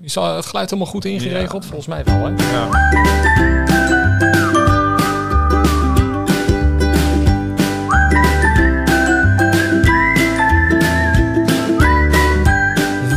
Is 0.00 0.14
het 0.14 0.46
geluid 0.46 0.70
helemaal 0.70 0.92
goed 0.92 1.04
ingeregeld? 1.04 1.64
Volgens 1.64 1.86
mij 1.86 2.04
wel, 2.04 2.24
hè? 2.24 2.32
Ja. 2.52 2.68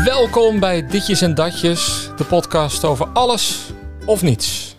Welkom 0.06 0.60
bij 0.60 0.88
Ditjes 0.88 1.22
en 1.22 1.36
Datjes, 1.36 2.10
de 2.18 2.24
podcast 2.24 2.84
over 2.84 3.08
alles 3.14 3.60
of 4.06 4.22
niets. 4.22 4.76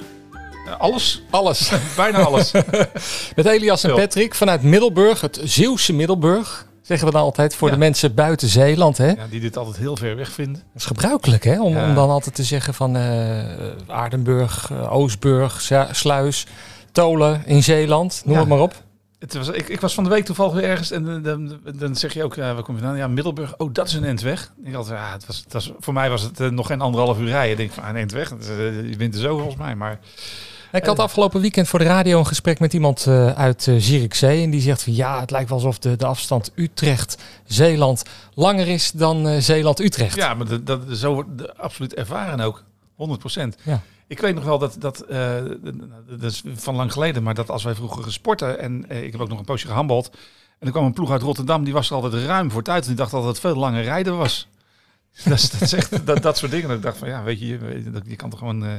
Alles? 0.78 1.22
Alles. 1.30 1.72
Bijna 1.96 2.18
alles. 2.18 2.52
Met 3.36 3.46
Elias 3.46 3.84
en. 3.84 3.94
Patrick 3.94 4.34
vanuit 4.34 4.62
Middelburg, 4.62 5.20
het 5.20 5.40
Zeeuwse 5.42 5.92
Middelburg. 5.92 6.66
Zeggen 6.82 7.06
we 7.06 7.12
dan 7.12 7.22
altijd 7.22 7.54
voor 7.54 7.68
Ja. 7.68 7.74
de 7.74 7.80
mensen 7.80 8.14
buiten 8.14 8.48
Zeeland, 8.48 8.98
hè? 8.98 9.06
Ja, 9.10 9.26
die 9.30 9.40
dit 9.40 9.56
altijd 9.56 9.76
heel 9.76 9.96
ver 9.96 10.16
weg 10.16 10.32
vinden. 10.32 10.62
Dat 10.72 10.80
is 10.82 10.84
gebruikelijk, 10.84 11.44
hè? 11.44 11.60
Om, 11.62 11.72
Ja. 11.74 11.88
om 11.88 11.94
dan 11.94 12.10
altijd 12.10 12.34
te 12.34 12.44
zeggen 12.44 12.74
van 12.74 12.96
eh 12.96 13.40
Aardenburg, 13.86 14.70
eh, 14.70 14.92
Oostburg, 14.92 15.60
Sluis, 15.90 16.46
Tolen 16.92 17.42
in 17.46 17.62
Zeeland. 17.62 18.22
Noem 18.24 18.36
het 18.38 18.48
maar 18.48 18.60
op. 18.60 18.82
Het 19.18 19.34
was, 19.34 19.48
ik, 19.48 19.68
ik 19.68 19.80
was 19.80 19.94
van 19.94 20.04
de 20.04 20.10
week 20.10 20.24
toevallig 20.24 20.52
weer 20.52 20.64
ergens 20.64 20.90
en 20.90 21.22
dan, 21.22 21.58
dan, 21.74 21.96
zeg 21.96 22.14
je 22.14 22.24
ook, 22.24 22.34
ja, 22.34 22.54
waar 22.54 22.62
kom 22.62 22.74
je 22.74 22.80
vandaan? 22.80 22.98
Ja, 22.98 23.08
Middelburg. 23.08 23.54
Oh, 23.56 23.72
dat 23.72 23.86
is 23.86 23.94
een 23.94 24.04
endweg. 24.04 24.52
Ik 24.64 24.72
had, 24.74 24.86
ja, 24.88 25.12
het 25.12 25.26
was, 25.26 25.36
het 25.44 25.52
was, 25.52 25.72
voor 25.78 25.92
mij 25.92 26.10
was 26.10 26.22
het 26.22 26.40
eh, 26.40 26.48
nog 26.48 26.66
geen 26.66 26.80
anderhalf 26.80 27.18
uur 27.18 27.28
rijden. 27.28 27.50
Ik 27.50 27.56
denk 27.56 27.72
van, 27.72 27.82
ah, 27.82 27.88
een 27.88 27.96
endweg, 27.96 28.30
eh, 28.30 28.88
je 28.90 28.96
bent 28.96 29.14
er 29.14 29.20
zo 29.20 29.36
volgens 29.36 29.56
mij. 29.56 29.74
Maar 29.74 29.98
Ik 30.72 30.86
had 30.86 30.98
afgelopen 30.98 31.40
weekend 31.40 31.68
voor 31.68 31.78
de 31.78 31.84
radio 31.84 32.18
een 32.18 32.26
gesprek 32.26 32.60
met 32.60 32.72
iemand 32.72 33.06
eh, 33.06 33.32
uit 33.32 33.66
uh, 33.66 33.76
Zierikzee. 33.78 34.42
En 34.42 34.50
die 34.50 34.60
zegt 34.60 34.82
van 34.82 34.94
ja, 34.94 35.20
het 35.20 35.30
lijkt 35.30 35.48
wel 35.48 35.58
alsof 35.58 35.78
de, 35.78 35.96
de 35.96 36.06
afstand 36.06 36.52
Utrecht-Zeeland 36.54 38.02
langer 38.34 38.68
is 38.68 38.90
dan 38.90 39.28
eh, 39.28 39.38
Zeeland-Utrecht. 39.40 40.16
ja, 40.16 40.34
maar 40.34 40.46
dat, 40.46 40.66
dat, 40.66 40.80
zo 40.92 41.14
wordt 41.14 41.38
de- 41.38 41.56
absoluut 41.56 41.94
ervaren 41.94 42.40
ook. 42.40 42.64
100 42.94 43.34
Ja. 43.64 43.80
Ik 44.06 44.20
weet 44.20 44.34
nog 44.34 44.44
wel 44.44 44.58
dat, 44.58 44.76
dat, 44.78 45.00
eh, 45.00 45.34
dat 46.08 46.22
is 46.30 46.42
van 46.54 46.74
lang 46.74 46.92
geleden, 46.92 47.22
maar 47.22 47.34
dat 47.34 47.50
als 47.50 47.62
wij 47.62 47.74
vroeger 47.74 48.02
gesporten 48.02 48.58
en 48.58 48.88
eh, 48.88 49.02
ik 49.02 49.12
heb 49.12 49.20
ook 49.20 49.28
nog 49.28 49.38
een 49.38 49.44
poosje 49.44 49.66
gehandbald. 49.66 50.10
En 50.58 50.66
er 50.66 50.72
kwam 50.72 50.84
een 50.84 50.92
ploeg 50.92 51.10
uit 51.10 51.22
Rotterdam, 51.22 51.64
die 51.64 51.72
was 51.72 51.90
er 51.90 51.94
altijd 51.96 52.24
ruim 52.24 52.50
voor 52.50 52.62
tijd. 52.62 52.82
En 52.82 52.88
die 52.88 52.96
dacht 52.96 53.10
dat 53.10 53.24
het 53.24 53.40
veel 53.40 53.54
langer 53.56 53.82
rijden 53.82 54.16
was. 54.16 54.48
dat, 55.24 55.38
is, 55.38 55.50
dat, 55.50 55.60
is 55.60 55.72
echt, 55.72 56.06
dat, 56.06 56.22
dat 56.22 56.38
soort 56.38 56.50
dingen. 56.50 56.68
Dat 56.68 56.76
ik 56.76 56.82
dacht 56.82 56.98
van, 56.98 57.08
ja, 57.08 57.22
weet 57.22 57.40
je, 57.40 57.46
je, 58.06 58.16
kan 58.16 58.30
toch 58.30 58.38
gewoon 58.38 58.64
eh, 58.64 58.70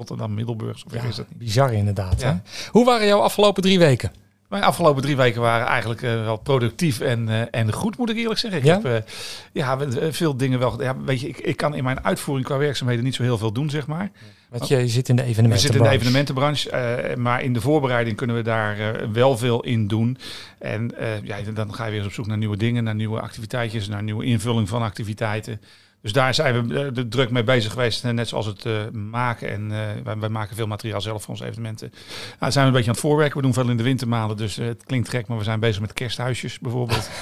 Rotterdam, 0.00 0.34
Middelburg, 0.34 0.78
zo 0.78 0.84
ver 0.88 1.02
Ja, 1.02 1.08
is 1.08 1.16
dat 1.16 1.26
niet. 1.28 1.38
bizar 1.38 1.72
inderdaad. 1.72 2.20
Ja. 2.20 2.42
Hoe 2.70 2.84
waren 2.84 3.06
jouw 3.06 3.20
afgelopen 3.20 3.62
drie 3.62 3.78
weken? 3.78 4.12
Mijn 4.48 4.62
afgelopen 4.62 5.02
drie 5.02 5.16
weken 5.16 5.40
waren 5.40 5.66
eigenlijk 5.66 6.02
eh, 6.02 6.10
wel 6.24 6.36
productief 6.36 7.00
en, 7.00 7.28
eh, 7.28 7.42
en 7.60 7.72
goed, 7.72 7.98
moet 7.98 8.10
ik 8.10 8.16
eerlijk 8.16 8.38
zeggen. 8.40 8.60
Ik 8.60 8.66
Ja? 8.66 8.74
heb 8.82 8.84
eh, 8.84 9.12
ja, 9.52 9.78
veel 10.12 10.36
dingen 10.36 10.58
wel. 10.58 10.82
Ja, 10.82 10.96
weet 11.04 11.20
je, 11.20 11.28
ik, 11.28 11.38
ik 11.38 11.56
kan 11.56 11.74
in 11.74 11.84
mijn 11.84 12.04
uitvoering 12.04 12.46
qua 12.46 12.56
werkzaamheden 12.56 13.04
niet 13.04 13.14
zo 13.14 13.22
heel 13.22 13.38
veel 13.38 13.52
doen, 13.52 13.70
zeg 13.70 13.86
maar. 13.86 14.10
Want 14.48 14.68
je 14.68 14.88
zit 14.88 15.08
in 15.08 15.16
de 15.16 15.22
We 15.22 15.28
evenementen. 15.28 15.60
zitten 15.62 15.80
in 15.84 15.86
de 15.90 15.94
evenementenbranche, 15.96 17.14
maar 17.16 17.42
in 17.42 17.52
de 17.52 17.60
voorbereiding 17.60 18.16
kunnen 18.16 18.36
we 18.36 18.42
daar 18.42 18.76
wel 19.12 19.36
veel 19.38 19.62
in 19.62 19.86
doen. 19.88 20.18
En 20.58 20.94
ja, 21.22 21.36
dan 21.54 21.74
ga 21.74 21.84
je 21.84 21.90
weer 21.90 21.98
eens 21.98 22.08
op 22.08 22.14
zoek 22.14 22.26
naar 22.26 22.38
nieuwe 22.38 22.56
dingen, 22.56 22.84
naar 22.84 22.94
nieuwe 22.94 23.20
activiteitjes, 23.20 23.88
naar 23.88 24.02
nieuwe 24.02 24.24
invulling 24.24 24.68
van 24.68 24.82
activiteiten. 24.82 25.60
Dus 26.02 26.12
daar 26.12 26.34
zijn 26.34 26.68
we 26.68 26.74
eh, 26.74 26.96
er 26.96 27.08
druk 27.08 27.30
mee 27.30 27.44
bezig 27.44 27.72
geweest, 27.72 28.04
eh, 28.04 28.10
net 28.10 28.28
zoals 28.28 28.46
het 28.46 28.64
eh, 28.64 28.72
maken. 28.92 29.50
En 29.50 29.68
wij, 30.04 30.18
wij 30.18 30.28
maken 30.28 30.56
veel 30.56 30.66
materiaal 30.66 31.00
zelf 31.00 31.22
voor 31.22 31.30
onze 31.30 31.46
evenementen. 31.46 31.88
Nou, 31.90 32.36
daar 32.38 32.52
zijn 32.52 32.64
we 32.64 32.70
een 32.70 32.76
beetje 32.76 32.90
aan 32.90 32.96
het 32.96 33.06
voorwerken. 33.06 33.36
We 33.36 33.42
doen 33.42 33.54
veel 33.54 33.68
in 33.68 33.76
de 33.76 33.82
wintermaanden, 33.82 34.36
dus 34.36 34.56
het 34.56 34.84
klinkt 34.84 35.08
gek, 35.08 35.26
maar 35.26 35.38
we 35.38 35.44
zijn 35.44 35.60
bezig 35.60 35.80
met 35.80 35.92
kersthuisjes 35.92 36.58
bijvoorbeeld. 36.58 37.08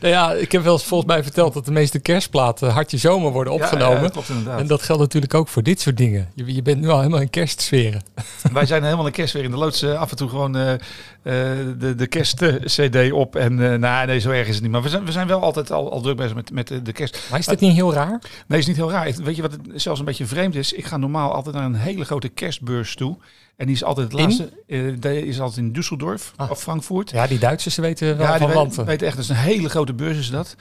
Nou 0.00 0.12
ja, 0.12 0.32
ik 0.32 0.52
heb 0.52 0.62
wel 0.62 0.72
eens 0.72 0.84
volgens 0.84 1.10
mij 1.12 1.22
verteld 1.22 1.54
dat 1.54 1.64
de 1.64 1.72
meeste 1.72 1.98
kerstplaten 1.98 2.70
Hartje 2.70 2.98
Zomer 2.98 3.32
worden 3.32 3.52
opgenomen. 3.52 3.96
Ja, 3.96 4.02
ja, 4.02 4.08
klopt 4.08 4.28
inderdaad. 4.28 4.60
en 4.60 4.66
dat 4.66 4.82
geldt 4.82 5.02
natuurlijk 5.02 5.34
ook 5.34 5.48
voor 5.48 5.62
dit 5.62 5.80
soort 5.80 5.96
dingen. 5.96 6.30
Je, 6.34 6.54
je 6.54 6.62
bent 6.62 6.80
nu 6.80 6.88
al 6.88 6.98
helemaal 6.98 7.20
in 7.20 7.30
kerstsferen. 7.30 8.02
Wij 8.52 8.66
zijn 8.66 8.82
helemaal 8.82 9.06
een 9.06 9.12
kerst 9.12 9.32
weer 9.32 9.44
in 9.44 9.50
de 9.50 9.56
loods. 9.56 9.84
af 9.84 10.10
en 10.10 10.16
toe 10.16 10.28
gewoon 10.28 10.52
de, 10.52 11.94
de 11.96 12.06
kerst-cd 12.06 13.12
op. 13.12 13.36
En 13.36 13.80
nou, 13.80 14.06
nee, 14.06 14.20
zo 14.20 14.30
erg 14.30 14.48
is 14.48 14.54
het 14.54 14.62
niet. 14.62 14.72
Maar 14.72 14.82
we 14.82 14.88
zijn, 14.88 15.04
we 15.04 15.12
zijn 15.12 15.26
wel 15.26 15.42
altijd 15.42 15.70
al, 15.70 15.92
al 15.92 16.00
druk 16.00 16.16
bezig 16.16 16.34
met, 16.34 16.52
met 16.52 16.68
de, 16.68 16.82
de 16.82 16.92
kerst. 16.92 17.28
Maar 17.30 17.38
is 17.38 17.46
dit 17.46 17.60
niet 17.60 17.72
heel 17.74 17.92
raar? 17.92 18.20
Nee, 18.46 18.58
is 18.58 18.66
niet 18.66 18.76
heel 18.76 18.90
raar. 18.90 19.12
Weet 19.22 19.36
je 19.36 19.42
wat 19.42 19.52
het 19.52 19.62
zelfs 19.74 19.98
een 19.98 20.04
beetje 20.06 20.26
vreemd 20.26 20.54
is? 20.54 20.72
Ik 20.72 20.84
ga 20.84 20.96
normaal 20.96 21.32
altijd 21.34 21.54
naar 21.54 21.64
een 21.64 21.74
hele 21.74 22.04
grote 22.04 22.28
kerstbeurs 22.28 22.94
toe. 22.94 23.16
En 23.56 23.66
die 23.66 23.74
is 23.74 23.84
altijd 23.84 24.12
het 24.12 24.20
laatste. 24.20 24.52
eh, 24.66 24.92
die 25.00 25.26
is 25.26 25.40
altijd 25.40 25.66
in 25.66 25.72
Düsseldorf 25.82 26.34
Ah. 26.36 26.50
of 26.50 26.60
Frankfurt. 26.60 27.10
Ja, 27.10 27.26
die 27.26 27.38
Duitsers 27.38 27.76
weten 27.76 28.16
wel 28.16 28.26
Ja, 28.26 28.38
van 28.38 28.46
weet- 28.46 28.56
wanten. 28.56 28.84
weten 28.84 29.06
echt, 29.06 29.16
dat 29.16 29.24
is 29.24 29.30
een 29.30 29.36
hele 29.36 29.68
grote 29.68 29.94
beurs 29.94 30.18
is 30.18 30.30
dat. 30.30 30.56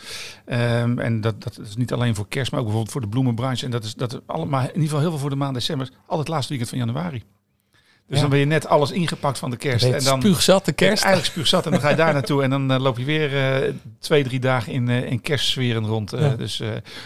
Ehm, 0.46 1.00
en 1.00 1.22
dat, 1.22 1.44
dat 1.44 1.59
is 1.59 1.75
niet 1.75 1.94
alleen 1.94 2.16
voor 2.16 2.28
kerst, 2.28 2.52
maar 2.52 2.59
ook 2.59 2.66
bijvoorbeeld 2.66 2.94
voor 2.96 3.02
de 3.03 3.09
bloemenbranche. 3.13 3.66
En 3.66 3.72
dat 3.72 3.84
is, 3.84 3.94
dat 3.96 4.22
allemaal, 4.25 4.59
in 4.62 4.68
ieder 4.68 4.84
geval 4.84 5.00
heel 5.00 5.09
veel 5.09 5.19
voor 5.19 5.29
de 5.29 5.35
maand 5.35 5.53
december. 5.53 5.90
Altijd 6.02 6.19
het 6.19 6.28
laatste 6.28 6.50
weekend 6.50 6.69
van 6.69 6.79
januari. 6.79 7.24
Dus 8.09 8.18
Ja. 8.18 8.22
dan 8.24 8.30
ben 8.30 8.40
je 8.40 8.46
net 8.46 8.68
alles 8.68 8.92
ingepakt 8.92 9.38
van 9.40 9.50
de 9.50 9.58
kerst. 9.58 9.86
En 9.86 10.03
dan 10.03 10.22
spuugzat 10.22 10.66
de 10.66 10.72
kerst. 10.72 11.03
eigenlijk 11.03 11.34
spuugzat 11.34 11.66
en 11.66 11.72
dan 11.72 11.80
ga 11.81 11.90
je 11.90 11.96
daar 11.96 12.14
naartoe. 12.20 12.44
En 12.44 12.50
dan 12.50 12.72
eh, 12.72 12.80
loop 12.80 12.97
je 12.97 13.03
weer 13.06 13.38
eh, 13.64 13.74
twee, 14.00 14.24
drie 14.24 14.40
dagen 14.40 14.74
in, 14.74 14.90
eh 14.90 15.12
in 15.12 15.22
kerstsferen 15.22 15.86
rond. 15.86 16.12
Ja. 16.12 16.30
Dus, 16.36 16.62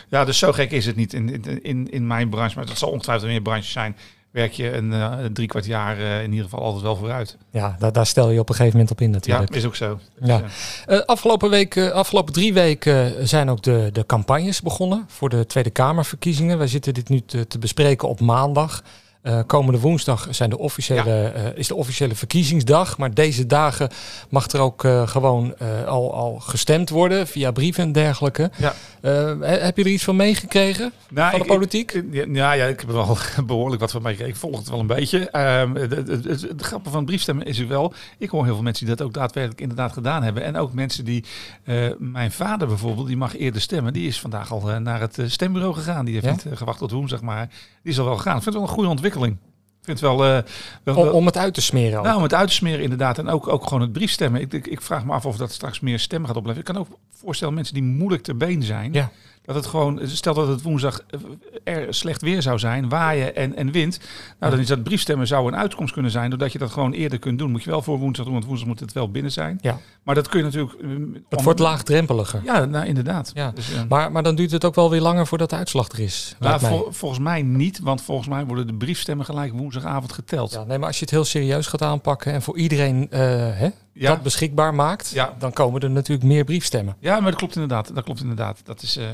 ja, 0.09 0.25
dus 0.25 0.37
zo 0.37 0.51
gek 0.51 0.71
is 0.71 0.85
het 0.85 0.95
niet 0.95 1.13
in, 1.13 1.29
in- 1.43 1.63
in, 1.63 1.91
in 1.91 2.07
mijn 2.07 2.29
branche. 2.29 2.55
Maar 2.57 2.65
dat 2.65 2.77
zal 2.77 2.89
ongetwijfeld 2.89 3.25
in 3.27 3.31
meer 3.33 3.41
branches 3.43 3.71
zijn. 3.71 3.95
Werk 4.31 4.51
je 4.51 4.73
een 4.73 5.33
drie 5.33 5.47
kwart 5.47 5.65
jaar 5.65 5.97
in 5.99 6.29
ieder 6.29 6.43
geval 6.43 6.59
altijd 6.63 6.83
wel 6.83 6.95
vooruit. 6.95 7.37
Ja, 7.51 7.75
daar, 7.79 7.91
daar 7.91 8.05
stel 8.05 8.29
je 8.29 8.39
op 8.39 8.49
een 8.49 8.55
gegeven 8.55 8.77
moment 8.77 8.95
op 8.95 9.01
in 9.01 9.11
natuurlijk. 9.11 9.49
Ja, 9.51 9.57
is 9.57 9.65
ook 9.65 9.75
zo. 9.75 9.99
Ja. 10.21 10.41
Dus, 10.85 11.05
afgelopen, 11.05 11.49
week, 11.49 11.77
afgelopen 11.77 12.33
drie 12.33 12.53
weken 12.53 13.27
zijn 13.27 13.49
ook 13.49 13.61
de, 13.63 13.89
de 13.93 14.05
campagnes 14.05 14.61
begonnen 14.61 15.05
voor 15.07 15.29
de 15.29 15.45
Tweede 15.45 15.69
Kamerverkiezingen. 15.69 16.57
Wij 16.57 16.67
zitten 16.67 16.93
dit 16.93 17.09
nu 17.09 17.21
te, 17.25 17.47
te 17.47 17.59
bespreken 17.59 18.07
op 18.07 18.19
maandag. 18.19 18.83
Eh, 19.23 19.39
komende 19.47 19.79
woensdag 19.79 20.27
zijn 20.29 20.49
de 20.49 20.57
officiële, 20.57 21.27
eh, 21.27 21.57
is 21.57 21.67
de 21.67 21.75
officiële 21.75 22.15
verkiezingsdag. 22.15 22.97
Maar 22.97 23.13
deze 23.13 23.45
dagen 23.45 23.89
mag 24.29 24.47
er 24.47 24.59
ook 24.59 24.83
eh, 24.83 25.07
gewoon 25.07 25.57
al, 25.87 26.13
al 26.13 26.39
gestemd 26.39 26.89
worden 26.89 27.27
via 27.27 27.51
brieven 27.51 27.83
en 27.83 27.91
dergelijke. 27.91 28.51
Ja. 28.57 28.73
He- 29.01 29.45
heb 29.45 29.77
je 29.77 29.83
er 29.83 29.89
iets 29.89 30.03
van 30.03 30.15
meegekregen 30.15 30.91
nou, 31.09 31.29
van 31.29 31.39
de 31.39 31.45
ik- 31.45 31.51
politiek? 31.51 31.91
ik- 31.91 32.05
ja, 32.11 32.23
ja, 32.31 32.51
ja, 32.53 32.65
ik 32.65 32.79
heb 32.79 32.89
er 32.89 32.95
wel 32.95 33.17
behoorlijk 33.45 33.81
wat 33.81 33.91
van 33.91 34.01
meegekregen. 34.01 34.33
Ik 34.33 34.39
volg 34.39 34.57
het 34.57 34.69
wel 34.69 34.79
een 34.79 34.87
beetje. 34.87 35.29
Ehm, 35.29 35.75
het, 35.75 36.07
het 36.41 36.61
grappige 36.61 36.93
van 36.95 37.05
briefstemmen 37.05 37.45
is 37.45 37.59
er 37.59 37.67
wel. 37.67 37.93
Ik 38.17 38.29
hoor 38.29 38.43
heel 38.45 38.53
veel 38.53 38.63
mensen 38.63 38.85
die 38.85 38.95
dat 38.95 39.05
ook 39.05 39.13
daadwerkelijk 39.13 39.61
inderdaad 39.61 39.91
gedaan 39.93 40.23
hebben. 40.23 40.43
En 40.43 40.57
ook 40.57 40.73
mensen 40.73 41.05
die. 41.05 41.23
mijn 41.97 42.31
vader 42.31 42.67
bijvoorbeeld, 42.67 43.07
die 43.07 43.17
mag 43.17 43.37
eerder 43.37 43.61
stemmen. 43.61 43.93
Die 43.93 44.07
is 44.07 44.19
vandaag 44.19 44.51
al 44.51 44.61
naar 44.79 44.99
het 44.99 45.17
stembureau 45.25 45.73
gegaan. 45.73 46.05
Die 46.05 46.13
heeft 46.13 46.25
Ja? 46.43 46.49
niet 46.49 46.57
gewacht 46.57 46.77
tot 46.79 46.91
woensdag, 46.91 47.21
maar 47.21 47.49
die 47.83 47.91
is 47.91 47.99
al 47.99 48.05
wel 48.05 48.15
gegaan. 48.17 48.35
Ik 48.37 48.43
vind 48.43 48.45
het 48.45 48.53
wel 48.63 48.63
een 48.63 48.69
goede 48.75 48.89
ontwikkeling. 48.89 49.11
Ik 49.21 49.89
vind 49.89 49.99
het 49.99 50.09
wel. 50.09 50.25
eh, 50.25 50.43
wel, 50.83 50.95
om, 50.95 51.07
om 51.07 51.25
het 51.25 51.37
uit 51.37 51.53
te 51.53 51.61
smeren 51.61 51.97
ook. 51.99 52.05
nou, 52.05 52.17
om 52.17 52.23
het 52.23 52.33
uit 52.33 52.47
te 52.47 52.53
smeren 52.53 52.83
inderdaad. 52.83 53.17
En 53.17 53.29
ook, 53.29 53.47
ook 53.47 53.63
gewoon 53.63 53.81
het 53.81 53.91
briefstemmen. 53.91 54.41
Ik, 54.41 54.53
ik, 54.53 54.67
ik 54.67 54.81
vraag 54.81 55.05
me 55.05 55.11
af 55.11 55.25
of 55.25 55.37
dat 55.37 55.51
straks 55.51 55.79
meer 55.79 55.99
stemmen 55.99 56.27
gaat 56.27 56.37
opleveren. 56.37 56.67
Ik 56.67 56.73
kan 56.73 56.83
ook 56.83 56.99
voorstellen 57.13 57.53
mensen 57.53 57.73
die 57.73 57.83
moeilijk 57.83 58.23
te 58.23 58.35
been 58.35 58.63
zijn. 58.63 58.93
Ja. 58.93 59.11
Dat 59.45 59.55
het 59.55 59.65
gewoon, 59.65 59.99
stel 60.03 60.33
dat 60.33 60.47
het 60.47 60.61
woensdag 60.61 60.99
eh, 61.63 61.75
er 61.75 61.93
slecht 61.93 62.21
weer 62.21 62.41
zou 62.41 62.59
zijn, 62.59 62.89
waaien 62.89 63.35
en, 63.35 63.55
en 63.55 63.71
wind. 63.71 63.99
Nou, 64.39 64.51
dan 64.51 64.61
is 64.61 64.67
dat 64.67 64.83
briefstemmen 64.83 65.27
zou 65.27 65.47
een 65.47 65.55
uitkomst 65.55 65.93
kunnen 65.93 66.11
zijn. 66.11 66.29
Doordat 66.29 66.51
je 66.51 66.57
dat 66.59 66.71
gewoon 66.71 66.91
eerder 66.91 67.19
kunt 67.19 67.39
doen. 67.39 67.51
Moet 67.51 67.63
je 67.63 67.69
wel 67.69 67.81
voor 67.81 67.97
woensdag 67.97 68.25
doen, 68.25 68.33
want 68.33 68.45
woensdag 68.45 68.67
moet 68.67 68.79
het 68.79 68.93
wel 68.93 69.09
binnen 69.11 69.31
zijn. 69.31 69.57
Ja. 69.61 69.77
Maar 70.03 70.15
dat 70.15 70.27
kun 70.27 70.39
je 70.39 70.45
natuurlijk... 70.45 70.73
eh, 70.81 70.89
het 71.29 71.37
om- 71.37 71.43
wordt 71.43 71.59
laagdrempeliger. 71.59 72.41
Ja, 72.43 72.65
nou, 72.65 72.85
inderdaad. 72.85 73.31
Ja. 73.33 73.51
Dus, 73.51 73.73
eh, 73.73 73.79
Maar, 73.89 74.11
maar 74.11 74.23
dan 74.23 74.35
duurt 74.35 74.51
het 74.51 74.65
ook 74.65 74.75
wel 74.75 74.89
weer 74.89 75.01
langer 75.01 75.27
voordat 75.27 75.49
de 75.49 75.55
uitslag 75.55 75.89
er 75.89 75.99
is. 75.99 76.35
nou, 76.39 76.59
vol- 76.59 76.87
volgens 76.91 77.19
mij 77.21 77.41
niet, 77.41 77.79
want 77.79 78.01
volgens 78.01 78.27
mij 78.27 78.45
worden 78.45 78.67
de 78.67 78.73
briefstemmen 78.73 79.25
gelijk 79.25 79.53
woensdagavond 79.53 80.13
geteld. 80.13 80.51
Ja, 80.51 80.63
nee, 80.63 80.77
maar 80.77 80.87
als 80.87 80.97
je 80.97 81.01
het 81.05 81.13
heel 81.13 81.25
serieus 81.25 81.67
gaat 81.67 81.81
aanpakken 81.81 82.33
en 82.33 82.41
voor 82.41 82.57
iedereen 82.57 83.07
hè, 83.09 83.69
Ja. 83.93 84.09
dat 84.09 84.21
beschikbaar 84.23 84.73
maakt, 84.75 85.09
Ja. 85.09 85.35
dan 85.39 85.53
komen 85.53 85.81
er 85.81 85.89
natuurlijk 85.91 86.27
meer 86.27 86.43
briefstemmen. 86.43 86.95
Ja, 86.99 87.19
maar 87.19 87.29
dat 87.29 87.39
klopt 87.39 87.53
inderdaad. 87.55 87.95
Dat 87.95 88.03
klopt 88.03 88.21
inderdaad. 88.21 88.61
Dat 88.63 88.81
is, 88.81 88.97
eh, 88.97 89.05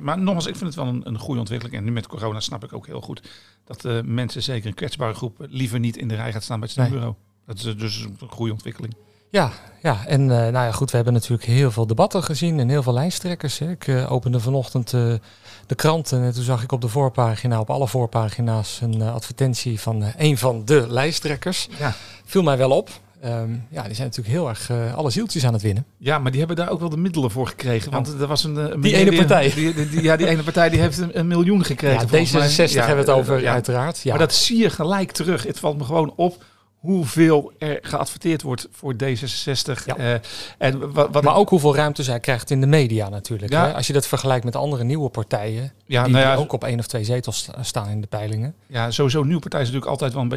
maar 0.00 0.18
nogmaals, 0.18 0.46
ik 0.46 0.56
vind 0.56 0.74
het 0.74 0.84
wel 0.84 0.86
een, 0.94 1.00
een 1.04 1.18
goede 1.18 1.40
ontwikkeling. 1.40 1.76
En 1.78 1.84
nu 1.84 1.90
met 1.92 2.06
corona 2.06 2.40
snap 2.40 2.64
ik 2.64 2.72
ook 2.72 2.86
heel 2.86 3.00
goed 3.00 3.22
dat 3.64 3.84
eh, 3.84 4.00
mensen, 4.04 4.42
zeker 4.42 4.68
een 4.68 4.74
kwetsbare 4.74 5.14
groep, 5.14 5.46
liever 5.48 5.78
niet 5.78 5.96
in 5.96 6.08
de 6.08 6.14
rij 6.14 6.32
gaat 6.32 6.42
staan 6.42 6.60
bij 6.60 6.68
het 6.68 6.76
Nee. 6.78 6.86
stembureau. 6.86 7.18
Dat 7.46 7.56
is 7.56 7.76
dus 7.76 8.06
een 8.20 8.28
goede 8.30 8.52
ontwikkeling. 8.52 8.94
Ja, 9.30 9.50
ja 9.82 10.06
en 10.06 10.20
eh, 10.20 10.28
nou 10.28 10.52
ja, 10.52 10.72
goed, 10.72 10.90
we 10.90 10.96
hebben 10.96 11.14
natuurlijk 11.14 11.44
heel 11.44 11.70
veel 11.70 11.86
debatten 11.86 12.22
gezien 12.22 12.58
en 12.60 12.68
heel 12.68 12.82
veel 12.82 12.92
lijsttrekkers. 12.92 13.58
Hè. 13.58 13.70
Ik 13.70 13.88
opende 14.08 14.40
vanochtend 14.40 14.90
de 14.90 15.74
kranten 15.76 16.22
en 16.22 16.32
toen 16.32 16.42
zag 16.42 16.62
ik 16.62 16.72
op 16.72 16.80
de 16.80 16.88
voorpagina, 16.88 17.60
op 17.60 17.70
alle 17.70 17.88
voorpagina's, 17.88 18.80
een 18.80 19.02
advertentie 19.02 19.80
van 19.80 20.04
een 20.16 20.38
van 20.38 20.64
de 20.64 20.86
lijsttrekkers. 20.88 21.68
Ja. 21.78 21.94
Viel 22.24 22.42
mij 22.42 22.56
wel 22.58 22.70
op. 22.70 22.90
Ehm, 23.20 23.50
ja, 23.70 23.82
die 23.82 23.94
zijn 23.94 24.06
natuurlijk 24.08 24.28
heel 24.28 24.48
erg 24.48 24.70
eh, 24.70 24.94
alle 24.94 25.10
zieltjes 25.10 25.44
aan 25.46 25.52
het 25.52 25.62
winnen. 25.62 25.84
Ja, 25.96 26.18
maar 26.18 26.30
die 26.30 26.38
hebben 26.38 26.56
daar 26.56 26.70
ook 26.70 26.80
wel 26.80 26.88
de 26.88 26.96
middelen 26.96 27.30
voor 27.30 27.46
gekregen. 27.46 27.90
Want 27.92 28.20
er 28.20 28.26
was 28.26 28.44
een, 28.44 28.58
eh, 28.58 28.64
een 28.68 28.80
Die 28.80 28.94
ene 28.96 29.16
partij. 29.16 29.52
Die, 29.54 29.74
die- 29.74 29.88
die- 29.88 30.02
ja, 30.02 30.16
die 30.16 30.26
ene 30.28 30.42
partij 30.42 30.68
die 30.68 30.80
heeft 30.80 30.98
een, 30.98 31.18
een 31.18 31.26
miljoen 31.26 31.64
gekregen. 31.64 32.00
Ja, 32.00 32.06
mij. 32.10 32.48
D66 32.48 32.72
Ja, 32.72 32.78
hebben 32.86 32.94
we 32.94 33.00
het 33.00 33.08
eh, 33.08 33.16
over, 33.16 33.40
ja. 33.40 33.52
uiteraard. 33.52 34.00
Ja. 34.02 34.10
Maar 34.10 34.18
dat 34.18 34.34
zie 34.34 34.58
je 34.58 34.70
gelijk 34.70 35.12
terug. 35.12 35.42
Het 35.42 35.58
valt 35.58 35.78
me 35.78 35.84
gewoon 35.84 36.12
op 36.16 36.44
hoeveel 36.78 37.52
er 37.58 37.78
geadverteerd 37.82 38.42
wordt 38.42 38.68
voor 38.70 38.94
D66. 38.94 39.84
Ja. 39.84 39.96
Eh, 39.96 40.14
en 40.58 40.92
wat, 40.92 41.08
wat 41.12 41.22
Maar 41.22 41.36
ook 41.36 41.48
hoeveel 41.48 41.74
ruimte 41.74 42.02
zij 42.02 42.20
krijgt 42.20 42.50
in 42.50 42.60
de 42.60 42.66
media 42.66 43.08
natuurlijk. 43.08 43.52
Ja. 43.52 43.66
Hè? 43.66 43.74
Als 43.74 43.86
je 43.86 43.92
dat 43.92 44.06
vergelijkt 44.06 44.44
met 44.44 44.56
andere 44.56 44.84
nieuwe 44.84 45.08
partijen, 45.08 45.72
ja, 45.86 46.02
die, 46.04 46.12
nou 46.12 46.24
ja, 46.24 46.32
die 46.34 46.44
ook 46.44 46.52
op 46.52 46.64
één 46.64 46.78
of 46.78 46.86
twee 46.86 47.04
zetels 47.04 47.38
sta- 47.38 47.62
staan 47.62 47.88
in 47.88 48.00
de 48.00 48.06
peilingen. 48.06 48.54
Ja, 48.66 48.90
sowieso 48.90 49.22
nieuwe 49.22 49.40
partij 49.40 49.60
is 49.60 49.70
natuurlijk 49.70 49.92
altijd 49.92 50.12
wel. 50.12 50.28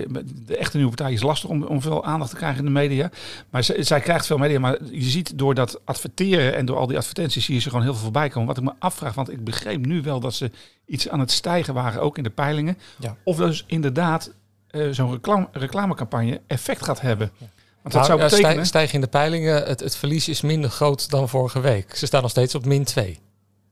De 0.46 0.58
echte 0.58 0.78
nieuwe 0.78 0.96
partij 0.96 1.14
is 1.14 1.22
lastig 1.22 1.50
om, 1.50 1.64
om 1.64 1.82
veel 1.82 2.06
aandacht 2.06 2.30
te 2.32 2.36
krijgen 2.36 2.60
in 2.60 2.66
de 2.66 2.72
media. 2.72 3.10
Maar 3.50 3.64
zij, 3.64 3.84
zij 3.84 4.00
krijgt 4.00 4.26
veel 4.26 4.38
media. 4.38 4.60
Maar 4.60 4.78
je 4.92 5.10
ziet 5.10 5.38
door 5.38 5.56
dat 5.56 5.80
adverteren 5.86 6.56
en 6.56 6.66
door 6.66 6.78
al 6.78 6.88
die 6.88 6.98
advertenties... 6.98 7.46
zie 7.46 7.56
je 7.56 7.62
ze 7.62 7.70
gewoon 7.70 7.84
heel 7.84 7.94
veel 7.94 8.04
voorbij 8.04 8.30
komen. 8.30 8.48
Wat 8.48 8.58
ik 8.58 8.64
me 8.64 8.74
afvraag, 8.80 9.14
want 9.14 9.32
ik 9.32 9.44
begreep 9.44 9.86
nu 9.86 10.02
wel 10.02 10.20
dat 10.20 10.34
ze 10.34 10.52
iets 10.86 11.10
aan 11.10 11.20
het 11.20 11.32
stijgen 11.32 11.74
waren... 11.74 12.02
ook 12.02 12.18
in 12.18 12.24
de 12.24 12.30
peilingen. 12.30 12.78
Of 13.24 13.38
dus 13.38 13.64
inderdaad 13.68 14.32
zo'n 14.92 15.12
reclame, 15.12 15.48
reclamecampagne 15.52 16.42
effect 16.48 16.86
gaat 16.86 17.02
hebben. 17.02 17.32
Want 17.38 17.94
dat 17.94 17.94
Nou, 17.94 18.06
zou 18.06 18.20
stij- 18.20 18.40
betekenen... 18.40 18.66
stijgen 18.66 18.94
in 18.96 19.02
de 19.02 19.08
peilingen, 19.08 19.64
het, 19.64 19.80
het 19.80 19.96
verlies 19.96 20.28
is 20.28 20.42
minder 20.42 20.70
groot 20.70 21.10
dan 21.10 21.30
vorige 21.30 21.60
week. 21.60 21.96
Ze 21.96 22.06
staan 22.06 22.22
nog 22.22 22.32
steeds 22.32 22.56
op 22.56 22.66
min 22.66 22.84
2, 22.84 23.20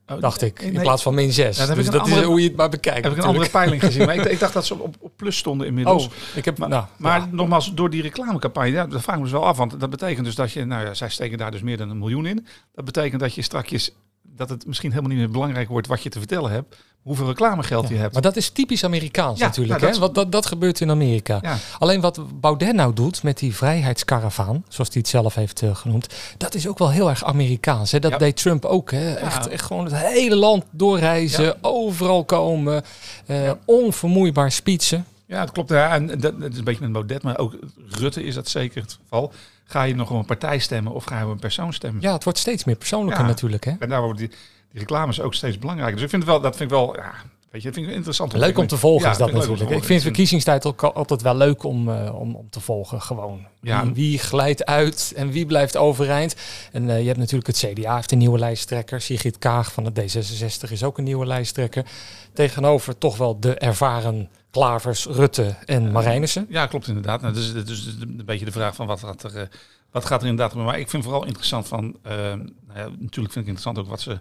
Oh, 0.08 0.22
dacht 0.22 0.42
ik. 0.42 0.62
In 0.62 0.74
nee, 0.74 0.82
plaats 0.82 1.04
van 1.04 1.14
min 1.14 1.32
6. 1.32 1.58
Ja, 1.58 1.66
dan 1.66 1.76
heb 1.76 1.86
dus 1.86 1.94
dat 1.94 2.08
is 2.08 2.22
hoe 2.22 2.42
je 2.42 2.48
het 2.48 2.56
maar 2.56 2.70
bekijkt. 2.70 3.04
Heb 3.04 3.12
ik 3.12 3.18
een 3.18 3.24
andere 3.24 3.50
peiling 3.50 3.82
gezien. 3.84 4.06
Maar 4.06 4.16
ik, 4.16 4.26
ik 4.36 4.40
dacht 4.40 4.54
dat 4.54 4.66
ze 4.66 4.80
op, 4.80 4.96
op 5.00 5.12
plus 5.16 5.38
stonden 5.38 5.68
inmiddels. 5.68 6.06
Oh, 6.06 6.12
ik 6.36 6.46
heb, 6.46 6.58
Maar, 6.58 6.70
nou, 6.70 6.86
maar 6.98 7.20
ja. 7.20 7.28
nogmaals, 7.32 7.74
door 7.74 7.90
die 7.90 8.02
reclamecampagne, 8.02 8.72
ja, 8.72 8.88
dat 8.88 9.02
vraag 9.02 9.16
ik 9.16 9.22
me 9.22 9.28
dus 9.28 9.38
wel 9.38 9.46
af. 9.46 9.58
Want 9.58 9.80
dat 9.80 9.90
betekent 9.90 10.26
dus 10.26 10.36
dat 10.36 10.52
je, 10.52 10.66
nou 10.66 10.86
ja, 10.86 10.94
zij 10.94 11.10
steken 11.10 11.38
daar 11.38 11.52
dus 11.52 11.62
meer 11.62 11.78
dan 11.78 11.90
een 11.90 11.98
miljoen 11.98 12.26
in. 12.26 12.48
Dat 12.74 12.86
betekent 12.86 13.22
dat 13.22 13.34
je 13.36 13.42
strakjes, 13.42 13.92
dat 14.22 14.50
het 14.50 14.66
misschien 14.66 14.90
helemaal 14.90 15.12
niet 15.12 15.20
meer 15.20 15.30
belangrijk 15.32 15.68
wordt 15.70 15.88
wat 15.88 16.04
je 16.04 16.10
te 16.10 16.20
vertellen 16.20 16.52
hebt. 16.52 16.76
Hoeveel 17.02 17.28
reclamegeld 17.28 17.88
je 17.90 17.96
hebt. 17.96 18.14
Maar 18.14 18.22
dat 18.22 18.36
is 18.36 18.50
typisch 18.50 18.84
Amerikaans 18.84 19.40
Ja, 19.40 19.46
natuurlijk. 19.46 19.80
nou, 19.80 19.86
hè? 19.94 20.00
dat- 20.00 20.00
Want 20.06 20.16
dat, 20.16 20.32
dat 20.32 20.46
gebeurt 20.46 20.82
in 20.82 20.90
Amerika. 20.90 21.40
Ja, 21.42 21.58
Alleen 21.80 22.02
wat 22.02 22.20
Baudet 22.42 22.74
nou 22.76 22.94
doet 22.94 23.24
met 23.24 23.38
die 23.38 23.56
vrijheidskaravaan, 23.56 24.64
zoals 24.68 24.90
hij 24.90 24.98
het 25.02 25.08
zelf 25.08 25.36
heeft 25.36 25.62
eh, 25.62 25.76
genoemd, 25.76 26.08
dat 26.38 26.54
is 26.56 26.68
ook 26.68 26.78
wel 26.78 26.92
heel 26.92 27.10
erg 27.10 27.24
Amerikaans. 27.24 27.92
Hè? 27.92 28.00
Dat 28.00 28.12
Ja. 28.12 28.18
deed 28.18 28.36
Trump 28.38 28.66
ook. 28.66 28.92
Hè? 28.92 29.14
Echt, 29.14 29.48
echt 29.48 29.66
gewoon 29.66 29.86
het 29.86 29.96
hele 29.96 30.36
land 30.36 30.64
doorreizen, 30.72 31.44
Ja. 31.44 31.56
overal 31.62 32.24
komen, 32.26 32.84
Ja. 33.26 33.58
onvermoeibaar 33.66 34.52
speechen. 34.52 35.06
ja 35.26 35.40
dat 35.40 35.52
klopt. 35.52 35.70
Ja, 35.70 35.94
en 35.94 36.08
dat, 36.08 36.22
dat 36.22 36.52
is 36.52 36.58
een 36.58 36.64
beetje 36.64 36.82
met 36.82 36.92
Baudet, 36.92 37.24
maar 37.24 37.38
ook 37.38 37.56
Rutte 37.90 38.24
is 38.24 38.36
dat 38.36 38.48
zeker 38.50 38.82
het 38.82 38.98
geval. 39.02 39.32
Ga 39.66 39.84
je 39.84 39.96
nog 39.96 40.12
op 40.12 40.18
een 40.18 40.26
partij 40.26 40.60
stemmen 40.60 40.94
of 40.94 41.04
ga 41.04 41.20
je 41.20 41.26
op 41.26 41.32
een 41.32 41.40
persoon 41.40 41.74
stemmen? 41.74 42.02
Ja, 42.02 42.14
het 42.14 42.24
wordt 42.24 42.40
steeds 42.40 42.64
meer 42.64 42.76
persoonlijker 42.76 43.22
Ja. 43.24 43.28
natuurlijk. 43.30 43.64
Hè? 43.64 43.72
En 43.80 43.90
daar 43.90 44.02
worden 44.02 44.28
die, 44.28 44.38
die 44.72 44.80
reclames 44.80 45.22
ook 45.22 45.34
steeds 45.34 45.60
belangrijker. 45.60 45.96
Dus 45.96 46.04
ik 46.04 46.10
vind 46.10 46.22
het 46.24 46.32
wel, 46.32 46.42
dat 46.42 46.56
vind 46.56 46.72
ik 46.72 46.78
wel, 46.78 46.96
ja, 46.96 47.14
weet 47.52 47.62
je, 47.62 47.68
dat 47.68 47.78
vind 47.78 47.88
ik 47.88 47.96
interessant. 47.96 48.34
Leuk 48.34 48.58
om 48.58 48.68
te 48.68 48.78
volgen 48.78 49.06
Ja, 49.06 49.12
is 49.12 49.18
dat 49.18 49.30
vind 49.30 49.44
om 49.44 49.50
natuurlijk. 49.50 49.80
Ik 49.80 49.84
vind 49.84 50.02
verkiezingstijd 50.02 50.66
ook 50.66 50.84
al- 50.84 50.94
altijd 50.94 51.22
wel 51.22 51.36
leuk 51.36 51.64
om, 51.64 51.90
eh, 51.90 52.16
om, 52.20 52.36
om 52.36 52.50
te 52.50 52.60
volgen. 52.60 53.02
Gewoon. 53.02 53.46
Ja. 53.62 53.84
Wie, 53.84 53.94
wie 53.94 54.20
glijdt 54.20 54.66
uit 54.66 55.14
en 55.16 55.32
wie 55.32 55.46
blijft 55.46 55.78
overeind. 55.78 56.36
En 56.72 56.90
eh, 56.90 57.00
je 57.00 57.06
hebt 57.08 57.20
natuurlijk 57.20 57.48
het 57.48 57.58
CDA, 57.58 57.96
heeft 57.96 58.12
een 58.12 58.18
nieuwe 58.18 58.40
lijsttrekker. 58.40 59.02
Sigrid 59.02 59.38
Kaag 59.38 59.74
van 59.74 59.86
het 59.86 60.00
D66 60.00 60.72
is 60.72 60.84
ook 60.84 60.98
een 60.98 61.04
nieuwe 61.04 61.26
lijsttrekker. 61.26 61.86
Tegenover 62.34 62.98
toch 62.98 63.18
wel 63.18 63.40
de 63.40 63.56
ervaren 63.56 64.30
Klavers, 64.52 65.06
Rutte 65.06 65.56
en 65.66 65.92
Marijnissen. 65.92 66.46
Ja, 66.50 66.66
klopt 66.66 66.88
inderdaad. 66.88 67.22
Nou, 67.22 67.34
dus, 67.34 67.54
dus 67.54 67.86
een 68.00 68.22
beetje 68.26 68.46
de 68.46 68.52
vraag 68.52 68.76
van 68.76 68.88
wat 68.88 69.00
gaat 69.00 69.24
er, 69.24 69.36
eh, 69.38 69.48
wat 69.92 70.06
gaat 70.06 70.22
er 70.22 70.28
inderdaad 70.28 70.50
gebeuren. 70.50 70.74
Maar 70.74 70.82
ik 70.82 70.90
vind 70.90 71.04
vooral 71.04 71.26
interessant 71.26 71.68
van, 71.68 71.98
eh, 72.04 72.12
nou 72.18 72.40
ja, 72.76 72.90
natuurlijk 73.00 73.34
vind 73.34 73.36
ik 73.36 73.46
interessant 73.46 73.78
ook 73.78 73.88
wat 73.88 74.02
ze 74.02 74.20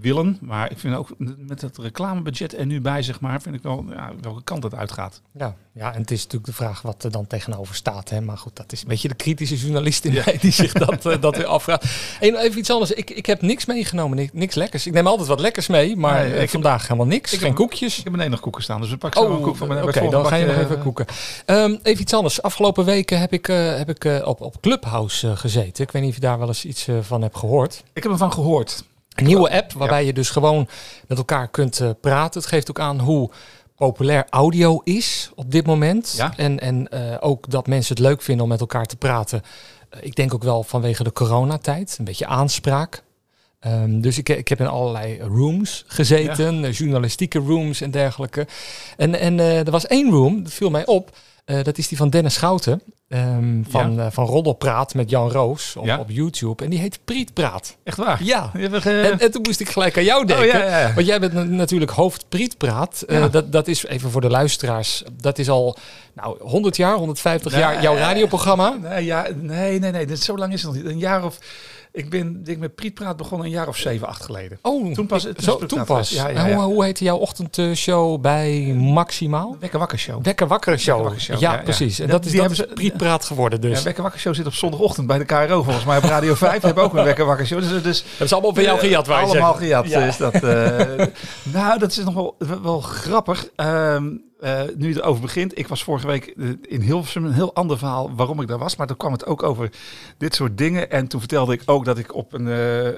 willen. 0.00 0.38
Maar 0.40 0.70
ik 0.70 0.78
vind 0.78 0.94
ook 0.96 1.08
met 1.38 1.60
het 1.60 1.78
reclamebudget 1.78 2.58
er 2.58 2.66
nu 2.66 2.80
bij, 2.80 3.02
zeg 3.02 3.20
maar, 3.20 3.42
vind 3.42 3.54
ik 3.54 3.62
wel 3.62 3.84
ja, 3.90 4.12
welke 4.20 4.42
kant 4.42 4.62
het 4.62 4.74
uitgaat. 4.74 5.20
Ja, 5.38 5.54
ja, 5.72 5.92
en 5.94 6.00
het 6.00 6.10
is 6.10 6.18
natuurlijk 6.22 6.46
de 6.46 6.52
vraag 6.56 6.82
wat 6.82 7.04
er 7.04 7.10
dan 7.10 7.26
tegenover 7.26 7.74
staat. 7.74 8.10
Hè? 8.10 8.20
Maar 8.20 8.38
goed, 8.38 8.56
dat 8.56 8.72
is 8.72 8.82
een 8.82 8.88
beetje 8.88 9.08
de 9.08 9.14
kritische 9.14 9.56
journalist 9.56 10.04
in 10.04 10.12
mij 10.12 10.38
die 10.40 10.52
zich 10.52 10.72
dat, 10.72 11.06
eh, 11.06 11.20
dat 11.20 11.36
weer 11.36 11.46
afvraagt. 11.46 11.84
En 12.20 12.36
even 12.36 12.58
iets 12.58 12.70
anders. 12.70 12.90
Ik, 12.92 13.10
ik 13.10 13.26
heb 13.26 13.42
niks 13.42 13.64
meegenomen, 13.64 14.16
ni- 14.16 14.30
niks 14.32 14.54
lekkers. 14.54 14.86
Ik 14.86 14.92
neem 14.92 15.06
altijd 15.06 15.28
wat 15.28 15.40
lekkers 15.40 15.66
mee, 15.66 15.96
maar 15.96 16.14
Nee, 16.14 16.24
eh, 16.24 16.32
ik 16.34 16.38
heb- 16.40 16.50
vandaag 16.50 16.82
helemaal 16.82 17.06
niks. 17.06 17.32
ik 17.32 17.38
Geen 17.38 17.46
heb- 17.48 17.56
koekjes. 17.56 17.98
Ik 17.98 18.04
heb 18.04 18.28
nog 18.28 18.40
koeken 18.40 18.62
staan, 18.62 18.80
dus 18.80 18.90
we 18.90 18.96
pakken 18.96 19.20
zo 19.22 19.26
Oh, 19.28 19.34
een 19.34 19.40
koek 19.42 19.56
van 19.56 19.66
oké, 19.66 19.74
mijn 19.74 19.86
het 20.02 20.10
dan 20.10 20.26
ga 20.26 20.36
je 20.36 20.46
nog 20.46 20.56
even 20.56 20.76
eh, 20.76 20.82
koeken. 20.82 21.06
Ehm, 21.46 21.76
even 21.82 22.02
iets 22.02 22.14
anders. 22.14 22.42
Afgelopen 22.42 22.84
weken 22.84 23.20
heb 23.20 23.32
ik, 23.32 23.46
heb 23.46 23.88
ik 23.88 24.22
op, 24.26 24.40
op 24.40 24.60
Clubhouse 24.60 25.36
gezeten. 25.36 25.84
Ik 25.84 25.90
weet 25.90 26.02
niet 26.02 26.10
of 26.10 26.16
je 26.16 26.22
daar 26.22 26.38
wel 26.38 26.48
eens 26.48 26.64
iets 26.64 26.88
van 27.00 27.22
hebt 27.22 27.36
gehoord. 27.36 27.82
Ik 27.92 28.02
heb 28.02 28.12
ervan 28.12 28.32
gehoord. 28.32 28.84
Een 29.14 29.24
nieuwe 29.24 29.50
app 29.50 29.72
waarbij 29.72 30.04
je 30.04 30.12
dus 30.12 30.30
gewoon 30.30 30.68
met 31.08 31.18
elkaar 31.18 31.48
kunt 31.48 31.80
eh, 31.80 31.90
praten. 32.00 32.40
Het 32.40 32.50
geeft 32.50 32.70
ook 32.70 32.80
aan 32.80 33.00
hoe 33.00 33.30
populair 33.76 34.26
audio 34.30 34.80
is 34.84 35.30
op 35.34 35.50
dit 35.50 35.66
moment. 35.66 36.14
Ja. 36.16 36.32
En, 36.36 36.60
en 36.60 36.88
eh, 36.88 37.16
ook 37.20 37.50
dat 37.50 37.66
mensen 37.66 37.94
het 37.94 38.04
leuk 38.04 38.22
vinden 38.22 38.44
om 38.44 38.50
met 38.50 38.60
elkaar 38.60 38.86
te 38.86 38.96
praten. 38.96 39.42
Eh, 39.90 39.98
ik 40.02 40.14
denk 40.14 40.34
ook 40.34 40.42
wel 40.42 40.62
vanwege 40.62 41.04
de 41.04 41.12
coronatijd. 41.12 41.96
Een 41.98 42.04
beetje 42.04 42.26
aanspraak. 42.26 43.02
Ehm, 43.60 44.00
dus 44.00 44.18
ik, 44.18 44.28
ik 44.28 44.48
heb 44.48 44.60
in 44.60 44.66
allerlei 44.66 45.20
rooms 45.20 45.84
gezeten, 45.86 46.70
journalistieke 46.70 47.38
rooms 47.38 47.80
en 47.80 47.90
dergelijke. 47.90 48.46
En, 48.96 49.18
en 49.18 49.38
er 49.38 49.70
was 49.70 49.86
één 49.86 50.10
room, 50.10 50.42
dat 50.42 50.52
viel 50.52 50.70
mij 50.70 50.86
op. 50.86 51.16
eh, 51.44 51.62
dat 51.62 51.78
is 51.78 51.88
die 51.88 51.98
van 51.98 52.10
Dennis 52.10 52.34
Schouten. 52.34 52.82
ehm, 53.08 53.62
van, 53.68 54.00
eh, 54.00 54.06
van 54.10 54.26
Roddelpraat 54.26 54.94
met 54.94 55.10
Jan 55.10 55.30
Roos 55.30 55.76
op, 55.76 55.84
Ja. 55.84 55.98
op 55.98 56.10
YouTube. 56.10 56.64
En 56.64 56.70
die 56.70 56.78
heet 56.78 56.98
Prietpraat. 57.04 57.76
Echt 57.84 57.96
waar? 57.96 58.24
Ja. 58.24 58.50
En, 58.54 59.18
en 59.20 59.30
toen 59.30 59.42
moest 59.42 59.60
ik 59.60 59.68
gelijk 59.68 59.96
aan 59.96 60.04
jou 60.04 60.26
denken. 60.26 60.46
oh, 60.46 60.52
ja, 60.52 60.64
ja, 60.68 60.78
ja. 60.78 60.94
Want 60.94 61.06
jij 61.06 61.20
bent 61.20 61.32
na- 61.32 61.42
natuurlijk 61.42 61.90
hoofd 61.90 62.24
Prietpraat. 62.28 63.04
Ja. 63.06 63.28
dat, 63.28 63.52
dat 63.52 63.68
is 63.68 63.86
even 63.86 64.10
voor 64.10 64.20
de 64.20 64.30
luisteraars. 64.30 65.02
Dat 65.20 65.38
is 65.38 65.48
al 65.50 65.76
nou, 66.14 66.36
100 66.48 66.76
jaar, 66.76 66.96
150 66.96 67.52
Nee, 67.52 67.60
jaar 67.60 67.82
jouw 67.82 67.96
radioprogramma. 67.96 68.76
Nee, 68.82 69.04
ja, 69.04 69.26
nee, 69.40 69.78
nee, 69.78 69.90
nee. 69.90 70.16
Zo 70.16 70.36
lang 70.38 70.52
is 70.52 70.62
het 70.62 70.72
nog 70.72 70.82
niet. 70.82 70.92
Een 70.92 70.98
jaar 70.98 71.24
of... 71.24 71.38
Ik 71.96 72.10
ben 72.10 72.32
denk 72.32 72.46
ik, 72.46 72.58
met 72.58 72.74
Prietpraat 72.74 73.16
begonnen 73.16 73.46
een 73.46 73.52
jaar 73.52 73.68
of 73.68 73.76
zeven, 73.76 74.06
acht 74.06 74.22
geleden. 74.24 74.58
Oh, 74.62 74.92
Toen 74.94 75.06
pas- 75.06 75.24
ik- 75.24 75.40
zo, 75.40 75.56
toen 75.66 75.84
pas. 75.84 76.10
Ja, 76.10 76.28
ja. 76.28 76.54
Hoe, 76.54 76.62
hoe 76.62 76.84
heette 76.84 77.04
jouw 77.04 77.16
ochtendshow 77.16 78.20
bij 78.20 78.74
Maximaal? 78.76 79.56
Wekker 79.60 79.78
Wakker 79.78 79.98
Show. 79.98 80.24
Wekker 80.24 80.46
Wakker 80.46 80.78
Show. 80.78 81.02
Wakker 81.02 81.20
Show, 81.20 81.38
Ja, 81.40 81.56
precies. 81.64 81.98
En 81.98 82.08
dat 82.08 82.24
is, 82.24 82.30
die 82.30 82.40
dat 82.40 82.48
hebben 82.50 82.68
ze- 82.68 82.74
Prietpraat 82.74 83.24
geworden 83.24 83.60
dus. 83.60 83.82
Wekker 83.82 84.02
Wakker 84.02 84.20
Show 84.20 84.34
zit 84.34 84.46
op 84.46 84.54
zondagochtend 84.54 85.06
bij 85.06 85.18
de 85.18 85.24
KRO 85.24 85.62
volgens 85.62 85.84
mij 85.84 85.96
op 85.96 86.02
Radio 86.04 86.34
5. 86.44 86.60
We 86.60 86.66
hebben 86.66 86.84
ook 86.84 86.94
een 86.94 87.04
Wekker 87.04 87.24
Wakker 87.26 87.46
Show. 87.46 87.60
Dus, 87.60 87.82
dus 87.82 88.04
dat 88.18 88.26
is 88.26 88.32
allemaal 88.32 88.52
bij 88.52 88.64
jou 88.64 88.78
gejat, 88.78 89.06
waar 89.06 89.22
Allemaal 89.22 89.54
gejat 89.54 89.88
Ja. 89.88 90.00
is 90.06 90.16
dat. 90.16 90.34
eh. 90.34 91.06
nou, 91.54 91.78
dat 91.78 91.90
is 91.90 91.96
nog 92.04 92.14
wel, 92.14 92.36
wel 92.62 92.80
grappig. 92.80 93.48
Ehm, 93.56 94.06
eh, 94.44 94.62
nu 94.76 94.88
je 94.88 95.00
erover 95.00 95.22
begint. 95.22 95.58
Ik 95.58 95.68
was 95.68 95.84
vorige 95.84 96.06
week 96.06 96.26
eh, 96.26 96.48
in 96.62 96.80
Hilversum. 96.80 97.24
Een 97.24 97.32
heel 97.32 97.54
ander 97.54 97.78
verhaal 97.78 98.14
waarom 98.14 98.40
ik 98.40 98.48
daar 98.48 98.58
was. 98.58 98.76
Maar 98.76 98.86
toen 98.86 98.96
kwam 98.96 99.12
het 99.12 99.26
ook 99.26 99.42
over 99.42 99.70
dit 100.18 100.34
soort 100.34 100.58
dingen. 100.58 100.90
En 100.90 101.08
toen 101.08 101.20
vertelde 101.20 101.52
ik 101.52 101.62
ook 101.64 101.84
dat 101.84 101.98
ik 101.98 102.14
op 102.14 102.32
een, 102.32 102.48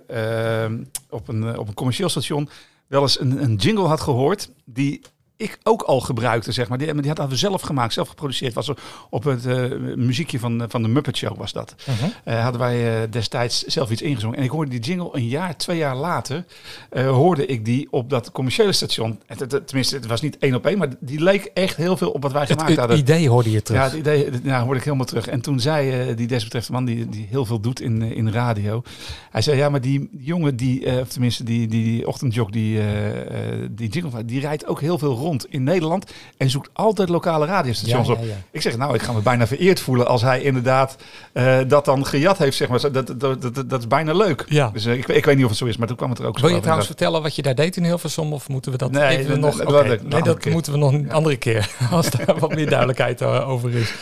eh, 0.06 0.70
op 1.10 1.28
een, 1.28 1.58
op 1.58 1.68
een 1.68 1.74
commercieel 1.74 2.08
station 2.08 2.48
wel 2.86 3.02
eens 3.02 3.20
een, 3.20 3.42
een 3.42 3.54
jingle 3.54 3.86
had 3.86 4.00
gehoord. 4.00 4.50
Die 4.64 5.02
ik 5.36 5.58
ook 5.62 5.82
al 5.82 6.00
gebruikte, 6.00 6.52
zeg 6.52 6.68
maar. 6.68 6.78
Die, 6.78 6.94
die 6.94 7.06
hadden 7.06 7.28
we 7.28 7.36
zelf 7.36 7.62
gemaakt, 7.62 7.92
zelf 7.92 8.08
geproduceerd. 8.08 8.54
Was 8.54 8.72
op 9.10 9.24
het 9.24 9.46
eh, 9.46 9.64
muziekje 9.96 10.38
van, 10.38 10.64
van 10.68 10.82
de 10.82 10.88
Muppet 10.88 11.16
Show 11.16 11.36
was 11.38 11.52
dat. 11.52 11.74
Mhm. 11.86 12.10
Eh, 12.24 12.42
hadden 12.42 12.60
wij 12.60 13.02
eh, 13.02 13.10
destijds 13.10 13.62
zelf 13.62 13.90
iets 13.90 14.02
ingezongen. 14.02 14.38
En 14.38 14.44
ik 14.44 14.50
hoorde 14.50 14.70
die 14.70 14.80
jingle 14.80 15.08
een 15.12 15.28
jaar, 15.28 15.56
twee 15.56 15.76
jaar 15.76 15.96
later, 15.96 16.44
eh, 16.90 17.08
hoorde 17.10 17.46
ik 17.46 17.64
die 17.64 17.88
op 17.90 18.10
dat 18.10 18.32
commerciële 18.32 18.72
station. 18.72 19.20
Het, 19.26 19.40
het- 19.40 19.52
het- 19.52 19.66
tenminste, 19.66 19.96
het 19.96 20.06
was 20.06 20.20
niet 20.20 20.38
één 20.38 20.54
op 20.54 20.66
één, 20.66 20.78
maar 20.78 20.88
die 21.00 21.20
leek 21.22 21.44
echt 21.54 21.76
heel 21.76 21.96
veel 21.96 22.10
op 22.10 22.22
wat 22.22 22.32
wij 22.32 22.40
Het, 22.40 22.50
gemaakt 22.50 22.68
het 22.70 22.78
hadden. 22.78 22.98
idee 22.98 23.28
hoorde 23.28 23.50
je 23.50 23.62
terug. 23.62 23.80
Ja, 23.80 23.86
het 23.86 23.96
idee 23.98 24.28
ja, 24.42 24.62
hoorde 24.62 24.78
ik 24.78 24.84
helemaal 24.84 25.06
terug. 25.06 25.26
En 25.28 25.40
toen 25.40 25.60
zei 25.60 25.90
eh, 26.10 26.16
die 26.16 26.26
desbetreffende 26.26 26.80
man, 26.80 26.94
die, 26.94 27.08
die 27.08 27.26
heel 27.30 27.44
veel 27.44 27.60
doet 27.60 27.80
in, 27.80 28.02
eh, 28.02 28.10
in 28.16 28.30
radio. 28.30 28.82
Hij 29.30 29.42
zei, 29.42 29.56
ja, 29.56 29.68
maar 29.68 29.80
die 29.80 30.08
jongen, 30.18 30.56
die, 30.56 30.84
eh, 30.84 31.00
of 31.00 31.08
tenminste 31.08 31.44
die, 31.44 31.66
die, 31.66 31.84
die 31.84 32.06
ochtendjog, 32.08 32.50
die, 32.50 32.78
eh, 32.78 33.60
eh, 33.62 33.68
die 33.70 33.88
jingle, 33.88 34.24
die 34.24 34.40
rijdt 34.40 34.66
ook 34.66 34.80
heel 34.80 34.98
veel 34.98 35.14
rond 35.14 35.24
in 35.48 35.62
Nederland. 35.64 36.12
En 36.36 36.50
zoekt 36.50 36.70
altijd 36.72 37.08
lokale 37.08 37.46
radiostations 37.46 38.06
Ja, 38.08 38.12
op. 38.14 38.20
ja, 38.20 38.26
ja. 38.26 38.34
Ik 38.50 38.62
zeg, 38.62 38.76
nou, 38.76 38.94
ik 38.94 39.02
ga 39.02 39.12
me 39.12 39.20
bijna 39.20 39.46
vereerd 39.46 39.80
voelen 39.80 40.06
als 40.06 40.22
hij 40.22 40.40
inderdaad 40.42 40.96
eh, 41.32 41.58
dat 41.68 41.84
dan 41.84 42.06
gejat 42.06 42.38
heeft, 42.38 42.56
zeg 42.56 42.68
maar. 42.68 42.92
Dat, 42.92 43.14
dat, 43.20 43.42
dat, 43.70 43.80
is 43.80 43.86
bijna 43.86 44.12
leuk. 44.12 44.44
Ja. 44.48 44.70
Dus 44.72 44.84
eh, 44.84 44.92
ik, 44.92 45.08
ik 45.08 45.24
weet 45.24 45.34
niet 45.36 45.44
of 45.44 45.50
het 45.50 45.58
zo 45.58 45.64
is, 45.64 45.76
maar 45.76 45.86
toen 45.88 45.96
kwam 45.96 46.10
het 46.10 46.18
er 46.18 46.26
ook 46.26 46.38
zo 46.38 46.44
Wil 46.46 46.54
je 46.54 46.60
trouwens 46.60 46.86
vertellen 46.86 47.22
wat 47.22 47.34
je 47.36 47.42
daar 47.42 47.54
deed 47.54 47.76
in 47.76 47.84
Hilversum? 47.84 48.32
Of 48.32 48.48
moeten 48.48 48.72
we 48.72 48.78
dat 48.78 48.90
Nee, 48.90 49.18
even 49.18 49.40
nog... 49.40 49.64
nee, 50.02 50.22
dat 50.22 50.38
keer. 50.38 50.52
moeten 50.52 50.72
we 50.72 50.78
nog 50.78 50.92
een 50.92 51.12
andere 51.12 51.36
keer. 51.36 51.70
Als 51.90 52.10
daar 52.10 52.38
wat 52.38 52.54
meer 52.54 52.68
duidelijkheid 52.68 53.20
eh, 53.20 53.48
over 53.48 53.74
is. 53.74 53.94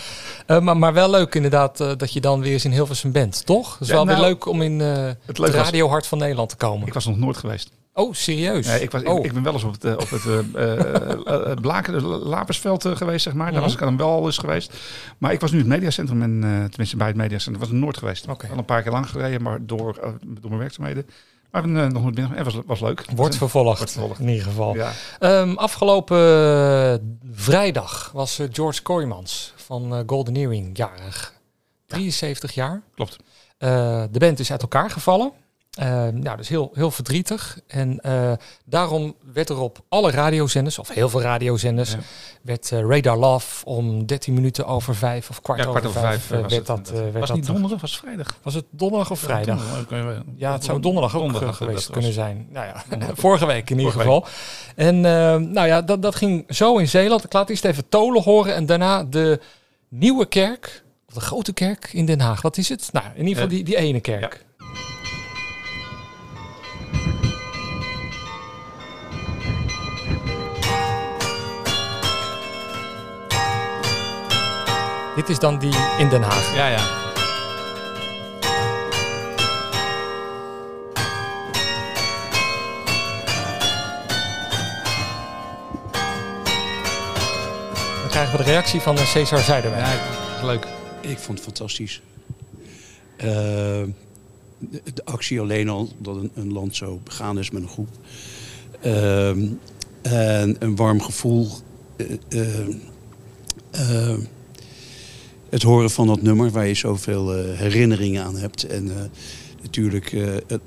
Maar, 0.47 0.76
maar 0.76 0.93
wel 0.93 1.11
leuk 1.11 1.35
inderdaad 1.35 1.76
dat 1.99 2.12
je 2.12 2.21
dan 2.21 2.40
weer 2.40 2.52
eens 2.52 2.64
in 2.64 2.71
Hilversum 2.73 3.12
bent, 3.12 3.47
toch? 3.47 3.73
Het 3.73 3.81
is 3.81 3.88
Ja, 3.88 3.95
wel 3.95 4.04
nou, 4.04 4.19
weer 4.19 4.26
leuk 4.28 4.47
om 4.47 4.62
in 4.62 4.81
eh 4.81 5.04
Het 5.26 5.37
het 5.37 5.54
radiohart 5.54 6.07
van 6.07 6.19
Nederland 6.19 6.49
te 6.49 6.57
komen. 6.57 6.87
ik 6.87 6.95
was 6.95 7.07
nog 7.07 7.19
nooit 7.19 7.37
geweest. 7.37 7.71
Oh, 7.94 8.12
serieus? 8.12 8.66
Nee, 8.66 8.80
ik, 8.80 8.90
was, 8.90 9.02
ik- 9.02 9.08
oh. 9.08 9.24
ik, 9.24 9.32
ben 9.32 9.42
wel 9.42 9.52
eens 9.52 9.64
op 9.64 9.72
het, 9.72 9.84
eh, 9.84 9.92
op 9.92 10.10
het 10.10 10.26
eh, 10.26 10.38
eh, 10.38 11.50
eh, 11.50 11.56
Blaken, 11.60 12.02
Lapersveld 12.04 12.86
geweest, 12.88 13.22
zeg 13.22 13.34
maar. 13.34 13.52
Daar 13.52 13.60
was 13.60 13.72
ik 13.72 13.78
dan 13.78 13.96
wel 13.96 14.08
al 14.10 14.26
eens 14.26 14.38
geweest. 14.38 14.72
Maar 15.18 15.32
ik 15.32 15.40
was 15.40 15.50
nu 15.50 15.58
in 15.58 15.64
het 15.64 15.74
mediacentrum, 15.74 16.22
en, 16.22 16.40
tenminste 16.68 16.96
bij 16.96 17.06
het 17.06 17.16
mediacentrum. 17.16 17.60
was 17.60 17.68
ik 17.68 17.74
nooit 17.74 17.96
geweest. 17.96 18.28
Oké. 18.28 18.48
Al 18.50 18.58
een 18.58 18.64
paar 18.64 18.82
keer 18.82 18.92
lang 18.92 19.08
gereden, 19.10 19.42
maar 19.42 19.66
door, 19.66 19.94
door 20.22 20.48
mijn 20.48 20.58
werkzaamheden 20.58 21.06
Maar 21.50 21.62
we 21.62 21.68
nog 21.68 22.04
niet 22.04 22.14
binnen. 22.14 22.36
Het 22.36 22.44
was, 22.44 22.62
was 22.66 22.80
leuk. 22.80 23.04
Wordt 23.14 23.36
vervolgd, 23.36 23.78
Wordt 23.78 23.92
vervolgd. 23.92 24.20
in 24.20 24.28
ieder 24.28 24.44
geval. 24.44 24.74
Ja. 24.74 24.92
Ehm, 25.18 25.54
afgelopen 25.54 27.18
vrijdag 27.32 28.10
was 28.12 28.40
George 28.52 28.82
Kooijmans 28.82 29.52
van 29.56 30.02
Golden 30.06 30.36
Earring 30.36 30.76
jarig. 30.76 31.32
73 31.86 32.52
jaar. 32.52 32.82
Klopt. 32.94 33.16
De 33.58 34.18
band 34.18 34.38
is 34.38 34.50
uit 34.50 34.62
elkaar 34.62 34.90
gevallen. 34.90 35.32
Eh, 35.75 35.87
nou, 36.09 36.37
dus 36.37 36.49
heel, 36.49 36.71
heel 36.75 36.90
verdrietig. 36.90 37.59
En 37.66 38.00
eh, 38.00 38.33
daarom 38.64 39.14
werd 39.33 39.49
er 39.49 39.59
op 39.59 39.78
alle 39.88 40.11
radiozenders, 40.11 40.78
of 40.78 40.88
heel 40.88 41.09
veel 41.09 41.21
radiozenders, 41.23 41.90
Ja. 41.93 41.99
werd 42.43 42.73
eh, 42.73 42.81
Radar 42.81 43.16
Love 43.16 43.64
om 43.64 44.07
13 44.07 44.35
minuten 44.35 44.66
over 44.66 44.95
vijf 44.95 45.31
of 45.31 45.40
kwart, 45.40 45.59
Ja, 45.59 45.64
kwart 45.64 45.87
over 45.87 45.99
over 45.99 46.11
vijf, 46.11 46.31
eh, 46.31 46.40
was 46.40 46.52
werd 46.52 46.66
het 46.69 46.87
dat. 46.87 46.90
werd 46.90 47.12
was 47.19 47.28
het 47.28 47.37
niet 47.38 47.47
donderdag, 47.47 47.81
was 47.81 47.90
het 47.90 48.00
vrijdag? 48.00 48.38
Was 48.43 48.54
het 48.54 48.64
donderdag 48.71 49.11
of 49.11 49.19
vrijdag? 49.19 49.85
Donderdag. 49.88 50.23
Ja, 50.37 50.52
het 50.52 50.64
zou 50.64 50.81
donderdag 50.81 51.14
ook 51.16 51.23
Donderdag, 51.23 51.57
geweest 51.57 51.85
kunnen 51.90 52.04
was- 52.04 52.14
zijn. 52.19 52.47
Nou 52.50 52.66
ja, 52.66 52.85
vorige 53.14 53.47
week 53.47 53.71
in 53.71 53.78
ieder 53.78 53.93
Vorige 53.93 54.11
geval. 54.12 54.26
En 54.76 54.97
eh, 54.97 55.37
nou 55.37 55.66
ja, 55.66 55.83
dat, 55.83 56.02
dat 56.02 56.14
ging 56.14 56.45
zo 56.49 56.78
in 56.78 56.88
Zeeland. 56.88 57.25
Ik 57.25 57.33
laat 57.33 57.50
eerst 57.50 57.64
even 57.64 57.88
Tolen 57.88 58.23
horen 58.23 58.54
en 58.54 58.66
daarna 58.66 59.04
de 59.04 59.40
nieuwe 59.88 60.26
kerk, 60.26 60.83
of 61.09 61.14
de 61.14 61.21
grote 61.21 61.52
kerk 61.52 61.88
in 61.93 62.07
Den 62.07 62.21
Haag. 62.21 62.43
Wat 62.43 62.57
is 62.57 62.69
het? 62.69 62.88
Nou, 62.93 63.07
in 63.14 63.19
ieder 63.26 63.35
geval 63.35 63.49
die, 63.49 63.64
die 63.64 63.76
ene 63.76 64.00
kerk. 64.00 64.45
Dit 75.16 75.28
is 75.28 75.38
dan 75.38 75.59
die 75.59 75.75
in 75.99 76.09
Den 76.09 76.23
Haag. 76.23 76.54
Ja, 76.54 76.68
ja. 76.68 77.02
Dan 88.00 88.09
krijgen 88.11 88.37
we 88.38 88.44
de 88.44 88.50
reactie 88.50 88.80
van 88.80 88.97
eh, 88.97 89.04
Cesar 89.04 89.38
Zuiderwijk. 89.38 89.85
Ja, 89.85 90.44
leuk. 90.47 90.66
Ik 91.00 91.18
vond 91.18 91.38
het 91.38 91.47
fantastisch. 91.47 92.02
Eh, 93.16 93.26
de, 94.59 94.80
de 94.94 95.04
actie 95.04 95.40
alleen 95.40 95.68
al, 95.68 95.88
dat 95.99 96.16
een, 96.16 96.30
een 96.35 96.52
land 96.52 96.76
zo 96.76 97.00
begaan 97.04 97.38
is 97.38 97.50
met 97.50 97.62
een 97.62 97.68
groep. 97.68 97.88
Ehm, 98.80 99.47
en 100.02 100.56
een 100.59 100.76
warm 100.76 101.02
gevoel. 101.02 101.49
eh, 102.28 104.14
het 105.54 105.62
horen 105.62 105.90
van 105.90 106.06
dat 106.06 106.23
nummer 106.23 106.50
waar 106.50 106.66
je 106.66 106.75
zoveel 106.75 107.34
eh, 107.34 107.58
herinneringen 107.58 108.25
aan 108.25 108.37
hebt. 108.37 108.64
En 108.64 108.90
eh, 108.90 109.02
natuurlijk 109.62 110.12
eh, 110.12 110.23
het, 110.46 110.61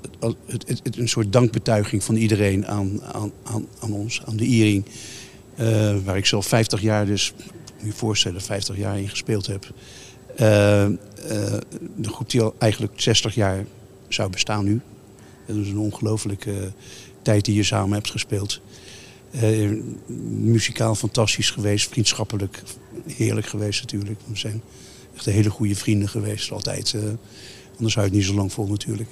het, 0.46 0.80
het, 0.82 0.96
een 0.96 1.08
soort 1.08 1.32
dankbetuiging 1.32 2.04
van 2.04 2.14
iedereen 2.14 2.66
aan, 2.66 3.02
aan, 3.02 3.32
aan, 3.80 3.92
ons, 3.92 4.22
aan 4.24 4.36
de 4.36 4.44
Iering. 4.44 4.84
Waar 6.04 6.16
ik 6.16 6.26
zelf 6.26 6.46
50 6.46 6.80
jaar 6.80 7.06
dus, 7.06 7.32
moet 7.78 7.92
je 7.92 7.98
voorstellen, 7.98 8.40
50 8.40 8.76
jaar 8.76 8.98
in 8.98 9.08
gespeeld 9.08 9.46
heb. 9.46 9.72
De 11.96 12.08
groep 12.08 12.30
die 12.30 12.40
al 12.40 12.54
eigenlijk 12.58 13.00
60 13.00 13.34
jaar 13.34 13.64
zou 14.08 14.30
bestaan 14.30 14.64
nu. 14.64 14.80
Dat 15.46 15.56
is 15.56 15.68
een 15.68 15.78
ongelofelijke 15.78 16.72
tijd 17.22 17.44
die 17.44 17.54
je 17.54 17.62
samen 17.62 17.92
hebt 17.92 18.10
gespeeld. 18.10 18.60
Muzikaal 20.28 20.94
fantastisch 20.94 21.50
geweest, 21.50 21.88
vriendschappelijk 21.88 22.62
heerlijk 23.16 23.46
geweest 23.46 23.80
natuurlijk. 23.80 24.20
We 24.26 24.36
zijn 24.36 24.62
echt 25.16 25.24
hele 25.24 25.50
goede 25.50 25.74
vrienden 25.76 26.08
geweest 26.08 26.50
altijd. 26.50 26.94
eh, 26.94 27.00
anders 27.76 27.94
hou 27.94 28.06
je 28.06 28.12
het 28.12 28.20
niet 28.20 28.24
zo 28.24 28.34
lang 28.34 28.52
vol 28.52 28.66
natuurlijk. 28.66 29.08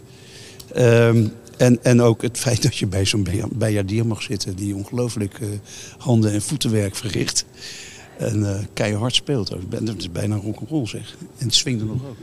Ehm, 0.75 1.27
en, 1.57 1.85
en 1.85 2.01
ook 2.01 2.23
het 2.23 2.39
feit 2.39 2.63
dat 2.63 2.77
je 2.77 2.87
bij 2.87 3.05
zo'n 3.05 3.27
bijaardier 3.53 4.07
mag 4.07 4.23
zitten... 4.23 4.57
die 4.57 4.75
ongelooflijk 4.75 5.39
eh, 5.41 5.49
handen- 5.99 6.33
en 6.33 6.43
voetenwerk 6.43 6.97
verricht. 6.97 7.45
En 8.19 8.57
eh, 8.57 8.65
keihard 8.73 9.15
speelt. 9.15 9.55
ook. 9.55 9.87
Dat 9.87 9.97
is 9.97 10.13
bijna 10.13 10.37
rock'n'roll 10.37 10.87
zeg. 10.87 11.17
En 11.39 11.47
het 11.47 11.55
swingde 11.55 11.85
nog 11.85 12.05
ook. 12.09 12.17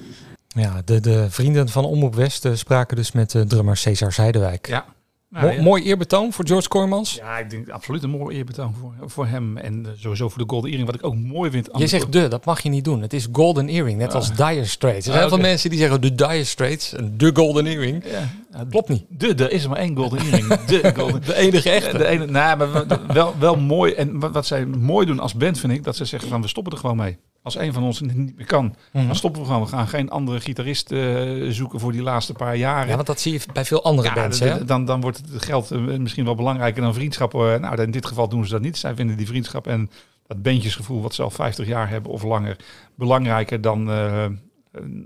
Ja, 0.48 0.82
de, 0.86 1.00
de 1.00 1.28
vrienden 1.30 1.70
van 1.70 1.86
Omroep 1.86 2.16
West 2.16 2.48
spraken 2.54 2.96
dus 2.98 3.12
met 3.12 3.32
de 3.32 3.46
drummer 3.46 3.78
Cesar 3.78 4.14
Zuiderwijk. 4.14 4.68
Ja. 4.68 4.86
Nou, 5.34 5.46
Mo- 5.46 5.52
ja. 5.52 5.62
Mooi 5.62 5.84
eerbetoon 5.84 6.34
voor 6.34 6.48
George 6.48 6.68
Kooijmans. 6.68 7.14
Ja, 7.16 7.38
ik 7.38 7.50
denk 7.50 7.70
absoluut 7.70 8.04
een 8.04 8.10
mooi 8.10 8.38
eerbetoon 8.38 8.74
voor, 8.80 8.94
voor 9.10 9.28
hem. 9.28 9.58
En 9.58 9.86
eh, 9.86 9.92
sowieso 9.98 10.30
voor 10.30 10.42
de 10.42 10.50
Golden 10.50 10.70
Earring. 10.70 10.92
Wat 10.92 11.00
ik 11.00 11.06
ook 11.06 11.16
mooi 11.16 11.52
vind. 11.52 11.70
Je 11.78 11.88
zegt 11.88 12.12
de, 12.12 12.28
dat 12.28 12.46
mag 12.46 12.62
je 12.62 12.70
niet 12.70 12.84
doen. 12.84 13.02
Het 13.02 13.14
is 13.14 13.28
Golden 13.32 13.68
Earring, 13.68 13.98
net 13.98 14.14
als 14.14 14.36
Dire 14.36 14.66
Straits. 14.66 15.06
Er 15.08 15.12
zijn 15.14 15.24
Ah, 15.26 15.30
veel 15.30 15.38
mensen 15.40 15.70
die 15.70 15.80
zeggen 15.80 16.02
de 16.02 16.16
Dire 16.16 16.44
Straits 16.44 16.94
en 16.94 17.14
de 17.18 17.32
Golden 17.34 17.66
Earring. 17.66 18.04
Ja, 18.52 18.64
Klopt 18.70 18.90
niet. 18.90 19.04
De, 19.10 19.34
er 19.36 19.52
is 19.52 19.64
er 19.64 19.70
maar 19.70 19.78
één 19.80 19.96
Golden 19.96 20.20
Earring. 20.20 20.48
De 20.66 20.92
Golden 20.96 21.22
De 21.26 21.36
enige 21.36 21.70
echte. 21.70 21.98
De 21.98 22.06
ene, 22.08 22.26
nou, 22.26 22.58
maar 22.58 22.86
wel- 23.08 23.34
wel, 23.40 23.56
mooi. 23.56 23.94
En 23.94 24.20
wat, 24.20 24.32
wat 24.32 24.46
zij 24.46 24.66
mooi 24.66 25.06
doen 25.06 25.20
als 25.20 25.34
band, 25.34 25.60
vind 25.60 25.74
ik, 25.74 25.84
dat 25.84 25.96
ze 25.96 26.06
zeggen 26.06 26.30
van 26.30 26.42
we 26.42 26.48
stoppen 26.48 26.74
er 26.74 26.80
gewoon 26.80 26.98
mee. 26.98 27.18
Als 27.44 27.58
een 27.58 27.74
van 27.74 27.84
ons 27.84 28.00
het 28.00 28.16
niet 28.16 28.36
meer 28.38 28.46
kan, 28.46 28.76
Mhm. 28.92 29.06
dan 29.06 29.16
stoppen 29.16 29.42
we 29.42 29.48
gewoon. 29.48 29.62
We 29.62 29.68
gaan 29.68 29.88
geen 29.88 30.10
andere 30.10 30.40
gitarist 30.40 30.92
eh, 30.92 31.22
zoeken 31.50 31.80
voor 31.80 31.92
die 31.92 32.02
laatste 32.02 32.34
paar 32.34 32.56
jaren. 32.56 32.88
Ja, 32.90 32.96
want 32.96 33.08
dat 33.08 33.20
zie 33.20 33.34
je 33.34 33.40
bij 33.54 33.66
veel 33.66 33.84
andere 33.84 34.08
Ja, 34.08 34.14
bands. 34.14 34.40
Hè? 34.40 34.66
dan, 34.66 34.86
dan 34.86 35.02
wordt 35.02 35.18
het 35.32 35.44
geld 35.44 35.72
eh, 35.72 35.80
misschien 35.80 36.26
wel 36.26 36.36
belangrijker 36.36 36.82
dan 36.82 36.94
vriendschap. 36.94 37.34
Eh, 37.34 37.40
Nou, 37.56 37.82
in 37.82 37.92
dit 37.92 38.06
geval 38.06 38.28
doen 38.30 38.46
ze 38.46 38.52
dat 38.52 38.62
niet. 38.62 38.78
Zij 38.78 38.96
vinden 38.96 39.18
die 39.18 39.28
vriendschap 39.28 39.68
en 39.68 39.90
dat 40.28 40.42
bandjesgevoel 40.42 41.02
wat 41.02 41.14
ze 41.16 41.24
al 41.24 41.30
50 41.30 41.68
jaar 41.68 41.90
hebben 41.90 42.12
of 42.12 42.24
langer 42.24 42.58
belangrijker 42.96 43.62
dan 43.62 43.90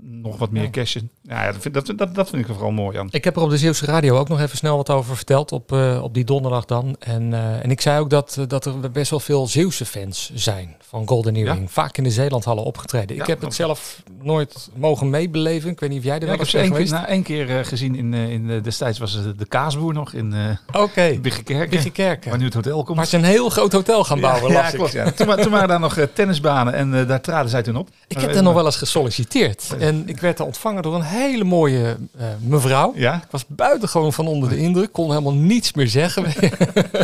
nog 0.02 0.38
wat 0.38 0.50
meer 0.50 0.62
Ja. 0.62 0.70
cashen. 0.70 1.10
Ja, 1.22 1.44
ja, 1.44 1.52
dat, 1.52 1.60
vind, 1.62 1.74
dat, 1.74 1.86
dat, 1.96 2.14
dat 2.14 2.28
vind 2.28 2.42
ik 2.42 2.48
er 2.48 2.54
vooral 2.54 2.72
mooi 2.72 2.98
aan. 2.98 3.08
Ik 3.10 3.24
heb 3.24 3.36
er 3.36 3.42
op 3.42 3.50
de 3.50 3.58
Zeeuwse 3.58 3.84
radio 3.86 4.16
ook 4.18 4.28
nog 4.28 4.40
even 4.40 4.56
snel 4.56 4.76
wat 4.76 4.90
over 4.90 5.16
verteld 5.16 5.52
op, 5.52 5.72
eh, 5.72 6.00
op 6.02 6.14
die 6.14 6.24
donderdag 6.24 6.64
dan. 6.64 6.96
En, 6.98 7.32
eh, 7.34 7.64
en 7.64 7.70
ik 7.70 7.80
zei 7.80 8.00
ook 8.00 8.10
dat, 8.10 8.36
eh, 8.38 8.44
dat 8.46 8.64
er 8.64 8.90
best 8.90 9.10
wel 9.10 9.20
veel 9.20 9.46
Zeeuwse 9.46 9.84
fans 9.84 10.30
zijn 10.34 10.76
van 10.80 11.08
Golden 11.08 11.36
Earring. 11.36 11.70
Vaak 11.72 11.96
in 11.98 12.04
de 12.04 12.10
Zeelandhallen 12.10 12.64
opgetreden. 12.64 13.16
Ik 13.16 13.26
heb 13.26 13.40
het 13.40 13.54
zelf 13.54 14.02
nooit 14.22 14.68
mogen 14.74 15.10
meebeleven. 15.10 15.70
Ik 15.70 15.80
weet 15.80 15.90
niet 15.90 15.98
of 15.98 16.04
jij 16.04 16.18
er 16.18 16.26
wel 16.26 16.34
ik 16.34 16.40
heb 16.40 16.46
eens 16.48 16.52
bent 16.54 16.64
één 16.64 16.72
keer, 16.72 16.86
geweest. 16.86 17.02
na 17.06 17.08
één 17.08 17.22
keer 17.22 17.58
eh, 17.58 17.64
gezien 17.64 17.94
in, 17.94 18.14
eh, 18.14 18.30
in 18.30 18.50
eh, 18.50 18.62
destijds 18.62 18.98
was 18.98 19.12
het 19.12 19.38
de 19.38 19.46
Kaasboer 19.46 19.92
nog 19.94 20.12
in 20.12 20.32
eh 20.32 20.80
Oké, 20.82 21.18
Biggekerken. 21.22 22.30
Waar 22.30 22.38
nu 22.38 22.44
het 22.44 22.54
hotel 22.54 22.82
komt. 22.84 22.96
Maar 22.96 23.06
ze 23.06 23.16
een 23.16 23.24
heel 23.24 23.50
groot 23.50 23.72
hotel 23.72 24.04
gaan 24.04 24.20
bouwen, 24.20 24.52
ja, 24.52 24.68
ik. 24.68 24.74
klopt. 24.74 25.16
Toen, 25.16 25.26
wa- 25.26 25.34
toen 25.36 25.50
waren 25.52 25.68
daar 25.68 25.80
nog 25.80 25.96
eh, 25.96 26.04
tennisbanen 26.14 26.72
en 26.74 26.94
eh, 27.00 27.08
daar 27.08 27.20
traden 27.20 27.50
zij 27.50 27.62
toen 27.62 27.76
op. 27.76 27.88
Ik 28.06 28.18
heb 28.20 28.32
daar 28.32 28.42
nog 28.42 28.54
wel 28.54 28.64
eens 28.64 28.76
gesolliciteerd. 28.76 29.57
En 29.78 30.02
ik 30.06 30.20
werd 30.20 30.40
ontvangen 30.40 30.82
door 30.82 30.94
een 30.94 31.02
hele 31.02 31.44
mooie 31.44 31.96
eh, 32.18 32.26
mevrouw. 32.40 32.92
Ja, 32.96 33.14
Ik 33.14 33.30
was 33.30 33.44
buitengewoon 33.46 34.12
van 34.12 34.26
onder 34.26 34.48
de 34.48 34.56
indruk. 34.56 34.92
Kon 34.92 35.08
helemaal 35.08 35.34
niets 35.34 35.72
meer 35.72 35.88
zeggen. 35.88 36.24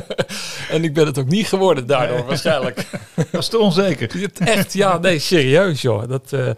en 0.74 0.84
ik 0.84 0.94
ben 0.94 1.06
het 1.06 1.18
ook 1.18 1.28
niet 1.28 1.46
geworden 1.46 1.86
daardoor 1.86 2.24
waarschijnlijk. 2.26 2.86
dat 3.14 3.30
was 3.30 3.48
te 3.48 3.58
onzeker. 3.58 4.30
Echt, 4.38 4.72
ja, 4.72 4.98
nee, 4.98 5.18
serieus 5.18 5.82
joh. 5.82 6.08
Dat, 6.08 6.32
eh, 6.32 6.50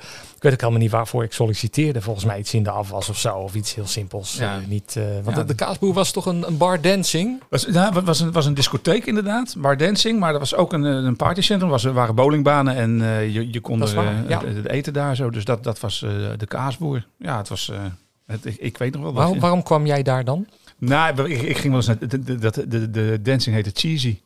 weet 0.47 0.55
ook 0.55 0.61
helemaal 0.61 0.83
niet 0.83 0.91
waarvoor 0.91 1.23
ik 1.25 1.33
solliciteerde. 1.33 2.01
Volgens 2.03 2.25
mij 2.25 2.39
iets 2.39 2.55
in 2.55 2.63
de 2.63 2.71
afwas 2.71 3.09
of 3.09 3.19
zo. 3.19 3.35
Of 3.37 3.55
iets 3.55 3.75
heel 3.75 3.87
simpels. 3.87 4.37
Ja. 4.39 4.57
Eh, 4.57 4.67
niet, 4.67 4.95
eh, 4.97 5.05
want 5.23 5.37
Ja. 5.37 5.43
de, 5.43 5.45
de 5.45 5.55
kaasboer 5.55 5.93
was 5.95 6.11
toch 6.13 6.27
een, 6.27 6.47
een 6.47 6.57
bar 6.57 6.81
dancing? 6.81 7.43
Was, 7.51 7.67
ja, 7.71 7.93
het 7.93 8.05
was 8.05 8.21
een, 8.21 8.33
was 8.33 8.47
een 8.47 8.55
discotheek 8.55 9.07
inderdaad, 9.07 9.55
bar 9.59 9.77
dancing, 9.77 10.21
maar 10.21 10.33
er 10.33 10.39
was 10.39 10.55
ook 10.55 10.73
een, 10.73 10.85
eh, 10.85 10.93
een 10.93 11.17
partycentrum. 11.17 11.71
Was, 11.71 11.85
er 11.85 11.93
waren 11.93 12.15
bowlingbanen 12.15 12.77
en 12.77 13.03
eh, 13.03 13.35
je, 13.35 13.53
je 13.53 13.61
kon 13.61 13.83
er, 13.83 13.95
ja. 14.29 14.41
het, 14.45 14.57
het 14.57 14.69
eten 14.69 14.93
daar 14.93 15.17
zo. 15.17 15.31
Dus 15.31 15.45
dat, 15.45 15.65
dat 15.65 15.81
was 15.81 16.03
eh, 16.03 16.11
de 16.37 16.47
kaasboer. 16.47 17.07
Ja, 17.19 17.37
het 17.37 17.49
was... 17.49 17.71
eh, 17.71 17.79
het, 18.27 18.45
ik, 18.45 18.57
ik 18.57 18.79
weet 18.79 18.93
nog 18.93 19.03
wel. 19.03 19.13
Waarom, 19.13 19.41
waarom 19.41 19.63
kwam 19.63 19.87
jij 19.87 20.03
daar 20.03 20.25
dan? 20.25 20.47
Nou, 20.79 21.31
ik, 21.31 21.43
ik 21.43 21.57
ging 21.59 21.67
wel 21.69 21.77
eens 21.77 21.87
naar... 21.87 21.99
De, 21.99 22.07
de, 22.25 22.39
de, 22.39 22.69
de, 22.69 22.91
de 22.91 23.19
dancing 23.23 23.55
heette 23.55 23.71
Cheesy. 23.75 24.19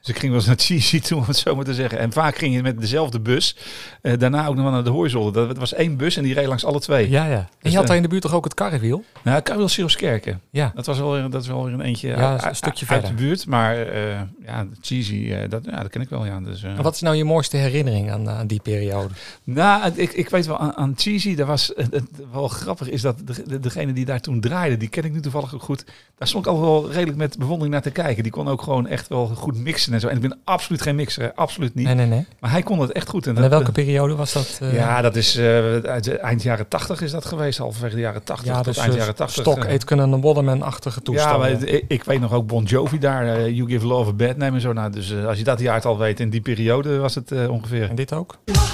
Dus 0.00 0.08
ik 0.08 0.18
ging 0.18 0.32
wel 0.32 0.40
eens 0.40 0.46
naar 0.48 0.58
Cheesy 0.66 1.00
toe, 1.00 1.18
om 1.18 1.24
het 1.26 1.36
zo 1.36 1.54
maar 1.56 1.64
te 1.64 1.74
zeggen. 1.74 1.98
En 1.98 2.12
vaak 2.12 2.36
ging 2.38 2.54
je 2.54 2.62
met 2.62 2.80
dezelfde 2.80 3.20
bus. 3.20 3.56
eh, 4.02 4.18
daarna 4.18 4.46
ook 4.46 4.54
nog 4.54 4.62
wel 4.64 4.72
naar 4.72 4.84
de 4.84 4.90
Hooizolder. 4.90 5.32
Dat 5.32 5.48
dat 5.48 5.58
was 5.58 5.74
één 5.74 5.96
bus 5.96 6.16
en 6.16 6.22
die 6.22 6.34
reed 6.34 6.46
langs 6.46 6.64
alle 6.64 6.80
twee. 6.80 7.10
Ja, 7.10 7.26
ja. 7.26 7.36
En 7.38 7.46
Dus, 7.60 7.70
je 7.72 7.78
had 7.78 7.86
daar 7.86 7.96
in 7.96 8.02
de 8.02 8.08
buurt 8.08 8.22
toch 8.22 8.34
ook 8.34 8.44
het 8.44 8.54
karrewiel? 8.54 9.04
Nou, 9.24 9.40
Karel 9.40 9.68
Siroskerken. 9.68 10.40
Ja. 10.50 10.72
Dat 10.74 10.86
was 10.86 10.98
wel 10.98 11.12
weer, 11.12 11.30
dat 11.30 11.42
is 11.42 11.48
wel 11.48 11.64
weer 11.64 11.72
een 11.74 11.80
eentje 11.80 12.08
Ja, 12.08 12.30
uit, 12.32 12.44
een 12.44 12.56
stukje 12.56 12.86
uit 12.86 13.00
verder. 13.00 13.16
de 13.16 13.22
buurt. 13.24 13.46
Maar 13.46 13.76
eh, 13.86 14.20
ja, 14.46 14.66
Cheesy, 14.80 15.30
eh, 15.32 15.48
dat, 15.50 15.64
ja, 15.64 15.80
dat 15.82 15.90
ken 15.90 16.00
ik 16.00 16.08
wel. 16.08 16.24
Ja. 16.26 16.40
Dus, 16.40 16.62
eh, 16.62 16.70
En 16.76 16.82
wat 16.82 16.94
is 16.94 17.00
nou 17.00 17.16
je 17.16 17.24
mooiste 17.24 17.56
herinnering 17.56 18.10
aan, 18.10 18.28
aan 18.30 18.46
die 18.46 18.60
periode? 18.62 19.14
Nou, 19.44 19.92
ik, 19.94 20.12
ik 20.12 20.28
weet 20.28 20.46
wel 20.46 20.58
aan, 20.58 20.74
aan 20.76 20.92
Cheesy, 20.96 21.34
daar 21.34 21.46
was 21.46 21.72
het, 21.76 22.02
wel 22.32 22.48
grappig 22.48 22.88
is 22.88 23.00
dat 23.02 23.18
de, 23.24 23.42
de- 23.46 23.60
degene 23.60 23.92
die 23.92 24.04
daar 24.04 24.20
toen 24.20 24.40
draaide, 24.40 24.76
die 24.76 24.88
ken 24.88 25.04
ik 25.04 25.12
nu 25.12 25.20
toevallig 25.20 25.54
ook 25.54 25.62
goed. 25.62 25.84
Daar 26.18 26.28
stond 26.28 26.46
ik 26.46 26.52
al 26.52 26.60
wel 26.60 26.90
redelijk 26.92 27.16
met 27.18 27.38
bewondering 27.38 27.72
naar 27.72 27.82
te 27.82 27.90
kijken. 27.90 28.22
Die 28.22 28.32
kon 28.32 28.48
ook 28.48 28.62
gewoon 28.62 28.86
echt 28.86 29.08
wel 29.08 29.26
goed 29.26 29.56
mixen 29.56 29.87
en 29.94 30.00
zo. 30.00 30.08
En 30.08 30.16
ik 30.16 30.22
ben 30.22 30.38
absoluut 30.44 30.82
geen 30.82 30.94
mixer, 30.94 31.32
absoluut 31.34 31.74
niet. 31.74 31.86
Nee, 31.86 31.94
nee, 31.94 32.06
nee. 32.06 32.26
Maar 32.40 32.50
hij 32.50 32.62
kon 32.62 32.80
het 32.80 32.92
echt 32.92 33.08
goed. 33.08 33.22
En 33.26 33.28
En 33.28 33.34
dat, 33.34 33.44
in 33.44 33.50
welke 33.50 33.72
periode 33.72 34.14
was 34.14 34.32
dat? 34.32 34.58
eh, 34.62 34.74
ja, 34.74 35.00
dat 35.02 35.16
is 35.16 35.36
eh, 35.36 35.44
uit 35.76 36.04
de 36.04 36.18
eind 36.18 36.42
jaren 36.42 36.68
80 36.68 37.00
is 37.00 37.10
dat 37.10 37.24
geweest, 37.24 37.58
halverwege 37.58 37.94
de 37.94 38.00
jaren 38.00 38.22
80 38.24 38.46
ja, 38.46 38.54
tot 38.54 38.64
dus 38.64 38.76
eind 38.76 38.94
jaren 38.94 39.14
80. 39.14 39.42
Stok, 39.42 39.64
eh. 39.64 39.70
Aitken 39.70 40.00
en 40.00 40.20
Waterman-achtige 40.20 40.98
ja, 40.98 41.04
toestanden. 41.04 41.38
maar 41.40 41.50
het- 41.50 41.68
ik, 41.72 41.84
ik 41.88 42.04
weet 42.04 42.20
nog 42.20 42.32
ook 42.32 42.46
Bon 42.46 42.64
Jovi 42.64 42.98
daar, 42.98 43.50
You 43.50 43.68
Give 43.70 43.86
Love 43.86 44.10
a 44.10 44.12
Bad 44.12 44.36
Name 44.36 44.54
en 44.54 44.60
zo. 44.60 44.72
Nou, 44.72 44.90
dus 44.92 45.14
als 45.26 45.38
je 45.38 45.44
dat 45.44 45.60
jaartal 45.60 45.98
weet, 45.98 46.20
in 46.20 46.30
die 46.30 46.40
periode 46.40 46.98
was 46.98 47.14
het 47.14 47.48
ongeveer. 47.48 47.88
En 47.88 47.94
dit 47.94 48.12
ook? 48.12 48.38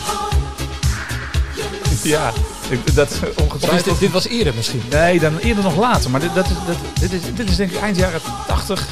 Ja, 2.03 2.31
Ik, 2.69 2.95
dat 2.95 3.21
ongetwijfeld. 3.43 3.85
dit, 3.85 3.99
dit 3.99 4.11
was 4.13 4.29
eerder 4.29 4.55
misschien. 4.55 4.83
Nee, 4.91 5.21
dan 5.21 5.39
eerder 5.39 5.65
nog 5.65 5.77
later. 5.77 6.11
Maar 6.11 6.21
dit, 6.21 6.35
dat, 6.35 6.45
is- 6.45 6.51
dat, 6.67 6.77
dit, 7.01 7.13
is, 7.13 7.21
dit 7.35 7.49
is 7.49 7.57
denk 7.57 7.71
ik 7.71 7.81
eind 7.81 7.97
jaren 7.97 8.21
80, 8.47 8.89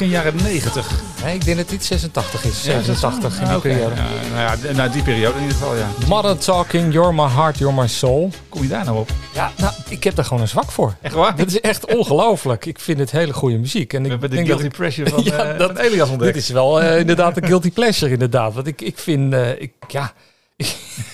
begin 0.00 0.14
jaren 0.14 0.36
90. 0.42 0.90
Nee, 1.24 1.34
ik 1.34 1.44
denk 1.44 1.56
dat 1.56 1.68
dit 1.68 1.84
86 1.84 2.44
is. 2.44 2.62
Ja, 2.62 2.74
is 2.78 2.86
dat 2.86 2.96
zo? 2.98 3.10
87 3.10 3.40
in 3.40 3.48
die 3.48 3.58
periode. 3.60 3.94
Ja, 3.94 4.02
nou 4.34 4.58
ja, 4.66 4.72
nou, 4.72 4.90
die 4.90 5.02
periode 5.02 5.34
in 5.36 5.42
ieder 5.42 5.56
geval, 5.56 5.76
ja. 5.76 5.88
Mother 6.06 6.38
Talking, 6.38 6.92
You're 6.92 7.12
My 7.12 7.28
Heart, 7.28 7.58
You're 7.58 7.74
My 7.80 7.86
Soul. 7.88 8.30
Kom 8.48 8.62
je 8.62 8.68
daar 8.68 8.84
nou 8.84 8.98
op? 8.98 9.10
Ja, 9.34 9.52
nou, 9.56 9.72
ik 9.88 10.04
heb 10.04 10.14
daar 10.14 10.24
gewoon 10.24 10.42
een 10.42 10.48
zwak 10.48 10.70
voor. 10.70 10.94
Echt 11.02 11.14
waar? 11.14 11.36
Dit 11.36 11.46
is 11.48 11.60
echt 11.60 11.94
ongelooflijk. 11.94 12.66
Ik 12.66 12.78
vind 12.80 12.98
het 12.98 13.10
hele 13.10 13.32
goede 13.32 13.58
muziek. 13.58 13.92
En 13.92 13.98
We 13.98 14.04
ik 14.04 14.10
hebben 14.10 14.30
de 14.30 14.34
denk 14.36 14.46
guilty 14.48 14.62
dat 14.64 14.72
ik, 14.72 14.78
pressure 14.78 15.10
van, 15.14 15.24
Ja, 15.24 15.44
eh, 15.52 15.58
dat- 15.58 15.70
van 15.72 15.80
Elias 15.80 16.08
ontdekt. 16.08 16.34
dit 16.34 16.42
is 16.42 16.48
wel 16.48 16.80
eh, 16.82 16.98
inderdaad 16.98 17.36
een 17.36 17.46
guilty 17.46 17.70
pleasure 17.70 18.12
inderdaad. 18.12 18.54
Want 18.54 18.66
ik, 18.66 18.80
ik 18.80 18.98
vind, 18.98 19.32
eh, 19.32 19.60
ik, 19.60 19.72
ja, 19.88 20.12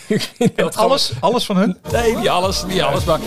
ik, 0.06 0.30
vind 0.36 0.56
dat 0.56 0.74
gewoon- 0.74 0.88
alles, 0.90 1.12
alles 1.20 1.44
van 1.44 1.56
hun? 1.56 1.76
Nee, 1.92 2.16
niet 2.16 2.28
alles, 2.28 2.64
niet 2.66 2.80
alles, 2.80 3.04
maar 3.04 3.18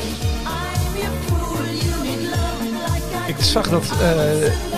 Ik 3.27 3.35
zag 3.39 3.69
dat, 3.69 3.83
eh, 4.01 4.68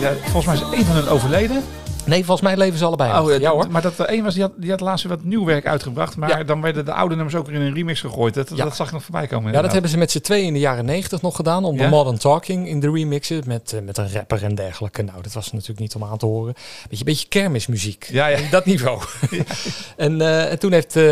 ja, 0.00 0.12
volgens 0.22 0.46
mij 0.46 0.54
is 0.54 0.76
één 0.76 0.86
van 0.86 0.96
hun 0.96 1.08
overleden. 1.08 1.62
Nee, 2.06 2.24
volgens 2.24 2.40
mij 2.40 2.56
leven 2.56 2.78
ze 2.78 2.84
allebei. 2.84 3.12
nog. 3.12 3.30
Oh, 3.30 3.38
ja 3.40 3.50
hoor. 3.50 3.70
Maar 3.70 3.82
dat 3.82 3.98
er 3.98 4.06
één 4.06 4.24
was, 4.24 4.34
die 4.34 4.42
had, 4.42 4.52
die 4.56 4.70
had 4.70 4.80
laatst 4.80 5.04
weer 5.04 5.16
wat 5.16 5.24
nieuw 5.24 5.44
werk 5.44 5.66
uitgebracht. 5.66 6.16
Maar 6.16 6.28
Ja. 6.38 6.44
dan 6.44 6.60
werden 6.60 6.84
de 6.84 6.92
oude 6.92 7.14
nummers 7.14 7.34
ook 7.36 7.46
weer 7.46 7.54
in 7.54 7.60
een 7.60 7.74
remix 7.74 8.00
gegooid. 8.00 8.34
Dat, 8.34 8.50
Ja. 8.54 8.64
dat 8.64 8.76
zag 8.76 8.86
ik 8.86 8.92
nog 8.92 9.02
voorbij 9.02 9.26
komen. 9.26 9.52
Ja, 9.52 9.62
dat 9.62 9.72
hebben 9.72 9.90
ze 9.90 9.98
met 9.98 10.10
z'n 10.10 10.20
tweeën 10.20 10.46
in 10.46 10.52
de 10.52 10.58
jaren 10.58 10.84
negentig 10.84 11.22
nog 11.22 11.36
gedaan. 11.36 11.64
Onder 11.64 11.84
Ja? 11.84 11.90
Modern 11.90 12.18
Talking 12.18 12.68
in 12.68 12.80
de 12.80 12.90
remixen. 12.90 13.42
Met, 13.46 13.72
eh, 13.72 13.80
met 13.80 13.98
een 13.98 14.12
rapper 14.12 14.42
en 14.44 14.54
dergelijke. 14.54 15.02
Nou, 15.02 15.22
dat 15.22 15.32
was 15.32 15.52
natuurlijk 15.52 15.80
niet 15.80 15.94
om 15.94 16.04
aan 16.04 16.18
te 16.18 16.26
horen. 16.26 16.54
Beetje, 16.88 17.04
beetje 17.04 17.28
kermismuziek. 17.28 18.08
Ja, 18.10 18.26
ja. 18.26 18.38
Dat 18.50 18.64
niveau. 18.64 19.02
en, 19.96 20.20
eh, 20.20 20.50
en 20.50 20.58
toen 20.58 20.72
heeft, 20.72 20.96
eh, 20.96 21.02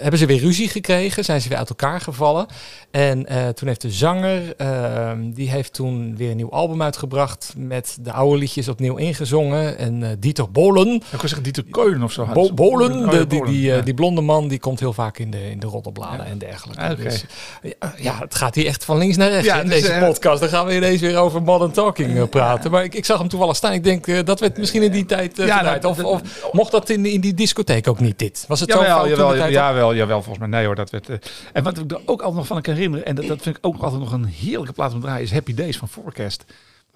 hebben 0.00 0.18
ze 0.18 0.26
weer 0.26 0.40
ruzie 0.40 0.68
gekregen. 0.68 1.24
Zijn 1.24 1.40
ze 1.40 1.48
weer 1.48 1.58
uit 1.58 1.68
elkaar 1.68 2.00
gevallen. 2.00 2.46
En 2.90 3.26
eh, 3.26 3.48
toen 3.48 3.68
heeft 3.68 3.80
de 3.80 3.90
zanger, 3.90 4.56
eh, 4.56 5.10
die 5.22 5.50
heeft 5.50 5.72
toen 5.72 6.16
weer 6.16 6.30
een 6.30 6.36
nieuw 6.36 6.50
album 6.50 6.82
uitgebracht. 6.82 7.54
Met 7.56 7.96
de 8.00 8.12
oude 8.12 8.38
liedjes 8.38 8.68
opnieuw 8.68 8.96
ingezongen. 8.96 9.78
En 9.78 10.02
eh 10.02 10.10
Dieter 10.36 10.52
Bolen. 10.52 10.94
Ik 10.94 11.02
wil 11.10 11.18
zeggen 11.20 11.42
Dieter 11.42 11.64
Keulen 11.70 12.02
of 12.02 12.12
zo. 12.12 12.26
Bo. 12.32 12.52
Bolen, 12.54 12.92
Oh, 13.06 13.12
ja, 13.12 13.24
die, 13.24 13.26
Bolen, 13.38 13.52
die, 13.52 13.70
eh, 13.70 13.76
ja. 13.76 13.82
die 13.82 13.94
blonde 13.94 14.20
man, 14.20 14.48
die 14.48 14.58
komt 14.58 14.80
heel 14.80 14.92
vaak 14.92 15.18
in 15.18 15.30
de, 15.30 15.50
in 15.50 15.58
de 15.60 15.66
roddelbladen 15.66 16.24
Ja. 16.24 16.30
en 16.30 16.38
dergelijke. 16.38 16.82
Ah. 16.82 16.96
Dus, 16.96 17.24
ja, 17.62 17.94
ja, 17.96 18.18
het 18.18 18.34
gaat 18.34 18.54
hier 18.54 18.66
echt 18.66 18.84
van 18.84 18.98
links 18.98 19.16
naar 19.16 19.30
rechts 19.30 19.48
in 19.48 19.68
dus, 19.68 19.80
deze 19.80 19.92
eh, 19.92 20.06
podcast. 20.06 20.40
Dan 20.40 20.48
gaan 20.48 20.66
we 20.66 20.74
ineens 20.76 21.00
weer 21.00 21.16
over 21.16 21.42
Modern 21.42 21.70
Talking 21.72 22.16
eh, 22.16 22.22
praten. 22.28 22.70
Maar 22.70 22.84
ik, 22.84 22.94
ik 22.94 23.04
zag 23.04 23.18
hem 23.18 23.28
toevallig 23.28 23.56
staan. 23.56 23.72
Ik 23.72 23.84
denk, 23.84 24.06
eh, 24.06 24.18
dat 24.24 24.40
werd 24.40 24.58
misschien 24.58 24.82
in 24.82 24.90
die 24.92 25.04
tijd 25.06 25.38
eh 25.38 25.46
Ja, 25.46 25.62
nou, 25.62 25.84
of, 25.86 26.04
of 26.04 26.20
mocht 26.52 26.70
dat 26.70 26.88
in, 26.90 27.06
in 27.06 27.20
die 27.20 27.34
discotheek 27.34 27.88
ook 27.88 28.00
niet 28.00 28.18
dit? 28.18 28.44
Was 28.48 28.60
het 28.60 28.70
zo 28.72 28.78
Jawel, 28.82 29.08
jawel, 29.08 29.50
jawel, 29.50 29.94
jawel, 29.94 30.22
volgens 30.22 30.38
mij. 30.38 30.48
Nee 30.48 30.66
hoor, 30.66 30.74
dat 30.74 30.90
werd... 30.90 31.08
eh, 31.08 31.16
en 31.52 31.62
wat 31.62 31.78
ik 31.78 31.90
er 31.90 32.00
ook 32.04 32.20
altijd 32.20 32.34
nog 32.34 32.46
van 32.46 32.62
kan 32.62 32.74
herinneren, 32.74 33.06
en 33.06 33.14
dat, 33.14 33.26
dat 33.26 33.42
vind 33.42 33.56
ik 33.56 33.66
ook 33.66 33.82
altijd 33.82 34.00
nog 34.00 34.12
een 34.12 34.24
heerlijke 34.24 34.72
plaat 34.72 34.92
om 34.92 35.00
te 35.00 35.06
draaien, 35.06 35.22
is 35.24 35.32
Happy 35.32 35.54
Days 35.54 35.76
van 35.76 35.88
Forecast. 35.88 36.44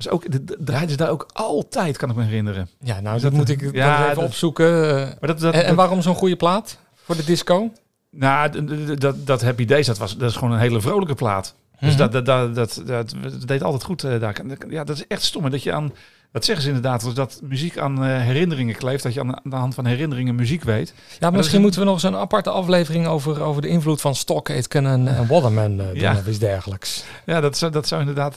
Was 0.04 0.12
ook, 0.12 0.33
de, 0.33 0.45
de, 0.45 0.57
draaiden 0.61 0.90
ze 0.90 0.97
daar 0.97 1.11
ook 1.11 1.26
altijd, 1.33 1.97
kan 1.97 2.11
ik 2.11 2.16
me 2.16 2.23
herinneren. 2.25 2.69
Ja, 2.80 3.00
nou, 3.00 3.21
dat 3.21 3.33
moet 3.33 3.49
ik 3.49 3.73
Ja, 3.73 4.02
even 4.04 4.14
dat- 4.14 4.25
opzoeken. 4.25 4.88
eh. 4.88 5.07
Maar 5.21 5.28
dat, 5.28 5.40
dat, 5.40 5.54
en, 5.54 5.75
waarom 5.75 6.02
zo'n 6.02 6.14
goede 6.14 6.37
plaat 6.37 6.78
voor 7.04 7.16
de 7.16 7.25
disco? 7.25 7.73
nou, 8.11 8.64
dat, 8.97 9.26
dat 9.26 9.42
Happy 9.42 9.64
Days, 9.64 9.87
dat, 9.87 9.99
was, 9.99 10.16
dat 10.16 10.30
is 10.30 10.37
gewoon 10.37 10.52
een 10.54 10.59
hele 10.61 10.80
vrolijke 10.80 11.14
plaat. 11.14 11.54
Dus 11.80 11.97
Mhm. 11.97 12.11
dat, 12.11 12.26
dat, 12.26 12.54
dat, 12.54 12.83
dat, 12.87 13.14
deed 13.47 13.62
altijd 13.62 13.83
goed 13.85 14.04
eh, 14.04 14.21
daar. 14.21 14.37
Ja, 14.69 14.85
dat 14.85 14.97
is 14.97 15.07
echt 15.07 15.23
stom. 15.23 15.50
Dat 15.50 15.62
je 15.62 15.73
aan, 15.73 15.92
dat 16.33 16.45
zeggen 16.45 16.64
ze 16.64 16.69
inderdaad, 16.71 17.14
dat 17.14 17.40
muziek 17.42 17.78
aan 17.78 18.04
eh, 18.04 18.21
herinneringen 18.21 18.75
kleeft. 18.76 19.02
Dat 19.02 19.14
je 19.14 19.21
aan, 19.21 19.35
aan 19.37 19.50
de 19.50 19.57
hand 19.57 19.75
van 19.75 19.87
herinneringen 19.87 20.35
muziek 20.35 20.62
weet. 20.62 20.88
Ja, 20.88 20.95
maar 20.95 21.19
dat 21.21 21.30
is 21.33 21.37
misschien 21.37 21.61
moeten 21.61 21.80
we 21.80 21.87
nog 21.87 21.95
eens 21.95 22.02
een 22.02 22.16
aparte 22.16 22.50
aflevering 22.50 23.07
over, 23.07 23.42
over 23.42 23.62
de 23.62 23.69
invloed 23.69 24.00
van 24.00 24.14
Stock, 24.14 24.50
Aitken 24.50 24.87
en, 24.87 25.09
en 25.16 25.26
Waterman 25.26 25.76
doen 25.76 25.95
Ja. 25.95 26.12
of 26.16 26.26
iets 26.26 26.38
dergelijks. 26.38 27.04
Ja, 27.26 27.40
dat 27.40 27.57
zou, 27.59 27.73
dat 27.73 27.87
zou 27.88 28.00
inderdaad, 28.00 28.37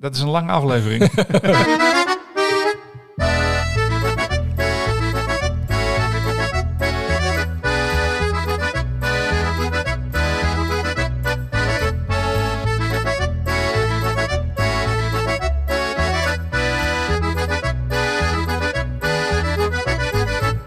dat 0.00 0.14
is 0.14 0.20
een 0.20 0.28
lange 0.28 0.52
aflevering. 0.52 1.10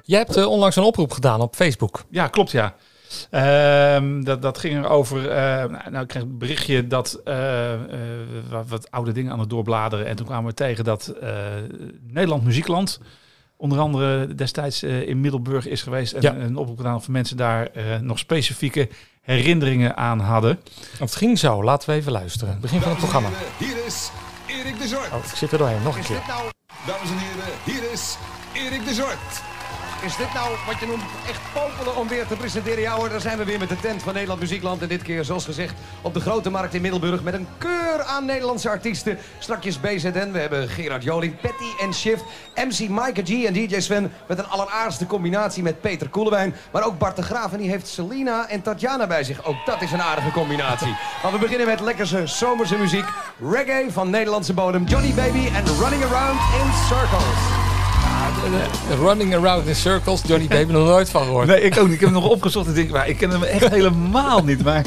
Jij 0.05 0.19
hebt 0.21 0.37
eh, 0.37 0.45
onlangs 0.45 0.75
een 0.75 0.83
oproep 0.83 1.11
gedaan 1.11 1.41
op 1.41 1.55
Facebook. 1.55 2.03
Ja, 2.09 2.27
klopt 2.27 2.51
ja. 2.51 2.75
Ehm, 3.29 4.23
dat, 4.23 4.41
dat 4.41 4.57
ging 4.57 4.83
erover. 4.85 5.29
eh 5.29 5.37
nou, 5.69 5.89
nou, 5.89 6.01
ik 6.01 6.07
kreeg 6.07 6.21
een 6.23 6.37
berichtje 6.37 6.87
dat 6.87 7.21
eh, 7.25 7.73
eh, 7.73 7.79
wat, 8.49 8.67
wat 8.67 8.91
oude 8.91 9.11
dingen 9.11 9.31
aan 9.31 9.39
het 9.39 9.49
doorbladeren. 9.49 10.05
En 10.05 10.15
toen 10.15 10.25
kwamen 10.25 10.45
we 10.49 10.53
tegen 10.53 10.83
dat 10.83 11.07
eh, 11.07 11.29
Nederland 12.07 12.43
Muziekland. 12.43 12.99
Onder 13.57 13.79
andere 13.79 14.35
destijds 14.35 14.83
in 14.83 15.21
Middelburg 15.21 15.67
is 15.67 15.81
geweest. 15.81 16.13
En 16.13 16.21
Ja. 16.21 16.33
een 16.35 16.55
oproep 16.57 16.77
gedaan 16.77 16.95
of 16.95 17.07
mensen 17.07 17.37
daar 17.37 17.67
eh, 17.67 17.99
nog 17.99 18.19
specifieke 18.19 18.89
herinneringen 19.21 19.97
aan 19.97 20.19
hadden. 20.19 20.59
Het 20.99 21.15
ging 21.15 21.39
zo, 21.39 21.63
laten 21.63 21.89
we 21.89 21.95
even 21.95 22.11
luisteren. 22.11 22.57
Begin 22.61 22.79
van 22.81 22.89
het 22.89 22.97
programma. 22.99 23.29
Hier 23.57 23.85
is 23.85 24.11
Erik 24.47 24.79
de 24.81 24.87
Zort. 24.87 25.11
Oh, 25.13 25.17
ik 25.31 25.35
zit 25.35 25.51
er 25.51 25.57
doorheen, 25.57 25.83
nog 25.83 25.93
een 25.95 26.01
Is 26.01 26.07
keer. 26.07 26.21
nou, 26.27 26.49
dames 26.87 27.09
en 27.09 27.17
heren, 27.17 27.53
hier 27.63 27.91
is 27.91 28.17
Erik 28.53 28.85
de 28.85 28.93
Zort. 28.93 29.41
Is 30.03 30.15
dit 30.15 30.33
nou 30.33 30.49
wat 30.65 30.79
je 30.79 30.85
noemt 30.85 31.03
echt 31.27 31.41
popelen 31.53 31.95
om 31.95 32.07
weer 32.07 32.27
te 32.27 32.35
presenteren? 32.35 32.81
Ja 32.81 32.95
hoor, 32.95 33.09
daar 33.09 33.21
zijn 33.21 33.37
we 33.37 33.43
weer 33.43 33.59
met 33.59 33.69
de 33.69 33.79
tent 33.79 34.03
van 34.03 34.13
Nederland 34.13 34.39
Muziekland. 34.39 34.81
En 34.81 34.87
dit 34.87 35.01
keer, 35.01 35.23
zoals 35.23 35.45
gezegd, 35.45 35.73
op 36.01 36.13
de 36.13 36.19
Grote 36.19 36.49
Markt 36.49 36.73
in 36.73 36.81
Middelburg... 36.81 37.23
met 37.23 37.33
een 37.33 37.47
keur 37.57 38.03
aan 38.03 38.25
Nederlandse 38.25 38.69
artiesten. 38.69 39.17
Strakjes 39.39 39.79
BZN, 39.79 40.31
we 40.31 40.39
hebben 40.39 40.69
Gerard 40.69 41.03
Joling, 41.03 41.39
Patty 41.41 41.81
en 41.81 41.93
Shift... 41.93 42.23
MC 42.55 42.89
Mike 42.89 43.21
G 43.25 43.43
en 43.43 43.53
DJ 43.53 43.79
Sven 43.79 44.13
met 44.27 44.37
een 44.37 44.47
alleraardigste 44.47 45.05
combinatie 45.05 45.63
met 45.63 45.81
Peter 45.81 46.09
Koelewijn. 46.09 46.55
Maar 46.71 46.85
ook 46.85 46.97
Bart 46.97 47.15
de 47.15 47.23
Graaf 47.23 47.51
en 47.51 47.57
die 47.57 47.69
heeft 47.69 47.87
Selina 47.87 48.49
en 48.49 48.61
Tatjana 48.61 49.07
bij 49.07 49.23
zich. 49.23 49.45
Ook 49.45 49.65
dat 49.65 49.81
is 49.81 49.91
een 49.91 50.01
aardige 50.01 50.31
combinatie. 50.31 50.95
Maar 51.23 51.31
we 51.31 51.37
beginnen 51.37 51.67
met 51.67 51.79
lekkerse 51.79 52.27
zomerse 52.27 52.77
muziek. 52.77 53.05
Reggae 53.51 53.91
van 53.91 54.09
Nederlandse 54.09 54.53
bodem. 54.53 54.83
Johnny 54.83 55.13
Baby 55.13 55.47
en 55.55 55.65
Running 55.65 56.03
Around 56.03 56.39
in 56.39 56.73
Circles. 56.87 57.52
Running 58.99 59.35
Around 59.35 59.67
in 59.67 59.75
Circles, 59.75 60.21
Johnny 60.25 60.47
Baby, 60.47 60.71
nog 60.71 60.87
nooit 60.87 61.09
van 61.09 61.23
gehoord. 61.23 61.47
Nee, 61.47 61.61
ik 61.61 61.77
ook 61.77 61.83
niet. 61.83 61.93
Ik 61.93 61.99
heb 61.99 62.09
hem 62.09 62.21
nog 62.21 62.29
opgezocht 62.29 62.67
en 62.67 62.73
denk, 62.73 62.89
maar 62.89 63.09
ik 63.09 63.17
ken 63.17 63.29
hem 63.29 63.43
echt 63.43 63.69
helemaal 63.69 64.43
niet. 64.43 64.63
Maar 64.63 64.85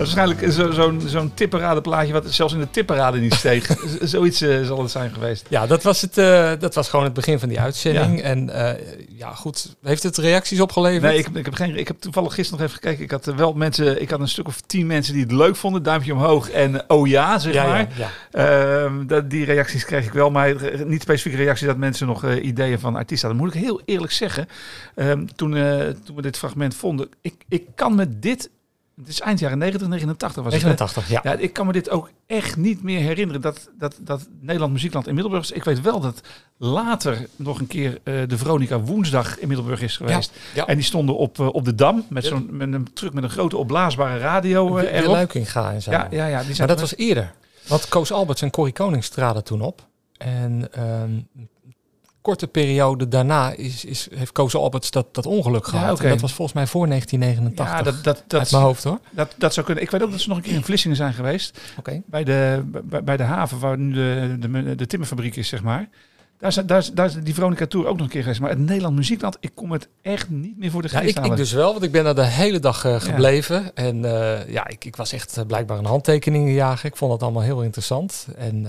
is 0.00 0.14
waarschijnlijk 0.14 0.52
zo- 0.52 0.70
zo'n 0.70 1.00
zo'n 1.06 1.34
tipperadenplaatje 1.34 2.12
wat 2.12 2.24
zelfs 2.28 2.52
in 2.52 2.58
de 2.60 2.70
tipperaden 2.70 3.20
niet 3.20 3.34
steeg. 3.34 3.76
Zoiets 4.00 4.40
eh, 4.40 4.62
zal 4.66 4.82
het 4.82 4.90
zijn 4.90 5.10
geweest. 5.10 5.46
Ja, 5.48 5.66
dat 5.66 5.82
was, 5.82 6.00
het, 6.00 6.18
eh, 6.18 6.52
dat 6.58 6.74
was 6.74 6.88
gewoon 6.88 7.04
het 7.04 7.14
begin 7.14 7.38
van 7.38 7.48
die 7.48 7.60
uitzending. 7.60 8.22
En 8.22 8.50
eh, 8.50 8.84
ja, 9.08 9.34
goed. 9.34 9.76
Heeft 9.82 10.02
het 10.02 10.16
reacties 10.16 10.60
opgeleverd? 10.60 11.02
Nee, 11.02 11.18
ik, 11.18 11.28
ik, 11.28 11.44
heb 11.44 11.54
geen, 11.54 11.76
ik 11.76 11.88
heb 11.88 12.00
toevallig 12.00 12.34
gisteren 12.34 12.60
nog 12.60 12.70
even 12.70 12.82
gekeken. 12.82 13.04
Ik 13.04 13.10
had 13.10 13.24
wel 13.24 13.52
mensen, 13.52 14.00
ik 14.02 14.10
had 14.10 14.20
een 14.20 14.28
stuk 14.28 14.46
of 14.46 14.60
tien 14.60 14.86
mensen 14.86 15.12
die 15.12 15.22
het 15.22 15.32
leuk 15.32 15.56
vonden. 15.56 15.82
Duimpje 15.82 16.12
omhoog 16.12 16.50
en 16.50 16.90
oh 16.90 17.08
ja, 17.08 17.38
zeg 17.38 17.52
ja, 17.52 17.66
maar. 17.66 17.88
ja. 17.96 18.10
Ehm, 18.30 19.06
dat, 19.06 19.30
die 19.30 19.44
reacties 19.44 19.84
kreeg 19.84 20.06
ik 20.06 20.12
wel, 20.12 20.30
maar 20.30 20.54
niet 20.86 21.02
specifieke 21.02 21.36
reacties 21.42 21.66
dat 21.66 21.76
mensen 21.76 22.06
nog 22.06 22.32
ideeën 22.32 22.78
van 22.78 22.96
artiesten 22.96 23.28
hadden. 23.28 23.46
Moet 23.46 23.54
ik 23.54 23.60
heel 23.62 23.80
eerlijk 23.84 24.12
zeggen, 24.12 24.48
Ehm, 24.94 25.26
toen, 25.36 25.52
toen 26.04 26.16
we 26.16 26.22
dit 26.22 26.38
fragment 26.38 26.74
vonden, 26.74 27.08
ik, 27.20 27.34
ik 27.48 27.66
kan 27.74 27.94
me 27.94 28.18
dit, 28.18 28.50
het 28.98 29.08
is 29.08 29.20
eind 29.20 29.38
jaren 29.38 29.58
90, 29.58 29.88
89 29.88 30.42
was 30.42 30.52
het. 30.52 30.62
hè? 30.62 30.68
89, 30.68 31.08
ja. 31.08 31.20
Ja, 31.22 31.32
ik 31.32 31.52
kan 31.52 31.66
me 31.66 31.72
dit 31.72 31.90
ook 31.90 32.10
echt 32.26 32.56
niet 32.56 32.82
meer 32.82 33.00
herinneren. 33.00 33.40
Dat, 33.40 33.68
dat, 33.78 33.96
dat 34.00 34.28
Nederland 34.40 34.72
Muziekland 34.72 35.06
in 35.06 35.14
Middelburg 35.14 35.42
is. 35.44 35.50
Ik 35.50 35.64
weet 35.64 35.80
wel 35.80 36.00
dat 36.00 36.20
later 36.56 37.28
nog 37.36 37.60
een 37.60 37.66
keer 37.66 37.98
eh, 38.02 38.14
de 38.26 38.38
Veronica 38.38 38.80
Woensdag 38.80 39.38
in 39.38 39.48
Middelburg 39.48 39.82
is 39.82 39.96
geweest. 39.96 40.32
ja. 40.54 40.66
En 40.66 40.74
die 40.74 40.84
stonden 40.84 41.16
op, 41.16 41.38
eh, 41.40 41.46
op 41.46 41.64
de 41.64 41.74
Dam 41.74 42.04
met, 42.08 42.24
zo'n, 42.24 42.48
met 42.50 42.72
een 42.72 42.92
truck 42.92 43.12
met 43.12 43.24
een 43.24 43.30
grote 43.30 43.56
opblaasbare 43.56 44.18
radio 44.18 44.76
de 44.80 44.90
erop. 44.90 45.12
Luikinga 45.12 45.72
en 45.72 45.82
zo. 45.82 45.90
Ja, 45.90 46.06
ja, 46.10 46.26
ja, 46.26 46.42
die 46.42 46.54
zijn 46.54 46.68
Maar 46.68 46.76
dat 46.76 46.80
was 46.90 46.96
eerder. 46.96 47.32
Want 47.66 47.88
Koos 47.88 48.12
Alberts 48.12 48.42
en 48.42 48.50
Corrie 48.50 48.72
Konings 48.74 49.08
traden 49.08 49.44
toen 49.44 49.60
op. 49.60 49.86
En 50.18 50.68
ehm, 50.72 51.10
korte 52.28 52.46
periode 52.46 53.08
daarna 53.08 53.52
is, 53.52 53.84
is, 53.84 54.08
heeft 54.14 54.32
Koos 54.32 54.54
Alberts 54.54 54.90
dat, 54.90 55.14
dat 55.14 55.26
ongeluk 55.26 55.64
Ja, 55.64 55.70
gehad. 55.70 56.00
En 56.00 56.08
dat 56.08 56.20
was 56.20 56.32
volgens 56.32 56.56
mij 56.56 56.66
voor 56.66 56.86
1989. 56.88 57.78
ja, 57.78 57.82
dat, 57.82 58.04
dat, 58.04 58.24
dat, 58.26 58.40
uit 58.40 58.50
mijn 58.50 58.62
hoofd 58.62 58.84
hoor. 58.84 58.98
Dat, 59.10 59.34
dat 59.36 59.54
zou 59.54 59.66
kunnen. 59.66 59.84
Ik 59.84 59.90
weet 59.90 60.02
ook 60.02 60.10
dat 60.10 60.20
ze 60.20 60.28
nog 60.28 60.36
een 60.36 60.42
keer 60.42 60.54
in 60.54 60.64
Vlissingen 60.64 60.96
zijn 60.96 61.12
geweest. 61.12 61.60
Oké. 61.78 62.02
Bij 62.06 62.24
de, 62.24 62.62
bij, 62.84 63.04
bij 63.04 63.16
de 63.16 63.22
haven 63.22 63.58
waar 63.58 63.78
nu 63.78 63.92
de, 63.92 64.36
de, 64.38 64.74
de 64.74 64.86
timmerfabriek 64.86 65.36
is, 65.36 65.48
zeg 65.48 65.62
maar. 65.62 65.88
Daar 66.38 66.48
is, 66.48 66.54
daar, 66.54 66.78
is, 66.78 66.92
daar 66.92 67.06
is 67.06 67.14
die 67.14 67.34
Veronica 67.34 67.66
Tour 67.66 67.86
ook 67.86 67.96
nog 67.96 68.04
een 68.06 68.12
keer 68.12 68.22
geweest. 68.22 68.40
Maar 68.40 68.50
het 68.50 68.58
Nederland 68.58 68.96
Muziekland, 68.96 69.36
ik 69.40 69.50
kom 69.54 69.72
het 69.72 69.88
echt 70.02 70.30
niet 70.30 70.58
meer 70.58 70.70
voor 70.70 70.82
de 70.82 70.88
Ja, 70.92 70.98
geest 70.98 71.10
ik, 71.10 71.16
ik 71.16 71.22
halen. 71.22 71.36
dus 71.36 71.52
wel, 71.52 71.72
want 71.72 71.84
ik 71.84 71.92
ben 71.92 72.04
daar 72.04 72.14
de 72.14 72.26
hele 72.26 72.58
dag 72.58 72.84
eh, 72.84 73.00
gebleven. 73.00 73.74
En 73.74 74.04
eh, 74.04 74.48
ja, 74.52 74.68
ik, 74.68 74.84
ik 74.84 74.96
was 74.96 75.12
echt 75.12 75.36
eh, 75.36 75.46
blijkbaar 75.46 75.78
een 75.78 75.84
handtekeningen 75.84 76.52
jagen. 76.52 76.88
Ik 76.88 76.96
vond 76.96 77.10
dat 77.10 77.22
allemaal 77.22 77.42
heel 77.42 77.62
interessant. 77.62 78.26
En 78.36 78.66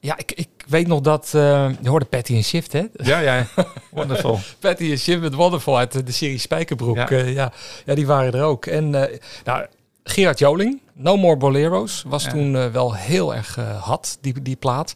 ja, 0.00 0.16
ik, 0.18 0.32
ik 0.32 0.48
weet 0.66 0.86
nog 0.86 1.00
dat... 1.00 1.24
eh, 1.34 1.68
je 1.80 1.88
hoorde 1.88 2.04
Patty 2.04 2.34
en 2.34 2.44
Shift, 2.44 2.72
hè? 2.72 2.82
Ja, 2.96 3.18
ja. 3.18 3.46
Wonderful. 3.90 4.38
Patty 4.60 4.90
en 4.90 4.98
Shift 4.98 5.20
met 5.20 5.34
Wonderful 5.34 5.78
uit 5.78 5.92
de, 5.92 6.02
de 6.02 6.12
serie 6.12 6.38
Spijkerbroek. 6.38 6.96
Ja. 6.96 7.06
Ja. 7.10 7.24
ja. 7.24 7.52
ja, 7.84 7.94
die 7.94 8.06
waren 8.06 8.32
er 8.32 8.42
ook. 8.42 8.66
En 8.66 8.94
eh, 9.10 9.18
nou, 9.44 9.66
Gerard 10.04 10.38
Joling, 10.38 10.80
No 10.94 11.16
More 11.16 11.36
Bolero's, 11.36 12.02
was 12.06 12.24
Ja. 12.24 12.30
toen 12.30 12.56
eh, 12.56 12.66
wel 12.66 12.94
heel 12.94 13.34
erg 13.34 13.56
eh 13.58 13.82
had, 13.82 14.18
die, 14.20 14.42
die 14.42 14.56
plaat. 14.56 14.94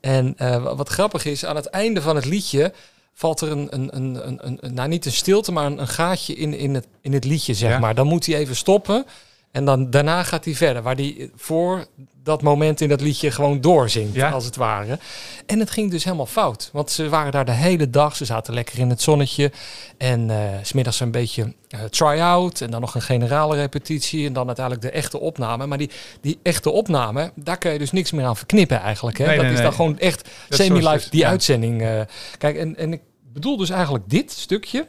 En 0.00 0.34
eh, 0.36 0.62
wa- 0.62 0.74
wat 0.76 0.88
grappig 0.88 1.24
is, 1.24 1.44
aan 1.44 1.56
het 1.56 1.66
einde 1.66 2.02
van 2.02 2.16
het 2.16 2.24
liedje 2.24 2.72
valt 3.14 3.40
er 3.40 3.50
een, 3.50 3.66
een, 3.70 3.96
een, 3.96 4.26
een, 4.28 4.46
een- 4.46 4.58
een- 4.60 4.74
nou 4.74 4.88
niet 4.88 5.06
een 5.06 5.12
stilte, 5.12 5.52
maar 5.52 5.66
een, 5.66 5.80
een 5.80 5.88
gaatje 5.88 6.34
in, 6.34 6.54
in, 6.54 6.74
het, 6.74 6.86
in 7.00 7.12
het 7.12 7.24
liedje, 7.24 7.54
zeg 7.54 7.70
Ja. 7.70 7.78
maar. 7.78 7.94
Dan 7.94 8.06
moet 8.06 8.26
hij 8.26 8.34
even 8.36 8.56
stoppen 8.56 9.06
en 9.52 9.64
dan, 9.64 9.90
daarna 9.90 10.22
gaat 10.22 10.44
hij 10.44 10.54
verder, 10.54 10.82
waar 10.82 10.94
hij 10.96 11.30
voor 11.36 11.86
dat 12.22 12.42
moment 12.42 12.80
in 12.80 12.88
dat 12.88 13.00
liedje 13.00 13.30
gewoon 13.30 13.60
doorzingt, 13.60 14.14
Ja. 14.14 14.30
als 14.30 14.44
het 14.44 14.56
ware. 14.56 14.98
En 15.46 15.58
het 15.58 15.70
ging 15.70 15.90
dus 15.90 16.04
helemaal 16.04 16.26
fout, 16.26 16.70
want 16.72 16.90
ze 16.90 17.08
waren 17.08 17.32
daar 17.32 17.44
de 17.44 17.52
hele 17.52 17.90
dag, 17.90 18.16
ze 18.16 18.24
zaten 18.24 18.54
lekker 18.54 18.78
in 18.78 18.90
het 18.90 19.02
zonnetje 19.02 19.52
en 19.98 20.30
eh, 20.30 20.38
s 20.62 20.68
smiddags 20.68 21.00
een 21.00 21.10
beetje 21.10 21.54
eh, 21.68 21.80
try-out 21.84 22.60
en 22.60 22.70
dan 22.70 22.80
nog 22.80 22.94
een 22.94 23.02
generale 23.02 23.56
repetitie 23.56 24.26
en 24.26 24.32
dan 24.32 24.46
uiteindelijk 24.46 24.86
de 24.86 24.92
echte 24.92 25.20
opname. 25.20 25.66
Maar 25.66 25.78
die, 25.78 25.90
die 26.20 26.38
echte 26.42 26.70
opname, 26.70 27.32
daar 27.34 27.58
kun 27.58 27.72
je 27.72 27.78
dus 27.78 27.92
niks 27.92 28.10
meer 28.12 28.24
aan 28.24 28.36
verknippen 28.36 28.80
eigenlijk. 28.80 29.18
Hè? 29.18 29.26
Nee, 29.26 29.34
dat 29.34 29.44
nee, 29.44 29.52
is 29.54 29.58
nee. 29.58 29.68
dan 29.68 29.76
gewoon 29.76 29.98
echt 29.98 30.28
semi-live, 30.48 31.10
die 31.10 31.20
ja. 31.20 31.28
uitzending. 31.28 31.82
eh. 31.82 32.00
kijk, 32.38 32.56
en, 32.56 32.76
en 32.76 32.92
ik 32.92 33.00
bedoel 33.32 33.56
dus 33.56 33.70
eigenlijk 33.70 34.04
dit 34.10 34.30
stukje. 34.32 34.86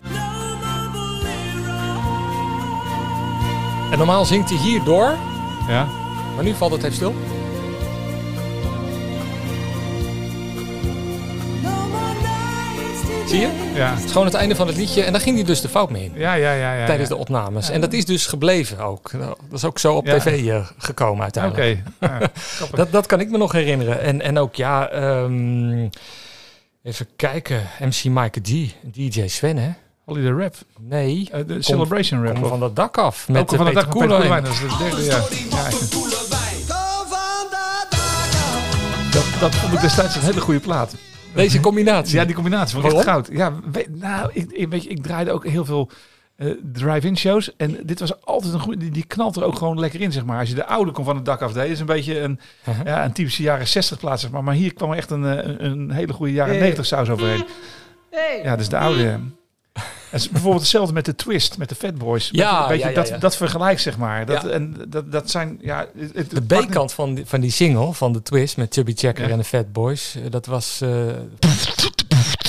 En 3.92 3.98
normaal 3.98 4.26
zingt 4.26 4.50
hij 4.50 4.58
hier 4.60 4.84
door, 4.84 5.16
Ja. 5.68 5.88
maar 6.36 6.44
nu 6.44 6.54
valt 6.54 6.72
het 6.72 6.84
even 6.84 6.96
stil. 6.96 7.14
Zie 13.28 13.40
je? 13.40 13.72
Ja. 13.76 13.94
Het 13.96 14.04
is 14.04 14.12
gewoon 14.12 14.26
het 14.28 14.36
einde 14.36 14.56
van 14.56 14.68
het 14.68 14.76
liedje 14.78 15.04
en 15.04 15.12
daar 15.12 15.22
ging 15.22 15.36
hij 15.36 15.46
dus 15.46 15.62
de 15.62 15.70
fout 15.70 15.90
mee 15.90 16.04
in. 16.04 16.12
Ja, 16.16 16.34
ja, 16.34 16.54
ja, 16.54 16.74
ja. 16.74 16.86
tijdens 16.86 17.10
ja. 17.10 17.16
de 17.16 17.22
opnames. 17.22 17.70
En 17.70 17.82
dat 17.82 17.94
is 17.94 18.06
dus 18.06 18.26
gebleven 18.26 18.80
ook. 18.80 19.12
Dat 19.12 19.38
is 19.52 19.66
ook 19.66 19.80
zo 19.80 19.96
op 19.96 20.06
Ja. 20.06 20.18
tv 20.20 20.48
eh, 20.48 20.68
gekomen 20.78 21.28
Oké. 21.28 21.40
uiteindelijk. 21.40 21.80
Grappig. 22.58 22.78
Dat, 22.78 22.92
dat 22.92 23.06
kan 23.06 23.20
ik 23.20 23.30
me 23.30 23.38
nog 23.38 23.52
herinneren. 23.52 24.02
En, 24.02 24.22
en 24.22 24.38
ook, 24.40 24.56
ja, 24.56 24.90
ehm, 24.90 25.88
even 26.84 27.08
kijken. 27.16 27.62
MC 27.80 28.04
Mike 28.04 28.42
D, 28.42 28.48
DJ 28.96 29.28
Sven, 29.28 29.58
hè? 29.58 29.70
Holiday 30.12 30.32
Rap. 30.44 30.56
Nee, 30.80 31.28
Eh, 31.32 31.40
de 31.48 31.54
Kom- 31.54 31.62
Celebration 31.62 32.26
Rap. 32.26 32.34
kom 32.40 32.48
van 32.50 32.60
dat 32.60 32.76
dak 32.76 32.98
af. 32.98 33.28
Met 33.30 33.50
de 33.50 33.56
van 33.56 33.66
het 33.66 33.76
dak 33.76 33.90
Koelewijn. 33.90 34.20
Koelewijn. 34.20 34.44
Dat 34.44 34.54
is 34.54 34.60
de 34.60 34.78
derde, 34.84 35.04
ja. 35.04 35.18
ja. 35.58 35.70
Dat, 39.12 39.26
dat 39.40 39.56
vond 39.56 39.74
ik 39.74 39.82
destijds 39.82 40.16
een 40.16 40.22
hele 40.22 40.42
goede 40.42 40.60
plaat. 40.60 40.96
Deze 41.36 41.60
combinatie. 41.60 42.16
Ja, 42.16 42.26
die 42.26 42.36
combinatie 42.36 42.74
vond 42.82 42.86
ik 42.86 42.98
echt 42.98 43.06
Waarom? 43.06 43.24
goud. 43.26 43.38
Ja, 43.38 43.54
weet- 43.72 44.00
nou, 44.00 44.30
ik, 44.34 44.52
ik, 44.52 44.70
weet 44.70 44.84
je, 44.84 44.90
ik 44.90 45.04
draaide 45.04 45.32
ook 45.32 45.46
heel 45.48 45.66
veel 45.66 45.90
eh, 46.36 46.48
drive-in 46.74 47.18
shows. 47.18 47.56
En 47.56 47.78
dit 47.84 48.00
was 48.00 48.26
altijd 48.26 48.54
een 48.54 48.60
goede... 48.60 48.78
Die, 48.80 48.92
die 48.92 49.06
knalt 49.06 49.36
er 49.36 49.44
ook 49.44 49.56
gewoon 49.58 49.80
lekker 49.80 50.02
in, 50.02 50.12
zeg 50.12 50.26
maar. 50.26 50.40
Als 50.40 50.50
je 50.50 50.56
de 50.56 50.66
oude 50.66 50.92
kon 50.92 51.06
van 51.06 51.16
het 51.16 51.26
dak 51.26 51.42
af 51.42 51.54
deed, 51.54 51.70
is 51.72 51.80
een 51.80 51.86
beetje 51.86 52.20
een, 52.20 52.40
Uh-huh. 52.70 52.86
ja, 52.86 53.06
een 53.06 53.12
typische 53.12 53.44
jaren 53.44 53.68
60 53.68 54.00
plaat, 54.00 54.20
zeg 54.20 54.32
maar. 54.32 54.44
Maar 54.44 54.54
hier 54.54 54.74
kwam 54.74 54.92
er 54.92 54.98
echt 54.98 55.12
een, 55.12 55.26
eh, 55.26 55.38
een, 55.48 55.66
een 55.66 55.92
hele 55.92 56.14
goede 56.14 56.34
jaren 56.34 56.60
90 56.60 56.86
saus 56.86 57.10
overheen. 57.10 57.46
Ja, 58.44 58.50
dat 58.50 58.60
is 58.60 58.70
de 58.70 58.78
oude. 58.78 59.20
Het 59.74 60.22
is 60.22 60.30
bijvoorbeeld 60.30 60.62
hetzelfde 60.62 60.94
met 60.94 61.06
de 61.06 61.16
twist, 61.16 61.58
met 61.58 61.70
de 61.70 61.76
Fat 61.76 61.98
Boys. 61.98 62.30
Ja, 62.32 62.68
Weet 62.68 62.80
je, 62.80 62.84
ja, 62.84 62.90
ja, 62.90 63.04
dat, 63.04 63.22
dat 63.22 63.38
vergelijk, 63.38 63.80
zeg 63.80 63.98
maar. 63.98 64.26
Dat. 64.26 64.46
En 64.46 64.76
dat, 64.88 65.12
dat 65.12 65.30
zijn, 65.30 65.58
ja... 65.62 65.88
Het, 65.98 66.16
het 66.16 66.48
De 66.48 66.66
B-kant 66.66 66.94
van 66.94 67.14
die, 67.14 67.26
van 67.26 67.42
die 67.42 67.52
single, 67.52 67.94
van 67.94 68.14
de 68.14 68.22
twist 68.22 68.58
met 68.58 68.74
Chubby 68.74 68.94
Checker 68.96 69.32
en 69.32 69.38
de 69.38 69.44
Fat 69.44 69.72
Boys, 69.72 70.16
eh, 70.16 70.22
dat 70.30 70.46
was 70.46 70.82
eh, 70.82 70.90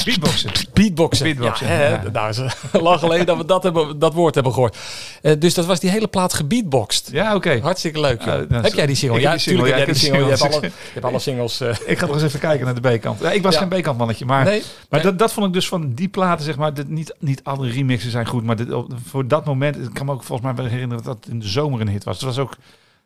Beatboxen. 0.04 0.50
beatboxen. 0.72 1.24
Beatboxen, 1.24 1.66
Ja, 1.68 1.80
ja. 1.88 2.02
Nou, 2.12 2.28
is 2.28 2.38
lang 2.72 2.98
geleden 2.98 3.26
dat 3.26 3.37
we 3.37 3.44
dat, 3.44 3.62
hebben, 3.62 3.98
dat 3.98 4.14
woord 4.14 4.35
hebben 4.35 4.52
gehoord. 4.52 4.76
Eh, 5.22 5.32
dus 5.38 5.54
dat 5.54 5.66
was 5.66 5.80
die 5.80 5.90
hele 5.90 6.06
plaat 6.08 6.32
gebeatboxed. 6.35 7.08
Ja, 7.12 7.35
oké. 7.35 7.58
Hartstikke 7.62 8.00
leuk. 8.00 8.20
is- 8.22 8.46
heb 8.50 8.72
jij 8.74 8.87
die 8.87 8.96
single? 8.96 9.20
Ja, 9.20 9.30
heb 9.30 9.38
die 9.38 9.40
single, 9.40 9.62
tuurlijk 9.64 9.68
ja, 9.68 9.78
heb 9.78 9.88
ik 9.88 9.94
jij 9.94 9.94
heb 9.94 9.94
die 9.94 9.94
single. 9.94 10.24
Je 10.24 10.28
hebt 10.30 10.42
alle, 10.42 10.61
je 10.66 10.92
hebt 10.92 11.04
alle 11.04 11.18
singles. 11.18 11.61
eh, 11.61 11.90
Ik 11.90 11.98
ga 11.98 12.06
nog 12.06 12.14
eens 12.14 12.24
even 12.24 12.40
kijken 12.40 12.64
naar 12.64 12.80
de 12.80 12.96
B-kant. 12.96 13.20
Ja, 13.20 13.30
ik 13.30 13.42
was 13.42 13.56
geen 13.56 13.68
B-kant 13.68 13.98
mannetje, 13.98 14.24
maar, 14.24 14.44
nee, 14.44 14.61
maar 14.61 15.00
nee. 15.00 15.11
dat, 15.11 15.18
dat 15.18 15.32
vond 15.32 15.46
ik 15.46 15.52
dus 15.52 15.68
van 15.68 15.94
die 15.94 16.08
platen, 16.08 16.44
zeg 16.44 16.56
maar. 16.56 16.74
Dat 16.74 16.88
niet, 16.88 17.14
niet 17.18 17.40
alle 17.44 17.68
remixen 17.70 18.11
zijn 18.11 18.26
goed, 18.26 18.44
maar 18.44 18.56
dit, 18.56 18.68
voor 19.08 19.28
dat 19.28 19.44
moment, 19.44 19.76
ik 19.76 19.94
kan 19.94 20.06
me 20.06 20.12
ook 20.12 20.22
volgens 20.22 20.48
mij 20.48 20.56
wel 20.62 20.72
herinneren 20.72 21.04
dat 21.04 21.14
dat 21.22 21.30
in 21.32 21.38
de 21.40 21.48
zomer 21.48 21.80
een 21.80 21.88
hit 21.88 22.04
was. 22.04 22.14
Het 22.16 22.24
was 22.24 22.38
ook... 22.38 22.56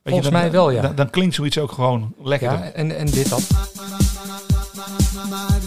Volgens 0.06 0.30
dan, 0.30 0.40
mij 0.40 0.50
wel, 0.50 0.70
ja. 0.70 0.82
Dan, 0.82 0.94
dan 0.94 1.10
klinkt 1.10 1.34
zoiets 1.34 1.58
ook 1.58 1.72
gewoon 1.72 2.14
lekker. 2.22 2.50
ja, 2.52 2.70
en, 2.70 2.96
en 2.96 3.06
dit 3.06 3.28
dan? 3.28 3.40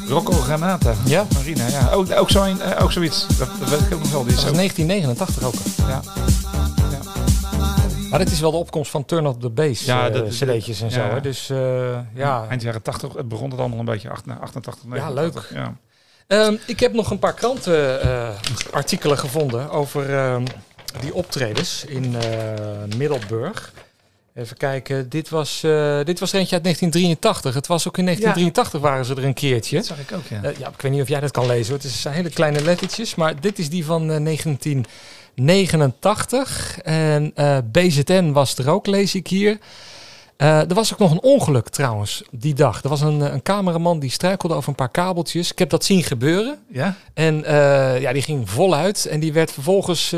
Rocco 0.07 0.31
Granata. 0.31 0.93
Ja. 1.05 1.25
Marina, 1.33 1.67
ja. 1.67 1.91
Ook, 1.91 2.11
ook, 2.11 2.29
zo 2.29 2.43
een, 2.43 2.61
eh, 2.61 2.83
ook 2.83 2.91
zoiets. 2.91 3.27
Dat, 3.37 3.49
dat 3.59 3.69
weet 3.69 3.79
ik 3.79 3.93
ook 3.93 3.99
nog 3.99 4.11
wel. 4.11 4.23
Die 4.23 4.33
is 4.33 4.43
Dat 4.43 4.49
ook, 4.49 4.55
was 4.55 4.75
1989 4.75 5.43
ook. 5.43 5.53
ja. 5.87 6.01
Maar 8.09 8.19
dit 8.19 8.31
is 8.31 8.39
wel 8.39 8.51
de 8.51 8.57
opkomst 8.57 8.91
van 8.91 9.05
Turn 9.05 9.25
Up 9.25 9.39
The 9.39 9.49
Bass 9.49 9.85
Ja, 9.85 10.03
ja, 10.05 10.09
dat- 10.09 10.27
cd'tjes 10.27 10.81
en 10.81 10.91
zo. 10.91 10.99
Hè? 10.99 11.21
Dus 11.21 11.49
eh, 11.49 11.97
ja. 12.13 12.45
Eind 12.49 12.61
jaren 12.61 12.81
80 12.81 13.13
het 13.13 13.27
begon 13.27 13.49
het 13.49 13.59
allemaal 13.59 13.79
een 13.79 13.85
beetje. 13.85 14.09
acht- 14.09 14.25
nou, 14.25 14.39
88, 14.41 14.83
Ja, 14.83 14.89
89. 14.89 15.51
Ja, 15.53 15.73
Ehm, 16.27 16.55
ik 16.67 16.79
heb 16.79 16.93
nog 16.93 17.11
een 17.11 17.19
paar 17.19 17.33
krantenartikelen 17.33 19.17
gevonden 19.17 19.69
over 19.71 20.15
ehm, 20.17 20.45
die 20.99 21.13
optredens 21.13 21.85
in 21.85 22.15
eh, 22.15 22.97
Middelburg. 22.97 23.73
Even 24.39 24.57
kijken, 24.57 25.09
dit 25.09 25.29
was, 25.29 25.63
eh, 25.63 25.99
dit 26.03 26.19
was 26.19 26.33
er 26.33 26.39
eentje 26.39 26.55
uit 26.55 26.63
1983. 26.63 27.53
Het 27.53 27.67
was 27.67 27.87
ook 27.87 27.97
in 27.97 28.03
1983 28.03 28.81
waren 28.81 29.05
ze 29.05 29.15
er 29.15 29.25
een 29.25 29.33
keertje. 29.33 29.75
Dat 29.75 29.85
zag 29.85 29.99
ik 29.99 30.11
ook, 30.11 30.25
ja. 30.29 30.43
Eh, 30.43 30.57
ja, 30.57 30.67
ik 30.67 30.81
weet 30.81 30.91
niet 30.91 31.01
of 31.01 31.07
jij 31.07 31.19
dat 31.19 31.31
kan 31.31 31.45
lezen. 31.45 31.73
hoor. 31.73 31.81
Het 31.81 31.91
zijn 31.91 32.13
hele 32.13 32.29
kleine 32.29 32.63
lettertjes, 32.63 33.15
maar 33.15 33.41
dit 33.41 33.59
is 33.59 33.69
die 33.69 33.85
van 33.85 34.11
eh, 34.11 34.23
1989. 34.23 36.79
En 36.81 37.31
eh, 37.35 37.57
BZN 37.71 38.31
was 38.31 38.57
er 38.57 38.69
ook, 38.69 38.87
lees 38.87 39.15
ik 39.15 39.27
hier. 39.27 39.57
Eh, 40.39 40.59
er 40.69 40.73
was 40.73 40.93
ook 40.93 40.99
nog 40.99 41.11
een 41.11 41.21
ongeluk 41.21 41.69
trouwens, 41.69 42.23
die 42.31 42.53
dag. 42.53 42.83
Er 42.83 42.89
was 42.89 43.01
een, 43.01 43.21
eh, 43.21 43.33
een 43.33 43.41
cameraman 43.41 43.99
die 43.99 44.09
struikelde 44.09 44.55
over 44.55 44.69
een 44.69 44.75
paar 44.75 44.89
kabeltjes. 44.89 45.51
Ik 45.51 45.59
heb 45.59 45.69
dat 45.69 45.85
zien 45.85 46.03
gebeuren. 46.03 46.59
Ja? 46.67 46.95
En 47.13 47.43
eh, 47.45 48.01
ja, 48.01 48.13
die 48.13 48.21
ging 48.21 48.49
voluit. 48.49 49.05
En 49.05 49.19
die 49.19 49.33
werd 49.33 49.51
vervolgens 49.51 50.09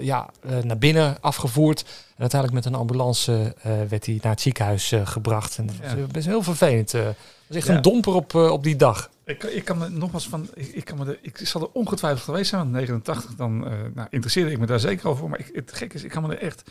ja, 0.00 0.28
naar 0.62 0.78
binnen 0.78 1.16
afgevoerd. 1.20 1.80
En 2.16 2.20
uiteindelijk 2.20 2.64
met 2.64 2.72
een 2.74 2.80
ambulance 2.80 3.54
werd 3.88 4.06
hij 4.06 4.18
naar 4.22 4.32
het 4.32 4.40
ziekenhuis 4.40 4.92
gebracht. 5.04 5.58
En 5.58 5.66
dat 5.66 5.76
was 5.82 5.90
Ja. 5.90 6.06
best 6.12 6.26
heel 6.26 6.42
vervelend. 6.42 6.92
Het 6.92 7.16
was 7.46 7.56
echt 7.56 7.66
Ja. 7.66 7.74
een 7.74 7.82
domper 7.82 8.14
op, 8.14 8.34
op 8.34 8.62
die 8.62 8.76
dag. 8.76 9.10
Ik, 9.24 9.42
ik 9.42 9.64
kan 9.64 9.78
me 9.78 9.88
nogmaals 9.88 10.28
van, 10.28 10.48
ik, 10.54 10.68
ik, 10.68 10.84
kan 10.84 10.98
me 10.98 11.04
de, 11.04 11.18
ik 11.22 11.40
zal 11.42 11.60
er 11.60 11.68
ongetwijfeld 11.72 12.24
geweest 12.24 12.48
zijn, 12.48 12.60
want 12.60 12.72
89, 12.74 13.34
dan 13.36 13.58
nou, 13.94 14.06
interesseerde 14.10 14.50
ik 14.50 14.58
me 14.58 14.66
daar 14.66 14.80
zeker 14.80 15.08
over. 15.08 15.28
Maar 15.28 15.38
ik, 15.38 15.50
het 15.52 15.72
gek 15.74 15.94
is, 15.94 16.04
ik 16.04 16.10
kan 16.10 16.22
me 16.22 16.34
er 16.34 16.42
echt 16.42 16.62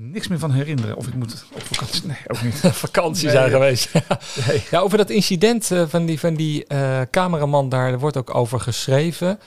niks 0.00 0.28
meer 0.28 0.38
van 0.38 0.50
herinneren. 0.50 0.96
Of 0.96 1.06
ik 1.06 1.14
moet 1.14 1.44
op 1.54 1.62
vakantie, 1.62 2.06
nee, 2.06 2.16
ook 2.26 2.42
niet. 2.42 2.54
vakantie 2.88 3.24
Nee, 3.24 3.32
zijn 3.32 3.50
ja. 3.50 3.56
geweest. 3.56 3.92
Nee. 4.46 4.62
ja, 4.70 4.80
over 4.80 4.98
dat 4.98 5.10
incident 5.10 5.70
eh, 5.70 5.82
van 5.86 6.06
die, 6.06 6.20
van 6.20 6.34
die 6.34 6.66
eh, 6.66 7.00
cameraman 7.10 7.68
daar 7.68 7.92
er 7.92 7.98
wordt 7.98 8.16
ook 8.16 8.34
over 8.34 8.60
geschreven. 8.60 9.40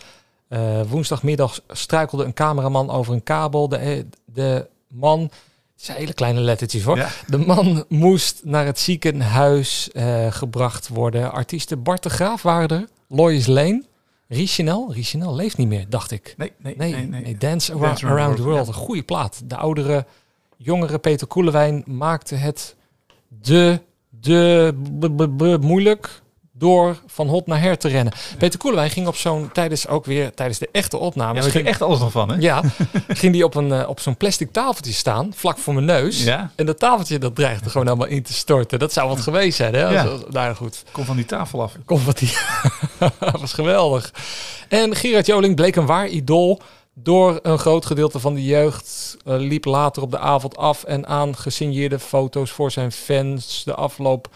Eh, 0.48 0.82
woensdagmiddag 0.88 1.60
struikelde 1.68 2.24
een 2.24 2.34
cameraman 2.34 2.90
over 2.90 3.14
een 3.14 3.24
kabel. 3.24 3.70
De, 3.70 4.06
de 4.26 4.68
man, 4.88 5.22
het 5.22 5.32
zijn 5.76 5.98
hele 5.98 6.14
kleine 6.14 6.40
lettertjes 6.40 6.84
hoor. 6.84 6.98
Ja. 6.98 7.10
De 7.28 7.38
man 7.38 7.86
moest 7.88 8.42
naar 8.44 8.66
het 8.66 8.80
ziekenhuis 8.80 9.90
gebracht 10.30 10.88
worden. 10.88 11.32
Artiesten 11.32 11.84
Bart 11.84 12.04
de 12.04 12.10
Graaf 12.10 12.42
waren 12.42 12.70
er. 12.70 12.88
Lois 13.08 13.48
Lane. 13.48 13.84
Richinel. 14.28 14.94
Richinel 14.94 15.36
leeft 15.36 15.58
niet 15.58 15.68
meer, 15.68 15.86
dacht 15.90 16.12
ik. 16.12 16.34
Nee, 16.38 16.52
nee, 16.58 16.76
Nee, 16.76 17.08
nee. 17.08 17.38
Dance, 17.38 17.72
Around, 17.72 17.88
Dance 17.88 18.06
Around 18.06 18.20
Around 18.20 18.36
the 18.36 18.42
the 18.42 18.48
World. 18.48 18.68
Een 18.68 18.74
goede 18.74 19.04
plaat. 19.04 19.42
De 19.46 19.56
oudere, 19.56 20.06
jongere 20.64 20.98
Peter 20.98 21.28
Koelewijn 21.28 21.84
maakte 21.86 22.36
het 22.36 22.76
de, 23.42 23.80
de, 24.10 25.58
moeilijk 25.62 26.22
door 26.54 26.98
van 27.08 27.28
hot 27.28 27.48
naar 27.48 27.62
her 27.62 27.78
te 27.78 27.88
rennen. 27.88 28.14
Peter 28.38 28.60
Koelewijn 28.60 28.90
ging 28.90 29.08
op 29.08 29.16
zo'n, 29.16 29.50
tijdens 29.54 29.88
ook 29.88 30.06
weer, 30.06 30.34
tijdens 30.34 30.60
de 30.60 30.70
echte 30.72 30.98
Ja, 30.98 31.02
opnames, 31.04 31.36
we 31.46 31.52
ging 31.52 31.54
ging, 31.54 31.68
echt 31.68 31.82
alles 31.82 32.00
nog 32.00 32.12
van, 32.12 32.30
hè? 32.30 32.36
ja, 32.40 32.62
ging 33.08 33.34
die 33.34 33.44
op, 33.46 33.56
een, 33.56 33.72
eh, 33.72 33.90
op 33.90 34.00
zo'n 34.00 34.18
plastic 34.18 34.52
tafeltje 34.52 34.94
staan, 34.94 35.32
vlak 35.36 35.58
voor 35.58 35.74
mijn 35.74 35.86
neus. 35.86 36.24
Ja. 36.24 36.52
En 36.56 36.66
dat 36.66 36.80
tafeltje 36.80 37.18
dat 37.20 37.36
dreigde 37.36 37.70
gewoon 37.70 37.88
helemaal 37.88 38.08
in 38.08 38.24
te 38.24 38.34
storten. 38.34 38.80
Dat 38.80 38.94
zou 38.94 39.08
wat 39.10 39.22
geweest 39.22 39.58
zijn, 39.58 39.74
hè? 39.74 39.90
Ja. 39.90 40.04
Als- 40.04 40.22
Nou 40.30 40.56
goed. 40.56 40.84
Kom 40.92 41.06
van 41.06 41.16
die 41.16 41.26
tafel 41.26 41.62
af. 41.62 41.74
Komt 41.86 42.04
wat 42.04 42.18
die. 42.18 42.34
dat 43.20 43.40
was 43.40 43.54
geweldig. 43.54 44.14
En 44.68 44.96
Gerard 44.96 45.26
Joling 45.26 45.56
bleek 45.56 45.76
een 45.76 45.86
waar 45.86 46.08
idool. 46.08 46.62
Door 46.94 47.40
een 47.42 47.60
groot 47.60 47.86
gedeelte 47.86 48.20
van 48.20 48.34
de 48.34 48.46
jeugd 48.46 49.18
eh, 49.26 49.36
liep 49.38 49.66
later 49.66 50.02
op 50.02 50.12
de 50.12 50.20
avond 50.20 50.58
af 50.58 50.84
en 50.84 51.08
aan 51.08 51.36
gesigneerde 51.36 52.00
foto's 52.00 52.52
voor 52.52 52.72
zijn 52.72 52.92
fans. 52.92 53.64
De 53.64 53.76
afloop. 53.76 54.30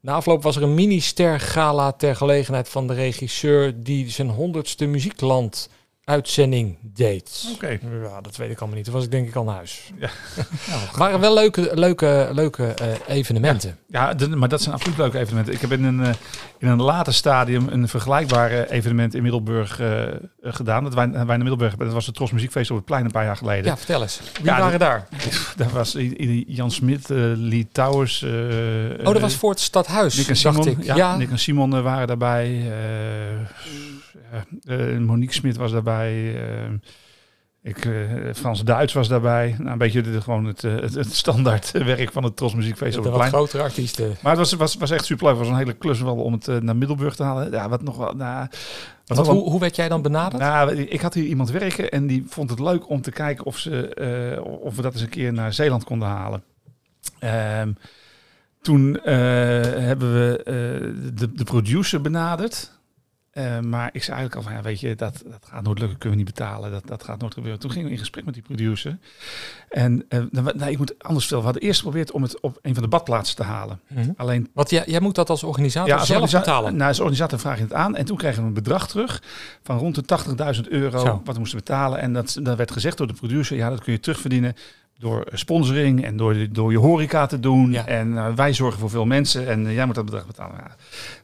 Na 0.00 0.12
afloop 0.12 0.42
was 0.42 0.56
er 0.56 0.62
een 0.62 0.74
mini-ster 0.74 1.40
gala 1.40 1.92
ter 1.92 2.16
gelegenheid 2.16 2.68
van 2.68 2.86
de 2.86 2.94
regisseur 2.94 3.82
die 3.82 4.10
zijn 4.10 4.28
honderdste 4.30 4.86
muziekland 4.86 5.68
uitzending 6.08 6.76
deed. 6.80 7.44
Oké. 7.54 7.68
Ja, 8.02 8.20
dat 8.20 8.36
weet 8.36 8.50
ik 8.50 8.58
allemaal 8.58 8.76
niet. 8.76 8.84
Toen 8.84 8.94
was 8.94 9.04
ik 9.04 9.10
denk 9.10 9.28
ik 9.28 9.34
al 9.34 9.44
naar 9.44 9.54
huis. 9.54 9.90
Ja. 9.98 10.08
waren 10.96 11.20
wel 11.20 11.34
leuke, 11.34 11.70
leuke, 11.74 12.28
leuke 12.32 12.66
eh, 12.66 12.86
evenementen. 13.16 13.78
Ja, 13.88 14.14
de- 14.14 14.28
maar 14.28 14.48
dat 14.48 14.62
zijn 14.62 14.74
absoluut 14.74 14.98
leuke 14.98 15.18
evenementen. 15.18 15.54
Ik 15.54 15.60
heb 15.60 15.72
in 15.72 15.84
een, 15.84 16.04
eh, 16.04 16.12
in 16.58 16.68
een 16.68 16.82
later 16.82 17.14
stadium 17.14 17.68
een 17.68 17.88
vergelijkbaar 17.88 18.50
eh, 18.50 18.76
evenement 18.76 19.14
in 19.14 19.22
Middelburg 19.22 19.80
gedaan. 20.42 20.84
Dat 20.84 20.94
wij, 20.94 21.10
wij 21.10 21.20
in 21.20 21.26
Middelburg 21.38 21.68
hebben. 21.68 21.86
Dat 21.86 21.94
was 21.96 22.06
het 22.06 22.14
Tros 22.14 22.30
Muziekfeest 22.32 22.70
op 22.70 22.76
het 22.76 22.84
plein 22.84 23.04
een 23.04 23.10
paar 23.10 23.24
jaar 23.24 23.36
geleden. 23.36 23.64
Ja, 23.64 23.76
vertel 23.76 24.02
eens. 24.02 24.20
Wie 24.34 24.44
Ja, 24.44 24.58
waren 24.60 24.78
daar? 24.78 25.08
Daar 25.56 25.70
was 25.70 25.96
Jan 26.46 26.70
Smit, 26.70 27.08
Lee 27.08 27.68
Towers. 27.72 28.22
Oh, 28.22 29.04
dat 29.04 29.20
was 29.20 29.34
voor 29.34 29.50
het 29.50 29.60
stadhuis, 29.60 30.16
Nick 30.16 30.26
en 30.28 30.36
dacht 30.42 30.64
Simon. 30.64 30.78
ik. 30.80 30.84
Ja, 30.96 31.16
Nick 31.16 31.30
en 31.30 31.38
Simon 31.38 31.82
waren 31.82 32.06
daarbij. 32.06 32.72
Eh, 34.30 34.94
eh, 34.94 35.00
Monique 35.00 35.34
Smit 35.34 35.56
was 35.56 35.72
daarbij. 35.72 36.34
eh, 36.34 36.70
ik, 37.62 37.88
Frans 38.34 38.64
Duits 38.64 38.92
was 38.92 39.08
daarbij. 39.08 39.54
Nou, 39.58 39.70
een 39.70 39.78
beetje 39.78 40.00
de, 40.00 40.20
gewoon 40.20 40.44
het, 40.44 40.62
het, 40.62 40.94
het 40.94 41.14
standaard 41.14 41.70
werk 41.70 42.12
van 42.12 42.24
het 42.24 42.36
Tros 42.36 42.54
Muziekfeest 42.54 42.96
op 42.96 43.02
de 43.02 43.08
het 43.08 43.18
plein. 43.18 43.32
grotere 43.32 43.62
artiesten. 43.62 44.16
Maar 44.22 44.36
het 44.36 44.40
was, 44.40 44.52
was, 44.52 44.74
was 44.74 44.90
echt 44.90 45.04
super 45.04 45.24
leuk. 45.24 45.36
Het 45.36 45.46
was 45.46 45.52
een 45.52 45.60
hele 45.60 45.78
klus 45.78 46.00
wel 46.00 46.16
om 46.16 46.32
het 46.32 46.62
naar 46.62 46.76
Middelburg 46.76 47.14
te 47.14 47.22
halen. 47.22 47.50
Ja, 47.50 47.68
wat 47.68 47.82
nog 47.82 47.96
wel. 47.96 48.14
Nou, 48.14 48.48
wat 49.06 49.26
hoe, 49.26 49.50
hoe 49.50 49.60
werd 49.60 49.76
jij 49.76 49.88
dan 49.88 50.02
benaderd? 50.02 50.42
nou, 50.42 50.76
ik 50.76 51.00
had 51.00 51.14
hier 51.14 51.24
iemand 51.24 51.50
werken 51.50 51.90
en 51.90 52.06
die 52.06 52.24
vond 52.28 52.50
het 52.50 52.58
leuk 52.58 52.88
om 52.88 53.00
te 53.00 53.10
kijken 53.10 53.44
of, 53.44 53.58
ze, 53.58 54.42
of 54.60 54.76
we 54.76 54.82
dat 54.82 54.92
eens 54.92 55.02
een 55.02 55.08
keer 55.08 55.32
naar 55.32 55.52
Zeeland 55.52 55.84
konden 55.84 56.08
halen. 56.08 56.42
Ehm, 57.18 57.72
toen 58.62 59.00
hebben 59.02 60.12
we 60.12 60.42
de, 61.14 61.32
de 61.32 61.44
producer 61.44 62.00
benaderd. 62.00 62.77
Eh, 63.38 63.60
maar 63.60 63.90
ik 63.92 64.02
zei 64.02 64.16
eigenlijk 64.16 64.34
al 64.34 64.42
van, 64.42 64.52
ja, 64.52 64.62
weet 64.62 64.80
je, 64.80 64.94
dat, 64.94 65.22
dat 65.26 65.46
gaat 65.46 65.62
nooit 65.62 65.78
lukken, 65.78 65.98
kunnen 65.98 66.18
we 66.18 66.24
niet 66.24 66.34
betalen. 66.34 66.70
Dat, 66.70 66.86
dat 66.86 67.04
gaat 67.04 67.20
nooit 67.20 67.34
gebeuren. 67.34 67.60
Toen 67.60 67.70
gingen 67.70 67.86
we 67.86 67.92
in 67.92 67.98
gesprek 67.98 68.24
met 68.24 68.34
die 68.34 68.42
producer. 68.42 68.98
En 69.68 70.04
eh, 70.08 70.22
nou, 70.30 70.56
nou, 70.56 70.70
ik 70.70 70.78
moet 70.78 70.94
anders 70.98 71.26
vertellen. 71.26 71.44
We 71.44 71.50
hadden 71.50 71.62
eerst 71.62 71.80
geprobeerd 71.80 72.10
om 72.10 72.22
het 72.22 72.40
op 72.40 72.58
een 72.62 72.74
van 72.74 72.82
de 72.82 72.88
badplaatsen 72.88 73.36
te 73.36 73.42
halen. 73.42 73.80
Mhm. 73.86 74.10
Alleen 74.16 74.50
Want 74.54 74.70
jij, 74.70 74.82
jij 74.86 75.00
moet 75.00 75.14
dat 75.14 75.30
als 75.30 75.42
organisator 75.42 75.92
als 75.92 76.06
zelf 76.06 76.22
organisa- 76.22 76.38
betalen. 76.44 76.76
Nou, 76.76 76.88
als 76.88 76.98
organisator 76.98 77.38
vraag 77.38 77.56
je 77.56 77.62
het 77.62 77.72
aan. 77.72 77.96
En 77.96 78.04
toen 78.04 78.16
kregen 78.16 78.42
we 78.42 78.48
een 78.48 78.54
bedrag 78.54 78.88
terug 78.88 79.22
van 79.62 79.78
rond 79.78 79.94
de 79.94 80.02
80.000 80.04 80.68
euro 80.68 80.98
Zo. 80.98 81.20
wat 81.24 81.34
we 81.34 81.40
moesten 81.40 81.58
betalen. 81.58 81.98
En 81.98 82.12
dat, 82.12 82.38
dat 82.42 82.56
werd 82.56 82.70
gezegd 82.70 82.96
door 82.98 83.06
de 83.06 83.12
producer, 83.12 83.56
ja, 83.56 83.70
dat 83.70 83.80
kun 83.80 83.92
je 83.92 84.00
terugverdienen 84.00 84.54
door 84.98 85.24
sponsoring 85.32 86.04
en 86.04 86.16
door, 86.16 86.36
door 86.50 86.70
je 86.70 86.78
horeca 86.78 87.26
te 87.26 87.40
doen. 87.40 87.72
Ja. 87.72 87.86
En 87.86 88.18
eh, 88.18 88.26
wij 88.34 88.52
zorgen 88.52 88.80
voor 88.80 88.90
veel 88.90 89.04
mensen 89.06 89.48
en 89.48 89.66
eh, 89.66 89.74
jij 89.74 89.86
moet 89.86 89.94
dat 89.94 90.04
bedrag 90.04 90.26
betalen. 90.26 90.56
Ja, 90.56 90.76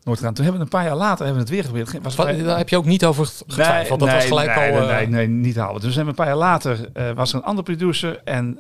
nooit 0.05 0.19
gedaan. 0.19 0.35
Toen 0.35 0.45
hebben 0.45 0.61
we 0.63 0.67
een 0.67 0.79
paar 0.81 0.89
jaar 0.89 0.97
later 0.97 1.25
hebben 1.25 1.35
we 1.35 1.41
het 1.41 1.49
weer 1.51 1.61
geprobeerd. 1.63 1.89
Geen- 1.89 2.03
Was 2.03 2.15
Wat- 2.15 2.27
vrij- 2.27 2.43
daar 2.43 2.57
heb 2.57 2.69
je 2.69 2.77
ook 2.77 2.85
niet 2.85 3.05
over 3.05 3.27
getwijfeld. 3.27 4.01
dat 4.01 4.11
was 4.11 4.25
gelijk 4.25 4.55
nee, 4.55 4.73
al... 4.73 4.79
nee, 4.79 4.89
eh, 4.89 4.97
nee, 4.97 5.07
nee, 5.07 5.27
niet 5.29 5.57
halen. 5.57 5.81
Dus 5.81 5.95
hebben 5.95 6.15
we 6.15 6.21
een 6.21 6.27
paar 6.27 6.39
jaar 6.39 6.51
later 6.51 6.91
was 7.15 7.31
er 7.33 7.39
een 7.39 7.45
andere 7.45 7.63
producer 7.63 8.21
en 8.25 8.59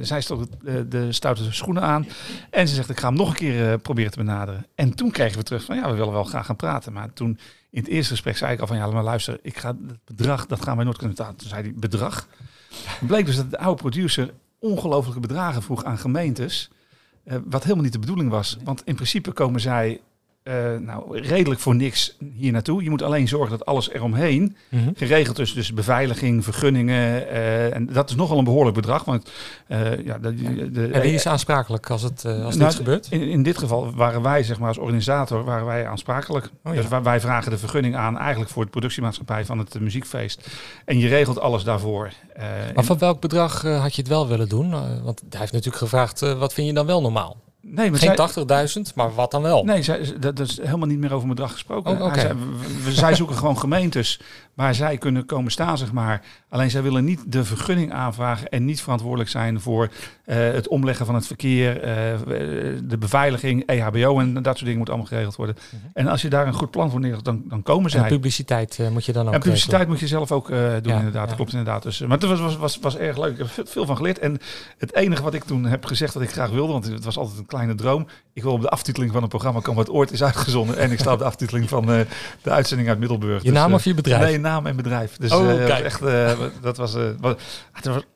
zij 0.00 0.20
stok 0.20 0.44
de, 0.62 0.88
de 0.88 1.12
stoute 1.12 1.52
schoenen 1.52 1.82
aan. 1.82 2.06
En 2.50 2.68
ze 2.68 2.74
zegt, 2.74 2.90
ik 2.90 2.98
ga 3.00 3.08
hem 3.08 3.16
nog 3.16 3.28
een 3.28 3.34
keer 3.34 3.78
proberen 3.78 4.10
te 4.10 4.18
benaderen. 4.18 4.66
En 4.74 4.94
toen 4.94 5.10
kregen 5.10 5.38
we 5.38 5.44
terug 5.44 5.64
van, 5.64 5.76
ja, 5.76 5.90
we 5.90 5.96
willen 5.96 6.12
wel 6.12 6.24
graag 6.24 6.46
gaan 6.46 6.56
praten. 6.56 6.92
Maar 6.92 7.12
toen 7.12 7.38
in 7.70 7.80
het 7.82 7.88
eerste 7.90 8.12
gesprek 8.12 8.36
zei 8.36 8.52
ik 8.52 8.60
al 8.60 8.66
van, 8.66 8.76
ja, 8.76 8.86
maar 8.86 9.02
luister, 9.02 9.38
ik 9.42 9.56
ga 9.58 9.68
het 9.68 10.04
bedrag, 10.04 10.46
dat 10.46 10.62
gaan 10.62 10.76
wij 10.76 10.84
nooit 10.84 10.96
kunnen 10.98 11.16
betalen. 11.16 11.38
Toen 11.38 11.48
zei 11.48 11.62
hij, 11.62 11.72
bedrag? 11.76 12.26
Het 12.86 13.06
bleek 13.08 13.26
dus 13.26 13.36
dat 13.36 13.50
de 13.50 13.58
oude 13.58 13.80
producer 13.82 14.30
ongelofelijke 14.58 15.20
bedragen 15.20 15.62
vroeg 15.62 15.84
aan 15.84 15.98
gemeentes. 15.98 16.70
eh, 17.24 17.38
wat 17.44 17.62
helemaal 17.62 17.84
niet 17.84 17.92
de 17.92 17.98
bedoeling 17.98 18.30
was. 18.30 18.56
Want 18.64 18.82
in 18.84 18.94
principe 18.94 19.32
komen 19.32 19.60
zij 19.60 20.00
eh, 20.46 20.76
nou, 20.80 21.20
redelijk 21.20 21.60
voor 21.60 21.74
niks 21.74 22.16
hier 22.34 22.52
naartoe. 22.52 22.82
Je 22.82 22.90
moet 22.90 23.02
alleen 23.02 23.28
zorgen 23.28 23.50
dat 23.50 23.66
alles 23.66 23.90
eromheen 23.90 24.56
mhm. 24.68 24.90
geregeld 24.94 25.38
is. 25.38 25.54
Dus 25.54 25.72
beveiliging, 25.72 26.44
vergunningen. 26.44 27.28
eh, 27.28 27.74
en 27.74 27.86
dat 27.92 28.10
is 28.10 28.16
nogal 28.16 28.38
een 28.38 28.44
behoorlijk 28.44 28.76
bedrag. 28.76 29.04
Want 29.04 29.30
eh, 29.66 30.04
ja, 30.04 30.18
de, 30.18 30.34
de, 30.70 30.86
En 30.86 31.00
wie 31.00 31.14
is 31.14 31.26
aansprakelijk 31.26 31.90
als, 31.90 32.02
het, 32.02 32.24
als 32.24 32.56
Nou, 32.56 32.68
dit 32.70 32.74
gebeurt? 32.74 33.06
in, 33.10 33.20
in 33.20 33.42
dit 33.42 33.58
geval 33.58 33.94
waren 33.94 34.22
wij, 34.22 34.42
zeg 34.42 34.58
maar, 34.58 34.68
als 34.68 34.78
organisator, 34.78 35.44
waren 35.44 35.66
wij 35.66 35.86
aansprakelijk. 35.86 36.50
Oh 36.64 36.74
ja. 36.74 36.80
Dus 36.80 37.00
wij, 37.02 37.20
vragen 37.20 37.50
de 37.50 37.58
vergunning 37.58 37.96
aan 37.96 38.18
eigenlijk 38.18 38.50
voor 38.50 38.64
de 38.64 38.70
productiemaatschappij 38.70 39.44
van 39.44 39.58
het 39.58 39.80
muziekfeest. 39.80 40.48
En 40.84 40.98
je 40.98 41.08
regelt 41.08 41.40
alles 41.40 41.64
daarvoor. 41.64 42.12
Maar 42.74 42.84
van 42.84 42.98
welk 42.98 43.20
bedrag 43.20 43.62
had 43.62 43.94
je 43.94 44.00
het 44.00 44.10
wel 44.10 44.28
willen 44.28 44.48
doen? 44.48 44.70
Want 45.02 45.22
hij 45.28 45.40
heeft 45.40 45.52
natuurlijk 45.52 45.82
gevraagd, 45.82 46.20
wat 46.20 46.52
vind 46.52 46.66
je 46.66 46.72
dan 46.72 46.86
wel 46.86 47.00
normaal? 47.00 47.36
Nee, 47.74 47.90
maar 47.90 47.98
zij- 47.98 48.08
Geen 48.08 48.16
80.000, 48.88 48.94
maar 48.94 49.14
wat 49.14 49.30
dan 49.30 49.42
wel? 49.42 49.64
Nee, 49.64 49.82
zij, 49.82 49.98
dat, 50.20 50.36
dat 50.36 50.48
is 50.48 50.56
helemaal 50.62 50.88
niet 50.88 50.98
meer 50.98 51.12
over 51.12 51.28
bedrag 51.28 51.52
gesproken. 51.52 52.02
Oh, 52.02 52.14
zei, 52.14 52.34
we- 52.84 52.92
zij 52.92 53.14
zoeken 53.14 53.36
gewoon 53.36 53.58
gemeentes 53.58 54.20
waar 54.54 54.74
zij 54.74 54.98
kunnen 54.98 55.26
komen 55.26 55.50
staan, 55.52 55.78
zeg 55.78 55.92
maar. 55.92 56.22
Alleen 56.48 56.70
zij 56.70 56.82
willen 56.82 57.04
niet 57.04 57.32
de 57.32 57.44
vergunning 57.44 57.92
aanvragen 57.92 58.48
en 58.48 58.64
niet 58.64 58.82
verantwoordelijk 58.82 59.30
zijn 59.30 59.60
voor 59.60 59.88
eh, 60.24 60.36
het 60.36 60.68
omleggen 60.68 61.06
van 61.06 61.14
het 61.14 61.26
verkeer, 61.26 61.80
eh, 61.80 61.92
de 62.84 62.98
beveiliging, 62.98 63.62
EHBO 63.66 64.18
en 64.18 64.34
dat 64.34 64.44
soort 64.44 64.60
dingen 64.60 64.78
moet 64.78 64.88
allemaal 64.88 65.06
geregeld 65.06 65.36
worden. 65.36 65.56
Mhm. 65.70 65.82
En 65.94 66.06
als 66.08 66.22
je 66.22 66.28
daar 66.28 66.46
een 66.46 66.52
goed 66.54 66.70
plan 66.70 66.90
voor 66.90 67.00
neerzet, 67.00 67.24
dan, 67.24 67.42
dan 67.48 67.62
komen 67.62 67.84
En 67.92 67.98
zij. 67.98 68.08
publiciteit 68.08 68.78
eh, 68.80 68.88
moet 68.88 69.04
je 69.04 69.12
dan 69.12 69.26
ook 69.28 69.32
En 69.34 69.40
publiciteit 69.40 69.72
regelen. 69.72 69.90
moet 69.90 70.00
je 70.00 70.06
zelf 70.06 70.32
ook 70.32 70.50
eh, 70.50 70.56
doen, 70.58 70.68
Ja, 70.92 70.96
inderdaad. 70.96 71.12
ja. 71.22 71.26
Dat 71.26 71.34
klopt 71.34 71.50
inderdaad. 71.52 71.82
Dus, 71.82 72.00
eh, 72.00 72.08
maar 72.08 72.18
het 72.18 72.26
was, 72.28 72.40
was, 72.40 72.56
was, 72.56 72.78
was 72.78 72.96
erg 72.96 73.18
leuk. 73.18 73.32
Ik 73.32 73.38
heb 73.38 73.48
ve- 73.48 73.66
veel 73.66 73.86
van 73.86 73.96
geleerd. 73.96 74.18
En 74.18 74.38
het 74.78 74.94
enige 74.94 75.22
wat 75.22 75.34
ik 75.34 75.44
toen 75.44 75.64
heb 75.64 75.84
gezegd 75.84 76.12
dat 76.12 76.22
ik 76.22 76.30
graag 76.30 76.50
wilde, 76.50 76.72
want 76.72 76.86
het 76.86 77.04
was 77.04 77.18
altijd 77.18 77.38
een 77.38 77.46
kleine 77.56 77.74
droom. 77.74 78.06
Ik 78.32 78.42
wil 78.42 78.52
op 78.52 78.60
de 78.60 78.68
aftiteling 78.68 79.12
van 79.12 79.22
een 79.22 79.28
programma 79.28 79.60
komen 79.60 79.84
wat 79.84 79.94
ooit 79.94 80.12
is 80.12 80.22
uitgezonden. 80.22 80.76
En 80.78 80.90
ik 80.92 80.98
sta 80.98 81.12
op 81.12 81.18
de 81.18 81.24
aftiteling 81.24 81.68
van 81.68 81.92
eh, 81.92 82.00
de 82.42 82.50
uitzending 82.50 82.88
uit 82.88 82.98
Middelburg. 82.98 83.42
Je 83.42 83.52
naam 83.52 83.68
eh, 83.68 83.74
of 83.74 83.84
je 83.84 83.94
bedrijf? 83.94 84.22
Nee, 84.22 84.38
naam 84.38 84.66
en 84.66 84.76
bedrijf. 84.76 85.16
Dus 85.16 85.32
Oh, 85.32 85.46
kijk. 85.66 85.84
echt, 85.84 86.00
dat 86.62 86.76
was, 86.76 86.96
was 87.20 87.34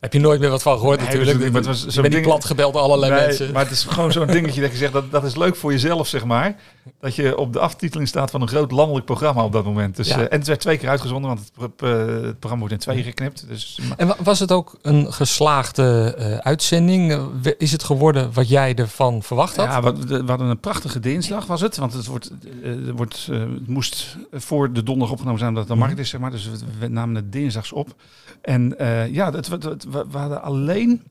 Heb 0.01 0.13
je 0.13 0.19
nooit 0.21 0.41
meer 0.41 0.51
wat 0.51 0.63
van 0.63 0.79
gehoord 0.79 0.97
Nee, 0.99 1.07
natuurlijk. 1.07 1.39
natuurlijk, 1.39 1.53
maar 1.67 1.73
het 1.75 1.81
was 1.83 1.85
je 1.85 1.91
zo'n 1.91 2.03
bent 2.03 2.15
niet 2.15 2.23
ding- 2.25 2.35
plat 2.35 2.45
gebeld 2.45 2.75
allerlei 2.77 3.13
Nee, 3.13 3.21
mensen. 3.27 3.53
Maar 3.53 3.63
het 3.63 3.73
is 3.73 3.85
gewoon 3.85 4.13
zo'n 4.13 4.27
dingetje 4.27 4.61
dat 4.61 4.71
je 4.71 4.77
zegt, 4.77 4.93
dat, 4.93 5.11
dat 5.11 5.25
is 5.25 5.37
leuk 5.37 5.57
voor 5.57 5.73
jezelf, 5.73 6.07
zeg 6.09 6.25
maar. 6.25 6.57
Dat 7.01 7.15
je 7.15 7.37
op 7.39 7.53
de 7.53 7.59
aftiteling 7.61 8.09
staat 8.09 8.31
van 8.31 8.43
een 8.43 8.49
groot 8.49 8.71
landelijk 8.71 9.07
programma 9.07 9.45
op 9.45 9.53
dat 9.53 9.65
moment. 9.65 9.97
Dus, 9.97 10.09
Ja. 10.09 10.15
eh, 10.17 10.21
en 10.21 10.39
het 10.39 10.47
werd 10.47 10.61
twee 10.61 10.79
keer 10.79 10.89
uitgezonden, 10.89 11.29
want 11.31 11.41
het, 11.41 11.81
het 11.81 12.39
programma 12.39 12.59
wordt 12.59 12.73
in 12.73 12.79
twee 12.79 13.03
geknipt. 13.03 13.45
Dus, 13.49 13.81
En 13.97 14.07
wa- 14.07 14.17
was 14.23 14.39
het 14.41 14.53
ook 14.53 14.79
een 14.83 15.13
geslaagde 15.13 16.15
uitzending? 16.43 17.19
Is 17.59 17.73
het 17.73 17.83
geworden 17.85 18.31
wat 18.33 18.49
jij 18.49 18.75
ervan 18.75 19.23
verwacht 19.31 19.57
had? 19.57 19.67
ja, 19.67 19.83
we, 19.93 20.23
hadden 20.27 20.49
een 20.49 20.61
prachtige 20.61 21.01
dinsdag 21.01 21.47
was 21.47 21.61
het. 21.61 21.77
Want 21.77 21.93
het, 21.93 22.07
wordt, 22.07 22.31
eh, 22.63 22.73
wordt, 22.95 23.29
eh, 23.31 23.43
moest 23.67 24.17
voor 24.33 24.73
de 24.73 24.83
donderdag 24.83 25.11
opgenomen 25.13 25.39
zijn, 25.39 25.51
omdat 25.51 25.69
het 25.69 25.77
Mhm. 25.79 25.87
markt 25.87 26.01
is, 26.01 26.09
zeg 26.09 26.21
maar. 26.21 26.31
Dus 26.31 26.51
we, 26.79 26.89
namen 26.89 27.15
het 27.15 27.33
dinsdags 27.33 27.73
op. 27.73 27.95
En 28.43 28.79
eh, 28.79 29.13
ja, 29.13 29.33
het- 29.33 29.47
het- 29.49 29.65
we, 29.85 30.05
we 30.11 30.19
hadden 30.19 30.43
alleen, 30.43 31.03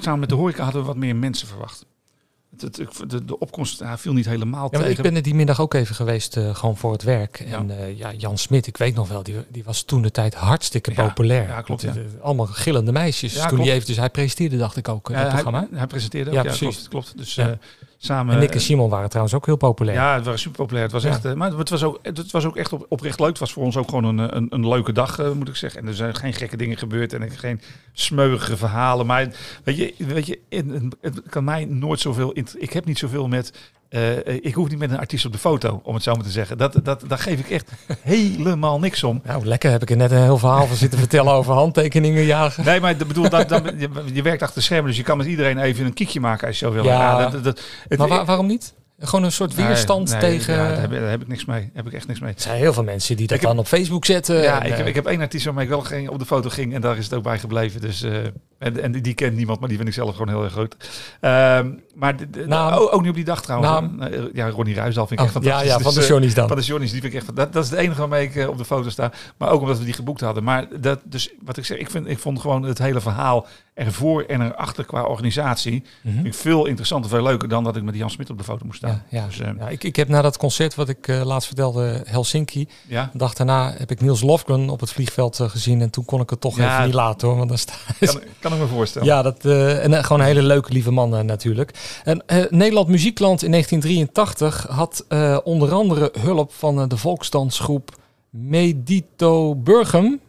samen 0.00 0.20
met 0.20 0.28
de 0.28 0.34
horeca, 0.34 0.62
hadden 0.64 0.80
we 0.80 0.86
wat 0.86 0.96
meer 0.96 1.16
mensen 1.16 1.48
verwacht. 1.48 1.86
Het, 2.60 2.76
het, 2.76 3.10
de, 3.10 3.24
de 3.24 3.38
opkomst 3.38 3.78
ja, 3.78 3.98
viel 3.98 4.12
niet 4.12 4.26
helemaal 4.26 4.68
Ja, 4.70 4.78
tegen. 4.78 4.90
ik 4.90 5.02
ben 5.02 5.14
er 5.16 5.22
die 5.22 5.34
middag 5.34 5.60
ook 5.60 5.74
even 5.74 5.94
geweest, 5.94 6.36
eh, 6.36 6.54
gewoon 6.54 6.76
voor 6.76 6.92
het 6.92 7.02
werk. 7.02 7.44
Ja. 7.46 7.58
En 7.58 7.78
eh, 7.78 7.98
ja, 7.98 8.12
Jan 8.12 8.38
Smit, 8.38 8.66
ik 8.66 8.76
weet 8.76 8.94
nog 8.94 9.08
wel, 9.08 9.22
die, 9.22 9.34
die 9.48 9.64
was 9.64 9.82
toen 9.82 10.02
de 10.02 10.10
tijd 10.10 10.34
hartstikke 10.34 10.92
Ja, 10.94 11.06
populair. 11.06 11.48
ja, 11.48 11.60
klopt, 11.60 11.82
ja. 11.82 11.88
eh, 11.94 12.00
Allemaal 12.22 12.46
gillende 12.46 12.92
meisjes. 12.92 13.32
Ja, 13.32 13.38
toen 13.40 13.48
klopt. 13.48 13.62
hij 13.64 13.72
eventjes, 13.72 13.96
hij 13.96 14.10
presenteerde, 14.10 14.56
dacht 14.56 14.76
ik 14.76 14.88
ook, 14.88 15.08
Ja, 15.08 15.14
het 15.14 15.32
hij, 15.32 15.42
programma. 15.42 15.68
hij 15.76 15.86
presenteerde 15.86 16.30
ook, 16.30 16.36
Ja, 16.36 16.42
ja, 16.42 16.48
precies. 16.56 16.76
klopt, 16.76 16.88
klopt. 16.88 17.18
Dus 17.18 17.34
Ja. 17.34 17.58
Samen... 18.04 18.34
En 18.34 18.40
Nick 18.40 18.48
en 18.50 18.54
eh, 18.54 18.60
Simon 18.60 18.90
waren 18.90 19.08
trouwens 19.08 19.34
ook 19.36 19.46
heel 19.46 19.56
populair. 19.56 19.96
Ja, 19.96 20.14
het 20.14 20.24
was 20.24 20.40
super 20.40 20.56
populair. 20.58 20.84
Het 20.84 20.92
was 20.92 21.02
Ja. 21.02 21.08
echt, 21.08 21.24
eh, 21.24 21.32
maar 21.32 21.50
het 21.56 21.70
was 21.70 21.82
ook, 21.82 21.98
het 22.02 22.30
was 22.30 22.44
ook 22.44 22.56
echt 22.56 22.72
op, 22.72 22.86
oprecht 22.88 23.20
leuk. 23.20 23.28
Het 23.28 23.38
was 23.38 23.52
voor 23.52 23.64
ons 23.64 23.76
ook 23.76 23.88
gewoon 23.88 24.04
een, 24.18 24.36
een, 24.36 24.46
een 24.50 24.68
leuke 24.68 24.92
dag, 24.92 25.18
eh, 25.18 25.30
moet 25.30 25.48
ik 25.48 25.56
zeggen. 25.56 25.80
En 25.80 25.86
er 25.86 25.94
zijn 25.94 26.14
geen 26.14 26.32
gekke 26.32 26.56
dingen 26.56 26.76
gebeurd 26.78 27.12
en 27.12 27.30
geen 27.30 27.60
smeuïge 27.92 28.56
verhalen. 28.56 29.06
Maar 29.06 29.28
weet 29.64 29.76
je, 29.76 29.94
weet 29.98 30.26
je 30.26 30.38
het 31.00 31.22
kan 31.28 31.44
mij 31.44 31.64
nooit 31.64 32.00
zoveel. 32.00 32.36
Ik 32.58 32.72
heb 32.72 32.84
niet 32.84 32.98
zoveel 32.98 33.28
met. 33.28 33.52
Eh, 33.92 34.34
ik 34.40 34.54
hoef 34.54 34.68
niet 34.68 34.78
met 34.78 34.90
een 34.90 34.98
artiest 34.98 35.26
op 35.26 35.32
de 35.32 35.38
foto, 35.38 35.80
om 35.84 35.94
het 35.94 36.02
zo 36.02 36.14
maar 36.14 36.24
te 36.24 36.30
zeggen. 36.30 36.58
Dat, 36.58 36.80
dat, 36.82 37.02
daar 37.08 37.18
geef 37.18 37.38
ik 37.38 37.50
echt 37.50 37.70
helemaal 38.02 38.78
niks 38.78 39.04
om. 39.04 39.20
Nou, 39.24 39.46
lekker 39.46 39.70
heb 39.70 39.82
ik 39.82 39.90
er 39.90 39.96
net 39.96 40.10
een 40.10 40.22
heel 40.22 40.38
verhaal 40.38 40.66
van 40.66 40.76
zitten 40.76 40.98
vertellen 40.98 41.32
over 41.32 41.54
handtekeningen 41.54 42.24
jagen. 42.24 42.64
Nee, 42.64 42.80
maar 42.80 42.96
bedoel, 42.96 43.28
dat, 43.28 43.48
dat, 43.48 43.72
je, 43.78 43.88
je 44.12 44.22
werkt 44.22 44.42
achter 44.42 44.58
de 44.58 44.64
schermen, 44.64 44.86
dus 44.86 44.96
je 44.96 45.02
kan 45.02 45.16
met 45.16 45.26
iedereen 45.26 45.58
even 45.58 45.84
een 45.86 45.92
kiekje 45.92 46.20
maken 46.20 46.46
als 46.46 46.58
je 46.58 46.66
zo 46.66 46.72
wil. 46.72 46.84
Ja. 46.84 47.18
dat, 47.18 47.32
dat, 47.32 47.44
dat- 47.44 47.60
het- 47.88 47.98
Maar 47.98 48.08
wa- 48.08 48.24
waarom 48.24 48.46
niet? 48.46 48.74
Gewoon 49.04 49.24
een 49.24 49.32
soort 49.32 49.54
weerstand 49.54 50.10
nee, 50.10 50.20
tegen... 50.20 50.54
ja, 50.54 50.68
daar, 50.68 50.80
heb, 50.80 50.90
daar 50.90 51.10
heb 51.10 51.22
ik 51.22 51.28
niks 51.28 51.44
mee. 51.44 51.60
Daar 51.60 51.70
heb 51.74 51.86
ik 51.86 51.92
echt 51.92 52.06
niks 52.06 52.20
mee. 52.20 52.34
Er 52.34 52.40
zijn 52.40 52.56
heel 52.58 52.72
veel 52.72 52.82
mensen 52.84 53.16
die 53.16 53.26
dat 53.26 53.36
Ik 53.36 53.42
heb- 53.42 53.50
dan 53.50 53.60
op 53.60 53.66
Facebook 53.66 54.04
zetten. 54.04 54.42
Ja, 54.42 54.60
en, 54.60 54.66
ik 54.66 54.72
heb, 54.72 54.80
eh, 54.80 54.86
ik 54.86 54.94
heb 54.94 55.06
één 55.06 55.20
artiest 55.20 55.44
waarmee 55.44 55.64
ik 55.64 55.70
wel 55.70 55.80
ging, 55.80 56.08
op 56.08 56.18
de 56.18 56.24
foto 56.24 56.48
ging 56.48 56.74
en 56.74 56.80
daar 56.80 56.96
is 56.96 57.04
het 57.04 57.14
ook 57.14 57.22
bij 57.22 57.38
gebleven. 57.38 57.80
Dus, 57.80 58.02
eh, 58.02 58.14
en, 58.58 58.82
en 58.82 58.92
die, 58.92 59.00
die 59.02 59.14
kent 59.14 59.36
niemand, 59.36 59.58
maar 59.60 59.68
die 59.68 59.76
vind 59.76 59.88
ik 59.88 59.94
zelf 59.94 60.10
gewoon 60.10 60.28
heel 60.28 60.44
erg 60.44 60.52
goed. 60.52 60.76
Ehm, 61.20 61.70
maar 61.94 62.16
de, 62.16 62.30
de- 62.30 62.46
Naam? 62.46 62.72
ook, 62.72 62.94
ook 62.94 63.00
niet 63.00 63.10
op 63.10 63.14
die 63.16 63.24
dag 63.24 63.42
trouwens. 63.42 63.70
Naam? 63.72 64.00
Eh, 64.02 64.20
Ja, 64.32 64.48
Ronnie 64.48 64.74
Ruisdal 64.74 65.06
vind 65.06 65.20
ik 65.20 65.26
oh, 65.26 65.34
echt 65.34 65.44
ja, 65.44 65.50
fantastisch. 65.50 65.72
ja, 65.76 65.78
van 65.84 65.92
de 65.94 65.98
Dus, 65.98 66.08
Johnny's 66.08 66.34
dan. 66.34 66.48
van 66.48 66.56
de 66.56 66.62
Johnny's, 66.62 66.90
die 66.90 67.00
vind 67.00 67.12
ik 67.12 67.18
echt... 67.20 67.36
Dat, 67.36 67.52
dat 67.52 67.64
is 67.64 67.70
het 67.70 67.78
enige 67.78 67.98
waarmee 68.00 68.30
ik 68.30 68.48
op 68.48 68.58
de 68.58 68.64
foto 68.64 68.88
sta. 68.90 69.12
Maar 69.36 69.50
ook 69.50 69.60
omdat 69.60 69.78
we 69.78 69.84
die 69.84 69.92
geboekt 69.94 70.20
hadden. 70.20 70.44
Maar 70.44 70.66
dat, 70.80 71.00
dus 71.04 71.30
wat 71.44 71.56
ik 71.56 71.64
zeg, 71.64 71.78
ik, 71.78 71.90
vind, 71.90 72.08
ik 72.08 72.18
vond 72.18 72.40
gewoon 72.40 72.62
het 72.62 72.78
hele 72.78 73.00
verhaal 73.00 73.46
ervoor 73.74 74.22
en 74.22 74.40
erachter 74.42 74.84
qua 74.84 75.02
organisatie... 75.02 75.82
Mhm. 76.02 76.14
vind 76.14 76.26
ik 76.26 76.34
veel 76.34 76.66
interessanter, 76.66 77.10
veel 77.10 77.22
leuker 77.22 77.48
dan 77.48 77.64
dat 77.64 77.76
ik 77.76 77.82
met 77.82 77.94
Jan 77.94 78.10
Smit 78.10 78.30
op 78.30 78.38
de 78.38 78.44
foto 78.44 78.64
moest 78.64 78.76
staan. 78.78 78.91
Ja, 78.92 79.18
ja. 79.20 79.26
Dus, 79.26 79.40
eh, 79.40 79.50
ja 79.58 79.68
ik, 79.68 79.84
ik 79.84 79.96
heb 79.96 80.08
na 80.08 80.22
dat 80.22 80.36
concert 80.36 80.74
wat 80.74 80.88
ik 80.88 81.08
eh, 81.08 81.22
laatst 81.24 81.46
vertelde, 81.46 82.02
Helsinki, 82.04 82.68
ja. 82.86 83.08
de 83.12 83.18
dag 83.18 83.34
daarna 83.34 83.74
heb 83.76 83.90
ik 83.90 84.00
Niels 84.00 84.20
Lofgren 84.20 84.70
op 84.70 84.80
het 84.80 84.92
vliegveld 84.92 85.40
eh, 85.40 85.48
gezien. 85.48 85.80
En 85.80 85.90
toen 85.90 86.04
kon 86.04 86.20
ik 86.20 86.30
het 86.30 86.40
toch 86.40 86.56
Ja. 86.56 86.72
even 86.72 86.84
niet 86.84 86.94
laten 86.94 87.28
hoor. 87.28 87.36
Want 87.36 87.48
dan 87.48 87.58
sta 87.58 87.72
Kan, 88.00 88.20
kan 88.40 88.52
ik 88.52 88.58
me 88.58 88.66
voorstellen. 88.66 89.08
Ja, 89.08 89.22
dat, 89.22 89.44
en 89.44 90.04
gewoon 90.04 90.20
een 90.20 90.26
hele 90.26 90.42
leuke, 90.42 90.72
lieve 90.72 90.90
man 90.90 91.26
natuurlijk. 91.26 92.00
En 92.04 92.24
Nederland 92.50 92.88
Muziekland 92.88 93.42
in 93.42 93.50
1983 93.50 94.66
had 94.70 95.04
onder 95.44 95.72
andere 95.72 96.12
hulp 96.20 96.52
van 96.52 96.88
de 96.88 96.96
volksdansgroep 96.96 97.96
Medito 98.30 99.54
Burgum. 99.54 100.20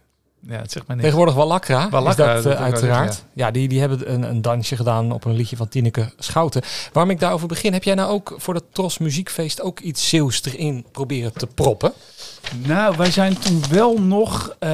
Ja, 0.48 0.58
het 0.58 0.72
zegt 0.72 0.88
mij 0.88 0.96
niks. 0.96 1.08
Tegenwoordig 1.08 1.36
Wallakra, 1.36 1.90
Wallakra, 1.90 2.36
is 2.36 2.44
dat, 2.44 2.44
dat 2.44 2.54
eh, 2.54 2.64
uiteraard. 2.64 3.24
ja. 3.34 3.52
die, 3.52 3.68
die 3.68 3.80
hebben 3.80 4.14
een, 4.14 4.24
een 4.24 4.42
dansje 4.42 4.76
gedaan 4.76 5.12
op 5.12 5.26
een 5.26 5.34
liedje 5.34 5.56
van 5.56 5.68
Tineke 5.68 6.14
Schouten. 6.18 6.62
Waarom 6.94 7.12
ik 7.12 7.20
daarover 7.20 7.48
begin, 7.48 7.74
heb 7.74 7.84
jij 7.84 7.96
nou 7.96 8.12
ook 8.12 8.36
voor 8.38 8.54
het 8.54 8.64
Tros 8.72 8.98
Muziekfeest 8.98 9.62
ook 9.62 9.80
iets 9.80 10.10
Zeeuws 10.10 10.44
erin 10.46 10.86
proberen 10.92 11.34
te 11.34 11.48
proppen? 11.48 11.94
Nou, 12.68 12.98
wij 12.98 13.12
zijn 13.12 13.40
toen 13.40 13.62
wel 13.70 14.02
nog, 14.02 14.56
eh, 14.60 14.70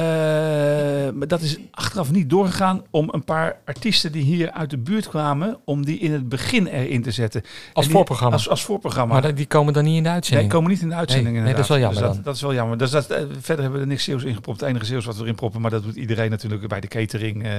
maar 1.14 1.28
dat 1.28 1.40
is 1.40 1.58
achteraf 1.70 2.10
niet 2.10 2.30
doorgegaan, 2.30 2.82
om 2.90 3.08
een 3.12 3.24
paar 3.24 3.56
artiesten 3.64 4.12
die 4.12 4.22
hier 4.22 4.50
uit 4.50 4.70
de 4.70 4.78
buurt 4.78 5.08
kwamen, 5.08 5.58
om 5.64 5.84
die 5.84 5.98
in 5.98 6.12
het 6.12 6.28
begin 6.28 6.66
erin 6.66 7.02
te 7.02 7.10
zetten. 7.10 7.42
Als 7.72 7.86
die- 7.86 7.94
voorprogramma. 7.94 8.34
Als, 8.36 8.48
als 8.48 8.64
voorprogramma. 8.64 9.20
Maar 9.20 9.34
die 9.34 9.46
komen 9.46 9.72
dan 9.72 9.84
niet 9.84 9.96
in 9.96 10.02
de 10.02 10.08
Nee, 10.08 10.12
uitzending. 10.16 10.50
komen 10.50 10.70
niet 10.70 10.80
in 10.82 10.88
de 10.88 10.94
uitzending 10.94 11.34
Nee, 11.34 11.44
nee, 11.44 11.52
dat 11.54 11.62
is 11.62 11.68
wel 11.68 11.78
jammer 11.78 11.96
Dus 11.98 12.06
dat, 12.06 12.14
dan. 12.14 12.24
dat 12.24 12.34
is 12.34 12.42
wel 12.42 12.54
jammer. 12.54 12.78
Dus 12.78 12.90
dat, 12.90 13.06
eh, 13.10 13.18
verder 13.40 13.62
hebben 13.62 13.72
we 13.72 13.80
er 13.80 13.86
niks 13.86 14.04
Zeeuws 14.04 14.22
ingepropt. 14.24 14.60
Het 14.60 14.68
enige 14.68 14.84
Zeeuws 14.84 15.04
wat 15.04 15.16
we 15.16 15.22
erin 15.22 15.34
proppen, 15.34 15.60
maar 15.60 15.70
dat 15.70 15.82
doet 15.82 15.96
iedereen 15.96 16.30
natuurlijk 16.30 16.68
bij 16.68 16.80
de 16.80 16.88
catering. 16.88 17.44
eh 17.44 17.50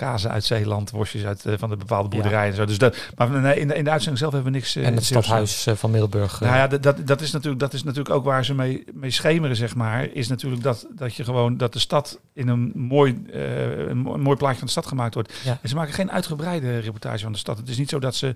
kazen 0.00 0.30
uit 0.30 0.44
Zeeland, 0.44 0.90
worstjes 0.90 1.24
uit 1.24 1.46
eh, 1.46 1.54
van 1.58 1.68
de 1.70 1.76
bepaalde 1.76 2.08
boerderijen 2.08 2.50
en 2.50 2.56
zo. 2.56 2.64
Dus 2.64 2.78
dat, 2.78 2.96
maar 3.16 3.30
nee, 3.30 3.60
in, 3.60 3.68
de, 3.68 3.74
in 3.74 3.84
de 3.84 3.90
uitzending 3.90 4.18
zelf 4.18 4.32
hebben 4.32 4.52
we 4.52 4.58
niks 4.58 4.76
eh, 4.76 4.86
en 4.86 4.94
het 4.94 5.04
stadhuis 5.04 5.66
eh, 5.66 5.74
van 5.74 5.90
Middelburg. 5.90 6.40
Nou 6.40 6.56
ja, 6.56 6.66
dat, 6.66 6.82
dat, 6.82 7.06
dat, 7.06 7.20
is 7.20 7.30
natuurlijk, 7.30 7.60
dat 7.60 7.72
is 7.72 7.82
natuurlijk 7.82 8.14
ook 8.14 8.24
waar 8.24 8.44
ze 8.44 8.54
mee, 8.54 8.84
mee 8.92 9.10
schemeren, 9.10 9.56
zeg 9.56 9.74
maar. 9.74 10.08
Is 10.12 10.28
natuurlijk 10.28 10.62
dat, 10.62 10.86
dat 10.96 11.14
je 11.14 11.24
gewoon 11.24 11.56
dat 11.56 11.72
de 11.72 11.78
stad 11.78 12.20
in 12.32 12.48
een 12.48 12.72
mooi, 12.74 13.24
een 13.88 13.98
mooi 13.98 14.36
plaatje 14.36 14.58
van 14.58 14.66
de 14.66 14.72
stad 14.72 14.86
gemaakt 14.86 15.14
wordt. 15.14 15.32
Ja. 15.44 15.58
En 15.62 15.68
ze 15.68 15.74
maken 15.74 15.94
geen 15.94 16.10
uitgebreide 16.10 16.78
reportage 16.78 17.22
van 17.22 17.32
de 17.32 17.38
stad. 17.38 17.56
Het 17.58 17.68
is 17.68 17.78
niet 17.78 17.88
zo 17.88 17.98
dat 17.98 18.14
ze 18.14 18.34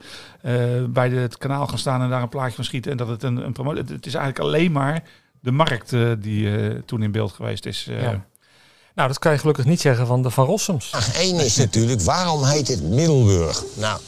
bij 0.88 1.08
de- 1.08 1.16
het 1.16 1.38
kanaal 1.38 1.66
gaan 1.66 1.78
staan 1.78 2.02
en 2.02 2.08
daar 2.10 2.22
een 2.22 2.28
plaatje 2.28 2.54
van 2.54 2.64
schieten 2.64 2.90
en 2.90 2.96
dat 2.96 3.08
het 3.08 3.22
een, 3.22 3.36
een 3.36 3.52
promotie. 3.52 3.80
Het, 3.80 3.88
het 3.88 4.06
is 4.06 4.14
eigenlijk 4.14 4.44
alleen 4.44 4.72
maar 4.72 5.02
de 5.40 5.50
markt 5.50 5.96
die 6.18 6.84
toen 6.84 7.02
in 7.02 7.12
beeld 7.12 7.32
geweest 7.32 7.66
is. 7.66 7.88
Ja. 7.90 8.24
Nou, 8.94 9.08
dat 9.08 9.18
kan 9.18 9.32
je 9.32 9.38
gelukkig 9.38 9.64
niet 9.64 9.80
zeggen 9.80 10.06
van 10.06 10.22
de 10.22 10.30
Van 10.30 10.46
Rossums. 10.46 10.86
Vraag 10.86 11.16
1 11.16 11.40
is 11.40 11.56
natuurlijk, 11.56 12.00
waarom 12.00 12.44
heet 12.44 12.68
het 12.68 12.82
Middelburg? 12.82 13.64
Nou, 13.74 14.00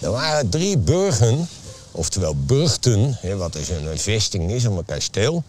er 0.00 0.10
waren 0.10 0.48
drie 0.48 0.78
burgen, 0.78 1.48
oftewel 1.90 2.36
burgten, 2.36 3.18
hè, 3.20 3.36
wat 3.36 3.52
dus 3.52 3.68
een, 3.68 3.98
vesting 3.98 4.50
is, 4.50 4.66
om 4.66 4.78
een 4.78 4.84
kasteel. 4.84 5.44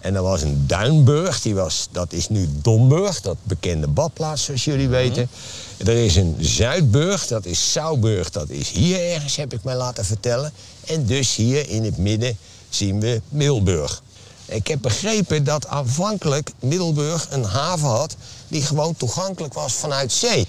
En 0.00 0.14
er 0.14 0.22
was 0.22 0.42
een 0.42 0.66
Duinburg, 0.66 1.40
die 1.40 1.54
was, 1.54 1.88
dat 1.90 2.12
is 2.12 2.28
nu 2.28 2.48
Domburg, 2.52 3.20
dat 3.20 3.36
bekende 3.42 3.86
badplaats 3.86 4.44
zoals 4.44 4.64
jullie 4.64 4.88
weten. 4.88 5.28
Er 5.76 6.04
is 6.04 6.16
een 6.16 6.36
Zuidburg, 6.38 7.26
dat 7.26 7.44
is 7.44 7.72
Sauburg, 7.72 8.30
dat 8.30 8.48
is 8.48 8.70
hier 8.70 9.12
ergens, 9.12 9.36
heb 9.36 9.52
ik 9.52 9.64
mij 9.64 9.76
laten 9.76 10.04
vertellen. 10.04 10.52
En 10.86 11.06
dus 11.06 11.36
hier 11.36 11.68
in 11.68 11.84
het 11.84 11.96
midden 11.96 12.36
zien 12.68 13.00
we 13.00 13.20
Middelburg. 13.28 14.02
Ik 14.54 14.66
heb 14.66 14.82
begrepen 14.82 15.44
dat 15.44 15.66
aanvankelijk 15.66 16.50
Middelburg 16.60 17.26
een 17.30 17.44
haven 17.44 17.88
had 17.88 18.16
die 18.48 18.62
gewoon 18.62 18.96
toegankelijk 18.96 19.54
was 19.54 19.72
vanuit 19.72 20.12
zee. 20.12 20.46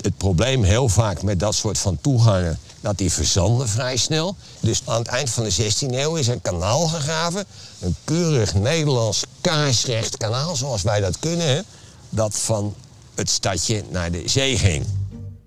Het 0.00 0.16
probleem 0.16 0.62
heel 0.62 0.88
vaak 0.88 1.22
met 1.22 1.40
dat 1.40 1.54
soort 1.54 1.78
van 1.78 1.98
toegangen, 2.00 2.58
dat 2.80 2.98
die 2.98 3.12
verzanden 3.12 3.68
vrij 3.68 3.96
snel. 3.96 4.36
Dus 4.60 4.82
aan 4.84 4.98
het 4.98 5.08
eind 5.08 5.30
van 5.30 5.44
de 5.44 5.52
16e 5.52 5.94
eeuw 5.94 6.16
is 6.16 6.26
een 6.26 6.42
kanaal 6.42 6.86
gegraven. 6.86 7.44
Een 7.80 7.96
keurig 8.04 8.54
Nederlands 8.54 9.24
kaarsrecht 9.40 10.16
kanaal, 10.16 10.56
zoals 10.56 10.82
wij 10.82 11.00
dat 11.00 11.18
kunnen. 11.18 11.46
Hè, 11.46 11.60
dat 12.10 12.38
van 12.38 12.74
het 13.14 13.30
stadje 13.30 13.84
naar 13.90 14.10
de 14.10 14.22
zee 14.24 14.58
ging. 14.58 14.86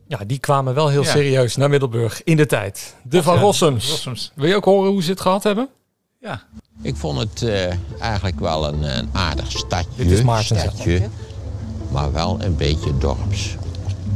Ja, 0.08 0.18
die 0.28 0.40
kwamen 0.40 0.74
wel 0.74 0.88
heel 0.88 1.04
Ja. 1.04 1.12
serieus 1.12 1.56
naar 1.56 1.70
Middelburg 1.70 2.24
in 2.24 2.38
de 2.38 2.46
tijd. 2.46 2.96
De 3.04 3.24
Van. 3.24 3.38
Rossums. 3.40 4.32
Wil 4.36 4.48
je 4.48 4.56
ook 4.56 4.66
horen 4.66 4.92
hoe 4.92 5.04
ze 5.04 5.10
het 5.10 5.22
gehad 5.22 5.44
hebben? 5.44 5.70
Ja. 6.22 6.44
Ik 6.82 6.96
vond 6.96 7.20
het 7.20 7.42
eh, 7.42 7.74
eigenlijk 8.00 8.40
wel 8.40 8.68
een, 8.68 8.98
een 8.98 9.10
aardig 9.12 9.52
stadje. 9.52 9.90
Dit 9.96 10.12
is 10.12 10.22
Maarten 10.22 10.60
stadje, 10.60 11.10
maar 11.92 12.12
wel 12.12 12.38
een 12.42 12.56
beetje 12.56 12.98
dorps. 12.98 13.56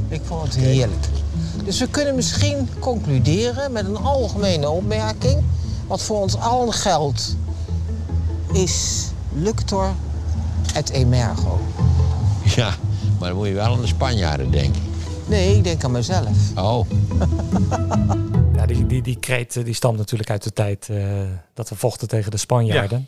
Ik 0.08 0.22
vond 0.24 0.44
het 0.44 0.56
heerlijk. 0.56 1.06
Dus 1.66 1.80
we 1.80 1.88
kunnen 1.88 2.16
misschien 2.16 2.70
concluderen 2.80 3.72
met 3.72 3.86
een 3.86 3.98
algemene 3.98 4.70
opmerking. 4.70 5.44
Wat 5.88 6.02
voor 6.02 6.22
ons 6.22 6.38
allen 6.38 6.74
geldt, 6.74 7.36
is 8.54 9.08
Luctor 9.34 9.94
et 10.74 10.90
emergo. 10.90 11.60
Ja, 12.56 12.74
maar 13.20 13.30
dan 13.30 13.38
moet 13.38 13.48
je 13.48 13.54
wel 13.54 13.74
aan 13.74 13.82
de 13.82 13.88
Spanjaarden 13.88 14.52
denken. 14.52 14.82
Nee, 15.26 15.58
ik 15.58 15.64
denk 15.64 15.84
aan 15.84 15.92
mezelf. 15.92 16.38
Oh, 16.56 16.86
Ja, 18.68 18.70
die, 18.70 18.86
die, 18.86 19.02
die 19.02 19.20
kreet 19.20 19.56
eh, 19.56 19.64
die 19.64 19.74
stamt 19.74 19.98
natuurlijk 19.98 20.30
uit 20.30 20.44
de 20.44 20.54
tijd 20.54 20.90
eh, 20.90 20.98
dat 21.54 21.70
we 21.70 21.76
vochten 21.76 22.08
tegen 22.08 22.32
de 22.32 22.38
Spanjaarden. 22.38 23.08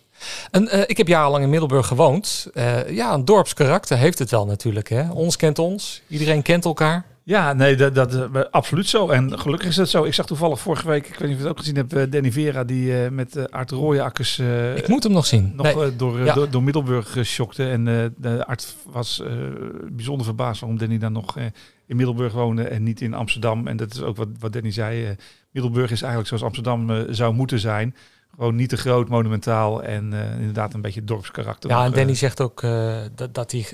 En, 0.52 0.70
eh, 0.70 0.82
ik 0.86 0.98
heb 0.98 1.08
jarenlang 1.08 1.44
in 1.44 1.50
Middelburg 1.50 1.88
gewoond. 1.88 2.48
Ja, 2.90 3.14
een 3.14 3.26
dorpskarakter 3.26 3.98
heeft 3.98 4.20
het 4.20 4.32
wel 4.32 4.46
natuurlijk. 4.46 4.90
Hè? 4.90 5.12
Ons 5.12 5.36
kent 5.36 5.60
ons, 5.60 6.02
iedereen 6.08 6.42
kent 6.42 6.66
elkaar. 6.66 7.06
Ja, 7.28 7.54
nee, 7.54 7.76
dat, 7.76 7.96
dat 7.96 8.14
eh, 8.14 8.42
absoluut 8.52 8.88
zo. 8.88 9.10
En 9.10 9.40
gelukkig 9.40 9.68
is 9.68 9.76
dat 9.76 9.90
zo. 9.90 10.04
Ik 10.04 10.14
zag 10.14 10.26
toevallig 10.26 10.60
vorige 10.60 10.88
week, 10.88 11.08
ik 11.08 11.16
weet 11.16 11.20
niet 11.30 11.30
of 11.32 11.36
je 11.38 11.42
het 11.42 11.48
ook 11.48 11.58
gezien 11.58 11.76
hebt, 11.76 11.94
eh, 11.94 12.04
Danny 12.10 12.32
Vera, 12.32 12.64
die 12.64 13.04
eh, 13.04 13.12
met 13.12 13.36
uh, 13.36 13.44
Art 13.44 13.72
Rooijakkers 13.72 14.40
Ik 14.76 14.88
moet 14.88 15.04
hem 15.04 15.12
nog 15.12 15.26
zien. 15.26 15.54
nog 15.56 15.76
Nee. 15.76 15.96
door, 15.96 16.20
Ja. 16.26 16.34
door, 16.34 16.50
door 16.50 16.64
Middelburg 16.64 17.12
geschokte. 17.12 17.70
En 17.70 17.86
de 18.18 18.46
Art 18.46 18.76
was 18.92 19.24
bijzonder 19.92 20.26
verbaasd 20.26 20.60
waarom 20.62 20.80
Danny 20.80 20.98
dan 20.98 21.12
nog 21.12 21.36
in 21.86 21.96
Middelburg 21.96 22.34
woonde 22.34 22.64
en 22.64 22.84
niet 22.84 23.02
in 23.02 23.14
Amsterdam. 23.14 23.68
En 23.68 23.78
dat 23.78 23.94
is 23.94 24.02
ook 24.02 24.16
wat, 24.18 24.28
wat 24.40 24.54
Danny 24.54 24.72
zei. 24.72 25.16
Middelburg 25.52 25.92
is 25.92 26.00
eigenlijk 26.02 26.28
zoals 26.28 26.44
Amsterdam 26.44 27.14
zou 27.14 27.34
moeten 27.34 27.60
zijn. 27.60 27.96
Gewoon 28.36 28.56
niet 28.56 28.70
te 28.70 28.78
groot, 28.78 29.10
monumentaal 29.10 29.84
en 29.84 30.14
inderdaad 30.40 30.74
een 30.74 30.82
beetje 30.82 31.04
dorpskarakter. 31.04 31.70
Ja, 31.70 31.86
en. 31.86 31.92
Danny 31.92 32.16
zegt 32.16 32.42
ook 32.42 32.62
dat, 33.16 33.34
dat 33.34 33.52
hij 33.52 33.66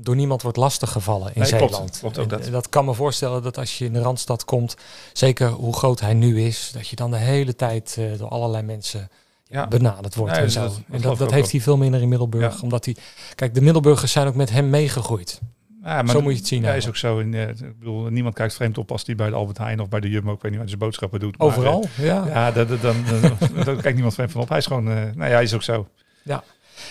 door 0.00 0.16
niemand 0.16 0.42
wordt 0.42 0.56
lastiggevallen 0.56 1.34
in 1.34 1.40
Nee. 1.40 1.48
Zeeland. 1.48 1.98
Klopt 2.00 2.18
ook 2.18 2.32
En, 2.32 2.38
dat. 2.40 2.50
dat 2.52 2.68
kan 2.68 2.84
me 2.84 2.94
voorstellen 2.94 3.42
dat 3.42 3.58
als 3.58 3.78
je 3.78 3.84
in 3.84 3.92
de 3.92 4.00
Randstad 4.00 4.44
komt, 4.44 4.76
zeker 5.12 5.48
hoe 5.48 5.74
groot 5.76 6.00
hij 6.00 6.14
nu 6.14 6.42
is, 6.42 6.70
dat 6.74 6.88
je 6.88 6.96
dan 6.96 7.10
de 7.10 7.16
hele 7.16 7.56
tijd 7.56 7.96
eh, 7.98 8.18
door 8.18 8.28
allerlei 8.28 8.62
mensen 8.62 9.08
Ja. 9.44 9.68
benaderd 9.68 10.14
wordt 10.14 10.32
Nee, 10.32 10.40
en 10.40 10.46
dat- 10.46 10.54
zo. 10.54 10.62
dat 10.62 10.80
en 10.90 11.00
dat, 11.00 11.18
dat 11.18 11.30
heeft 11.30 11.50
hij 11.50 11.60
veel 11.60 11.76
minder 11.76 12.00
in 12.02 12.08
Middelburg. 12.08 12.54
Ja. 12.54 12.60
Omdat 12.62 12.84
hij, 12.84 12.96
kijk, 13.34 13.54
de 13.54 13.60
Middelburgers 13.60 14.12
zijn 14.12 14.26
ook 14.26 14.34
met 14.34 14.50
hem 14.50 14.70
meegegroeid. 14.70 15.40
Ja, 15.82 16.06
Zo 16.06 16.20
moet 16.20 16.32
je 16.32 16.38
het 16.38 16.46
zien 16.46 16.62
Ja, 16.62 16.72
is 16.72 16.88
ook 16.88 16.96
zo. 16.96 17.18
In, 17.18 17.34
eh, 17.34 17.48
ik 17.48 17.78
bedoel, 17.78 18.02
niemand 18.06 18.34
kijkt 18.34 18.54
vreemd 18.54 18.78
op 18.78 18.90
als 18.92 19.04
die 19.04 19.14
bij 19.14 19.28
de 19.28 19.34
Albert 19.34 19.58
Heijn 19.58 19.80
of 19.80 19.88
bij 19.88 20.00
de 20.00 20.08
Jumbo, 20.08 20.32
ik 20.32 20.42
weet 20.42 20.50
niet 20.50 20.50
waar 20.52 20.60
hij 20.60 20.68
zijn 20.68 20.78
boodschappen 20.78 21.20
doet. 21.20 21.38
maar, 21.38 21.46
Overal, 21.46 21.84
eh, 21.98 22.04
ja. 22.04 22.26
ja, 22.26 22.50
dat, 22.52 22.68
dat- 22.68 22.80
dan, 22.80 22.96
dan, 23.20 23.36
dan 23.64 23.64
kijkt 23.76 23.92
niemand 23.92 24.14
vreemd 24.14 24.32
van 24.32 24.40
op. 24.40 24.48
Hij 24.48 24.58
is 24.58 24.66
gewoon, 24.66 24.84
nou 24.84 25.12
ja, 25.16 25.24
hij 25.24 25.42
is 25.42 25.54
ook 25.54 25.62
zo. 25.62 25.88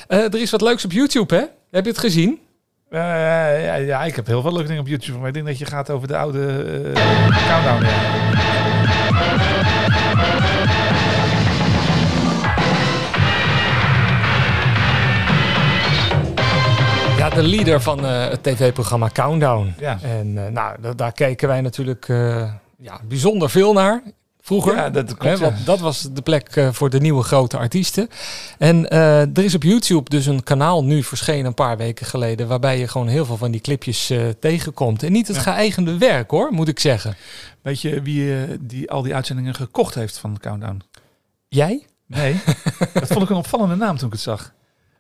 Eh, 0.08 0.18
er 0.24 0.42
is 0.42 0.52
wat 0.52 0.62
leuks 0.62 0.86
op 0.86 0.92
YouTube, 0.92 1.36
hè? 1.36 1.44
Heb 1.72 1.84
je 1.86 1.92
het 1.92 2.00
gezien? 2.00 2.40
Eh, 2.90 3.00
ja, 3.66 3.74
ja, 3.76 4.04
ik 4.04 4.16
heb 4.16 4.28
heel 4.28 4.42
veel 4.42 4.52
leuke 4.54 4.68
dingen 4.68 4.82
op 4.82 4.88
YouTube. 4.88 5.18
Maar 5.18 5.28
ik 5.28 5.34
denk 5.34 5.46
dat 5.46 5.58
je 5.58 5.66
gaat 5.66 5.90
over 5.90 6.08
de 6.08 6.18
oude 6.18 6.64
eh, 6.96 7.48
countdown. 7.48 7.86
Ja. 7.86 9.08
Ja, 17.18 17.30
de 17.30 17.44
leader 17.44 17.82
van 17.82 18.06
eh, 18.06 18.30
het 18.30 18.44
tv-programma 18.44 19.10
Countdown. 19.14 19.74
Ja. 19.80 19.98
En 20.02 20.34
nou, 20.34 20.76
da- 20.82 20.94
daar 20.94 21.12
keken 21.12 21.48
wij 21.48 21.62
natuurlijk 21.62 22.06
ja, 22.78 23.00
bijzonder 23.08 23.50
veel 23.50 23.74
naar. 23.74 24.02
Vroeger. 24.50 24.76
Ja, 24.76 24.90
dat 24.90 25.06
klopt, 25.18 25.24
Hè, 25.24 25.38
want 25.38 25.66
dat 25.66 25.80
was 25.80 26.02
de 26.14 26.22
plek 26.22 26.48
eh, 26.48 26.70
voor 26.72 26.90
de 26.90 27.00
nieuwe 27.00 27.24
grote 27.24 27.58
artiesten. 27.58 28.10
En 28.58 28.90
eh, 28.90 29.22
er 29.22 29.44
is 29.44 29.56
op 29.56 29.64
YouTube 29.64 30.10
dus 30.10 30.26
een 30.26 30.44
kanaal 30.44 30.84
nu 30.84 31.04
verschenen 31.04 31.46
een 31.46 31.54
paar 31.54 31.78
weken 31.78 32.06
geleden. 32.06 32.48
Waarbij 32.48 32.80
je 32.80 32.88
gewoon 32.88 33.08
heel 33.08 33.26
veel 33.26 33.38
van 33.38 33.52
die 33.52 33.62
clipjes 33.62 34.10
eh, 34.10 34.28
tegenkomt. 34.40 35.04
En 35.04 35.12
niet 35.12 35.28
het 35.28 35.36
Ja. 35.36 35.42
geëigende 35.42 35.98
werk 35.98 36.32
hoor, 36.32 36.52
moet 36.52 36.68
ik 36.68 36.80
zeggen. 36.80 37.16
Weet 37.62 37.82
je 37.82 38.02
wie 38.02 38.58
die 38.60 38.92
al 38.92 39.02
die 39.02 39.16
uitzendingen 39.16 39.56
gekocht 39.56 39.96
heeft 39.96 40.18
van 40.18 40.38
Countdown? 40.38 40.82
Jij? 41.48 41.86
Nee, 42.06 42.36
dat 42.94 43.08
vond 43.08 43.24
ik 43.24 43.30
een 43.30 43.36
opvallende 43.36 43.76
naam 43.76 43.98
toen 43.98 44.08
ik 44.08 44.14
het 44.14 44.22
zag. 44.22 44.54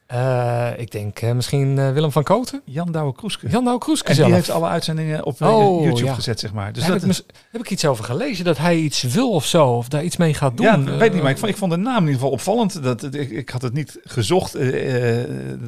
Eh, 0.09 0.67
ik 0.77 0.91
denk 0.91 1.19
eh, 1.19 1.31
misschien 1.31 1.77
eh, 1.79 1.91
Willem 1.91 2.11
van 2.11 2.23
Koten? 2.23 2.61
Jan 2.65 2.91
Douwe 2.91 3.13
Kroeske. 3.13 3.49
Jan 3.49 3.63
Nou 3.63 3.77
Kroeske 3.77 4.09
En 4.09 4.15
die 4.25 4.33
heeft 4.33 4.49
alle 4.49 4.67
uitzendingen 4.67 5.25
op 5.25 5.41
Oh, 5.41 5.83
YouTube 5.83 6.05
ja. 6.05 6.13
gezet, 6.13 6.39
zeg 6.39 6.53
maar. 6.53 6.73
Dus 6.73 6.83
heb, 6.83 6.91
dat 6.93 7.01
ik 7.01 7.07
mis- 7.07 7.23
heb 7.51 7.61
ik 7.61 7.69
iets 7.69 7.85
over 7.85 8.03
gelezen? 8.03 8.45
Dat 8.45 8.57
hij 8.57 8.75
iets 8.77 9.01
wil 9.01 9.29
of 9.31 9.45
zo? 9.45 9.65
Of 9.65 9.87
daar 9.87 10.03
iets 10.03 10.17
mee 10.17 10.33
gaat 10.33 10.57
doen? 10.57 10.65
Ja, 10.65 10.75
ik 10.93 10.99
weet 10.99 11.13
niet, 11.13 11.21
maar 11.21 11.31
ik 11.31 11.37
vond, 11.37 11.51
ik 11.51 11.57
vond 11.57 11.71
de 11.71 11.77
naam 11.77 11.95
in 11.95 12.01
ieder 12.01 12.13
geval 12.13 12.29
opvallend. 12.31 12.83
Dat, 12.83 13.03
ik, 13.13 13.29
ik 13.29 13.49
had 13.49 13.61
het 13.61 13.73
niet 13.73 13.97
gezocht. 14.03 14.53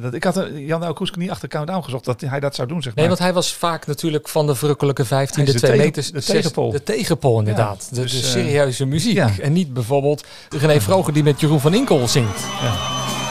dat, 0.02 0.14
ik 0.14 0.24
had 0.24 0.34
Jan 0.54 0.78
Douwe 0.80 0.94
Kroeske 0.94 1.18
niet 1.18 1.30
achter 1.30 1.48
Countdown 1.48 1.82
gezocht 1.84 2.04
dat 2.04 2.20
hij 2.20 2.40
dat 2.40 2.54
zou 2.54 2.68
doen, 2.68 2.82
zeg 2.82 2.94
maar. 2.94 3.00
Nee, 3.00 3.08
want 3.08 3.18
hij 3.22 3.32
was 3.32 3.52
vaak 3.54 3.86
natuurlijk 3.86 4.28
van 4.28 4.46
de 4.46 4.54
verrukkelijke 4.54 5.04
15, 5.04 5.36
Hij 5.36 5.44
de 5.44 5.52
is 5.54 5.60
de 5.60 5.66
2 5.66 5.78
tegen- 5.78 5.92
meters. 6.02 6.26
de 6.26 6.32
tegenpool. 6.32 6.70
De 6.70 6.82
tegenpool, 6.82 7.38
inderdaad. 7.38 7.88
de, 7.90 8.00
dus, 8.00 8.12
de 8.12 8.26
serieuze 8.26 8.84
muziek. 8.86 9.14
ja. 9.14 9.30
En 9.40 9.52
niet 9.52 9.72
bijvoorbeeld 9.72 10.24
René 10.48 10.80
Vroger 10.80 11.12
die 11.12 11.22
met 11.22 11.40
Jeroen 11.40 11.60
van 11.60 11.74
Inkel 11.74 12.08
zingt. 12.08 12.38
Ik 12.38 13.21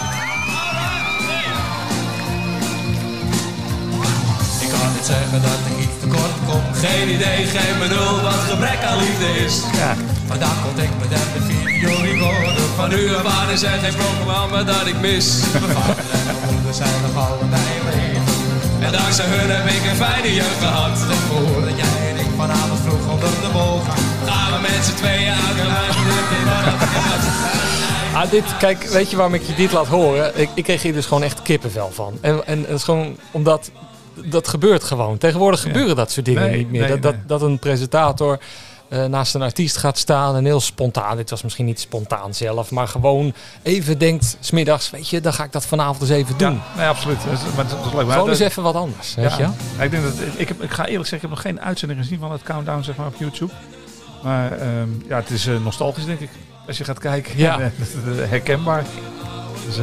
zeggen 5.13 5.41
dat 5.49 5.61
ik 5.69 5.75
iets 5.85 5.97
tekort 6.03 6.35
kom. 6.47 6.63
Geen 6.85 7.07
idee, 7.17 7.39
geen 7.55 7.75
benul 7.83 8.13
wat 8.27 8.41
gebrek 8.51 8.81
aan 8.89 8.97
liefde 9.03 9.29
is. 9.45 9.55
Ja. 9.81 9.91
Vandaag 10.31 10.57
contact 10.65 10.95
met 11.01 11.11
hem 11.15 11.29
de 11.35 11.41
videorecorder. 11.49 12.67
Van 12.79 12.91
u 12.99 13.01
af 13.19 13.27
aan 13.37 13.49
is 13.55 13.63
er 13.63 13.79
geen 13.83 13.95
van 14.31 14.47
me 14.51 14.63
dat 14.73 14.85
ik 14.91 14.97
mis. 15.09 15.27
Mijn 15.51 15.73
vader 15.77 16.07
en 16.17 16.23
mijn 16.27 16.41
moeder 16.47 16.73
zijn 16.81 16.97
nog 17.05 17.15
allebei 17.25 17.73
leven. 17.87 18.23
En 18.85 18.91
dankzij 18.99 19.25
hun 19.33 19.49
heb 19.55 19.67
ik 19.75 19.83
een 19.89 19.99
fijne 20.05 20.31
jeugd 20.39 20.59
gehad. 20.65 20.97
En 21.15 21.21
voordat 21.29 21.75
jij 21.83 21.99
en 22.11 22.17
ik 22.25 22.31
vanavond 22.41 22.79
vroeg 22.85 23.05
onder 23.13 23.33
de 23.45 23.51
bol 23.57 23.77
gaan. 23.87 24.49
We 24.53 24.59
met 24.67 24.81
z'n 24.87 24.97
tweeën 25.01 25.35
uit 25.47 25.57
een 25.63 25.71
huis. 25.77 25.95
Ah, 28.13 28.31
dit, 28.31 28.57
kijk, 28.57 28.83
weet 28.83 29.09
je 29.09 29.15
waarom 29.15 29.33
ik 29.33 29.43
je 29.43 29.53
dit 29.53 29.71
laat 29.71 29.87
horen? 29.87 30.39
Ik, 30.39 30.49
ik 30.53 30.63
kreeg 30.63 30.81
hier 30.81 30.93
dus 30.93 31.05
gewoon 31.05 31.23
echt 31.23 31.41
kippenvel 31.41 31.91
van. 31.93 32.17
En, 32.21 32.47
en 32.47 32.59
het 32.59 32.69
is 32.79 32.83
gewoon 32.83 33.17
omdat 33.31 33.71
dat 34.13 34.47
gebeurt 34.47 34.83
gewoon. 34.83 35.17
Tegenwoordig 35.17 35.61
gebeuren 35.61 35.95
dat 35.95 36.11
soort 36.11 36.25
dingen 36.25 36.41
Nee, 36.41 36.57
niet 36.57 36.71
meer. 36.71 36.81
nee, 36.81 36.89
dat, 36.89 37.01
dat, 37.01 37.13
nee. 37.15 37.25
dat 37.25 37.41
een 37.41 37.59
presentator 37.59 38.39
eh, 38.89 39.05
naast 39.05 39.35
een 39.35 39.41
artiest 39.41 39.77
gaat 39.77 39.97
staan 39.97 40.35
en 40.35 40.45
heel 40.45 40.59
spontaan. 40.59 41.17
Dit 41.17 41.29
was 41.29 41.41
misschien 41.41 41.65
niet 41.65 41.79
spontaan 41.79 42.33
zelf, 42.33 42.71
maar 42.71 42.87
gewoon 42.87 43.33
even 43.63 43.97
denkt, 43.97 44.37
smiddags, 44.39 44.89
weet 44.89 45.09
je, 45.09 45.21
dan 45.21 45.33
ga 45.33 45.43
ik 45.43 45.51
dat 45.51 45.65
vanavond 45.65 46.01
eens 46.01 46.09
even 46.09 46.37
doen. 46.37 46.53
Ja, 46.53 46.61
nee, 46.77 46.87
absoluut. 46.87 47.17
Dat 47.23 47.33
is, 47.33 47.55
maar 47.55 47.67
dat 47.67 47.85
is 47.85 47.93
leuk. 47.93 48.05
Maar 48.05 48.13
Gewoon 48.13 48.29
eens 48.29 48.39
even 48.39 48.63
wat 48.63 48.75
anders, 48.75 49.15
weet 49.15 49.35
je? 49.35 49.41
ja. 49.41 49.53
Ja, 49.77 49.83
ik, 49.83 49.91
denk 49.91 50.03
dat, 50.03 50.13
ik, 50.35 50.47
heb, 50.47 50.61
ik 50.63 50.71
ga 50.71 50.85
eerlijk 50.85 51.09
zeggen, 51.09 51.15
ik 51.15 51.21
heb 51.21 51.29
nog 51.29 51.41
geen 51.41 51.61
uitzending 51.61 51.99
gezien 51.99 52.19
van 52.19 52.31
het 52.31 52.43
Countdown 52.43 52.83
zeg 52.83 52.95
maar, 52.95 53.07
op 53.07 53.15
YouTube. 53.17 53.51
Maar 54.23 54.51
ehm, 54.51 54.89
ja, 55.07 55.15
het 55.15 55.29
is 55.29 55.47
eh, 55.47 55.63
nostalgisch, 55.63 56.05
denk 56.05 56.19
ik. 56.19 56.29
Als 56.67 56.77
je 56.77 56.83
gaat 56.83 56.99
kijken. 56.99 57.37
Ja. 57.37 57.59
En, 57.59 57.73
eh, 58.05 58.29
herkenbaar. 58.29 58.85
Dus, 59.65 59.77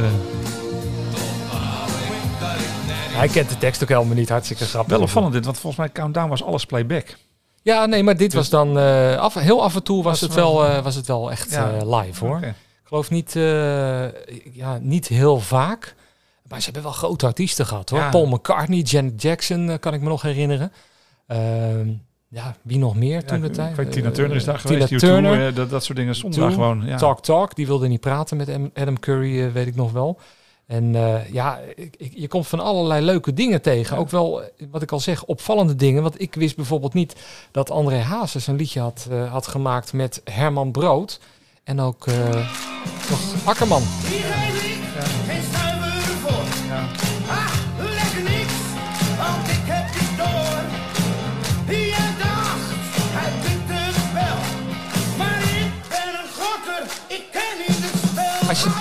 Hij 3.19 3.27
kent 3.27 3.49
de 3.49 3.57
tekst 3.57 3.83
ook 3.83 3.89
helemaal 3.89 4.15
niet, 4.15 4.29
hartstikke 4.29 4.65
grappig. 4.65 4.91
wel 4.93 5.01
opvallend 5.01 5.33
dit, 5.33 5.45
want 5.45 5.57
volgens 5.57 5.81
mij 5.81 5.91
Countdown 5.91 6.29
was 6.29 6.43
alles 6.43 6.65
playback. 6.65 7.17
Ja, 7.61 7.85
nee, 7.85 8.03
maar 8.03 8.17
dit 8.17 8.33
was 8.33 8.49
dan, 8.49 8.79
eh, 8.79 9.15
af, 9.17 9.33
heel 9.33 9.63
af 9.63 9.75
en 9.75 9.83
toe 9.83 10.03
was, 10.03 10.11
Was 10.11 10.21
het 10.29 10.33
wel- 10.33 10.65
eh, 10.65 10.83
was 10.83 10.95
het 10.95 11.07
wel 11.07 11.31
echt 11.31 11.51
Ja. 11.51 11.71
eh, 11.71 11.99
live 12.01 12.25
hoor. 12.25 12.39
Ik 12.41 12.53
geloof 12.83 13.09
niet, 13.09 13.33
ja, 14.53 14.77
niet 14.81 15.07
heel 15.07 15.39
vaak. 15.39 15.95
Maar 16.47 16.57
ze 16.59 16.63
hebben 16.65 16.83
wel 16.83 16.91
grote 16.91 17.25
artiesten 17.25 17.65
gehad 17.65 17.89
hoor. 17.89 17.99
Ja. 17.99 18.09
Paul 18.09 18.25
McCartney, 18.25 18.79
Janet 18.79 19.21
Jackson 19.21 19.77
kan 19.79 19.93
ik 19.93 20.01
me 20.01 20.07
nog 20.07 20.21
herinneren. 20.21 20.71
Ehm, 21.27 21.87
ja, 22.27 22.55
wie 22.61 22.77
nog 22.77 22.95
meer 22.95 23.25
toen 23.25 23.41
de 23.41 23.49
tijd? 23.49 23.91
Tina 23.91 24.11
Turner 24.11 24.35
is 24.35 24.43
daar 24.43 24.61
Tina 24.61 24.73
geweest. 24.85 24.91
U2, 24.91 24.97
Turner. 25.09 25.53
dat, 25.53 25.69
dat 25.69 25.83
soort 25.83 25.97
dingen 25.97 26.15
stonden 26.15 26.39
U2, 26.39 26.43
daar 26.43 26.51
gewoon. 26.51 26.97
Talk 26.97 27.23
Talk, 27.23 27.55
die 27.55 27.67
wilde 27.67 27.87
niet 27.87 27.99
praten 28.01 28.37
met 28.37 28.49
Am- 28.49 28.71
Adam 28.73 28.99
Curry, 28.99 29.51
weet 29.51 29.67
ik 29.67 29.75
nog 29.75 29.91
wel. 29.91 30.19
En 30.69 30.95
eh, 30.95 31.29
ja, 31.33 31.59
ik, 31.75 31.95
ik- 31.97 32.11
je 32.15 32.27
komt 32.27 32.47
van 32.47 32.59
allerlei 32.59 33.05
leuke 33.05 33.33
dingen 33.33 33.61
tegen. 33.61 33.97
Ook 33.97 34.09
wel, 34.09 34.41
wat 34.71 34.81
ik 34.81 34.91
al 34.91 34.99
zeg, 34.99 35.23
opvallende 35.25 35.75
dingen. 35.75 36.01
Want 36.01 36.21
ik 36.21 36.35
wist 36.35 36.55
bijvoorbeeld 36.55 36.93
niet 36.93 37.15
dat 37.51 37.71
André 37.71 37.97
Hazes 37.97 38.47
een 38.47 38.55
liedje 38.55 38.79
had, 38.79 39.07
eh, 39.11 39.31
had 39.31 39.47
gemaakt 39.47 39.93
met 39.93 40.21
Herman 40.23 40.71
Brood. 40.71 41.19
En 41.63 41.79
ook 41.81 42.07
eh, 42.07 42.29
nog 43.09 43.19
Akkerman. 43.45 43.81
Geen 45.27 45.43
stuiver 45.43 45.91
voor. 46.21 46.43
Ah, 46.71 47.08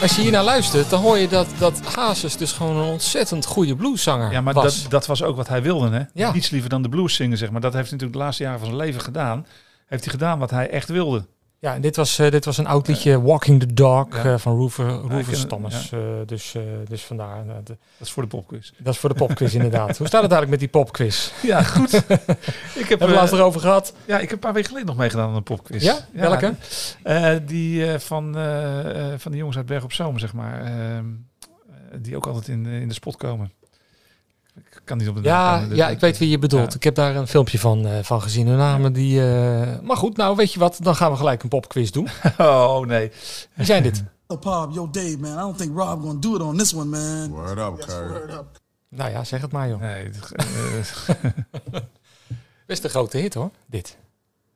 Als 0.03 0.17
je, 0.17 0.23
hier 0.23 0.31
naar 0.31 0.45
luistert, 0.45 0.91
dan 0.91 1.01
hoor 1.03 1.19
je 1.19 1.29
dat, 1.29 1.47
dat 1.59 1.95
Hazes 1.95 2.37
dus 2.37 2.53
gewoon 2.53 2.77
een 2.77 2.91
ontzettend 2.91 3.45
goede 3.47 3.77
blueszanger 3.77 4.33
Ja, 4.33 4.41
maar 4.41 4.55
was. 4.55 4.83
dat, 4.83 4.91
dat 4.91 5.07
was 5.07 5.23
ook 5.23 5.37
wat 5.37 5.49
hij 5.49 5.63
wilde. 5.63 5.91
Hè? 5.91 6.03
Ja. 6.15 6.33
Niets 6.33 6.51
liever 6.51 6.71
dan 6.71 6.83
de 6.83 6.89
blues 6.89 7.15
zingen, 7.15 7.39
zeg 7.39 7.51
maar. 7.51 7.61
Dat 7.61 7.73
heeft 7.73 7.91
hij 7.91 7.93
natuurlijk 7.93 8.19
de 8.19 8.25
laatste 8.25 8.43
jaren 8.43 8.59
van 8.59 8.69
zijn 8.69 8.81
leven 8.81 9.01
gedaan. 9.01 9.47
Heeft 9.87 10.05
hij 10.05 10.13
gedaan 10.13 10.39
wat 10.39 10.51
hij 10.51 10.71
echt 10.71 10.89
wilde. 10.89 11.27
Ja, 11.61 11.75
en 11.75 11.81
dit 11.81 11.97
was, 11.97 12.19
eh, 12.19 12.31
dit 12.31 12.45
was 12.45 12.59
een 12.59 12.67
oud 12.67 12.87
liedje, 12.89 13.23
Walking 13.23 13.61
the 13.61 13.75
Dog, 13.75 14.07
Ja. 14.17 14.25
eh, 14.33 14.39
van 14.39 14.71
ken- 15.41 15.49
Thomas. 15.49 15.93
Eh, 15.93 15.99
dus, 16.27 16.55
dus 16.89 17.05
vandaar. 17.05 17.45
de- 17.47 17.53
Dat 17.65 17.77
is 18.07 18.11
voor 18.11 18.23
de 18.23 18.29
popquiz. 18.29 18.71
dat 18.79 18.95
is 18.95 19.01
voor 19.01 19.09
de 19.09 19.15
popquiz 19.15 19.55
inderdaad. 19.55 19.99
Hoe 19.99 20.07
staat 20.07 20.23
het 20.23 20.33
eigenlijk 20.33 20.51
met 20.51 20.59
die 20.61 20.69
popquiz? 20.69 21.31
Ja, 21.43 21.63
goed. 21.63 21.93
ik 21.95 22.03
heb, 22.09 22.19
Hebben 22.89 22.99
we 22.99 23.05
eh, 23.05 23.19
laatst 23.21 23.33
erover 23.35 23.61
gehad? 23.61 23.95
ja, 24.07 24.15
ik 24.17 24.21
heb 24.23 24.33
een 24.33 24.39
paar 24.39 24.53
weken 24.53 24.69
geleden 24.69 24.89
nog 24.89 24.97
meegedaan 24.99 25.29
aan 25.29 25.35
een 25.37 25.43
popquiz. 25.43 25.83
Ja? 25.83 25.97
Welke? 26.13 26.55
eh, 27.03 27.37
die 27.47 27.99
van, 27.99 28.35
van 29.17 29.33
de 29.33 29.39
jongens 29.39 29.57
uit 29.57 29.67
Berg 29.67 29.85
op 29.85 29.93
Zoom, 29.93 30.19
zeg 30.19 30.33
maar. 30.33 30.61
Ehm, 30.65 30.75
eh, 31.71 31.99
die 32.01 32.17
ook 32.17 32.27
altijd 32.27 32.49
in, 32.49 32.67
in 32.67 32.89
de 32.89 32.95
spot 32.95 33.17
komen. 33.17 33.53
Ik 34.71 34.81
kan 34.85 34.99
niet 34.99 35.09
op 35.09 35.15
de 35.15 35.21
naam 35.21 35.61
Ja, 35.63 35.69
dus 35.69 35.77
ja, 35.77 35.89
ik 35.89 36.01
weet 36.01 36.19
wie 36.19 36.29
je 36.29 36.39
bedoelt. 36.39 36.71
Ja. 36.71 36.77
Ik 36.77 36.83
heb 36.83 36.95
daar 36.95 37.17
een 37.17 37.27
filmpje 37.29 37.59
van, 37.59 37.87
eh, 37.87 37.99
van 38.03 38.23
gezien. 38.23 38.47
Hun 38.47 38.57
namen 38.57 38.93
die... 38.93 39.21
eh, 39.21 39.79
Maar 39.83 39.97
goed, 39.97 40.17
nou 40.17 40.37
weet 40.37 40.53
je 40.53 40.59
wat? 40.59 40.79
Dan 40.83 40.97
gaan 40.97 41.11
we 41.11 41.17
gelijk 41.17 41.43
een 41.43 41.49
popquiz 41.49 41.91
doen. 41.91 42.09
Oh, 42.39 42.87
nee. 42.87 43.11
Wie 43.55 43.67
zijn 43.67 43.83
dit? 43.83 44.03
Yo, 44.29 44.37
Pop, 44.37 44.75
yo, 44.75 44.89
Dave, 44.91 45.17
man. 45.19 45.33
I 45.33 45.41
don't 45.41 45.59
think 45.59 45.77
Rob 45.77 46.03
gonna 46.03 46.19
do 46.21 46.35
it 46.35 46.41
on 46.43 46.57
this 46.57 46.75
one, 46.75 46.85
man. 46.85 47.31
Word 47.31 47.59
up, 47.59 47.87
Kurt. 47.87 48.45
Nou 48.89 49.11
ja, 49.11 49.25
zeg 49.25 49.41
het 49.41 49.53
maar 49.53 49.69
joh. 49.69 49.81
nee 49.81 50.11
Best 52.67 52.85
een 52.85 52.91
grote 52.91 53.17
hit 53.19 53.35
hoor, 53.35 53.51
dit. 53.67 53.97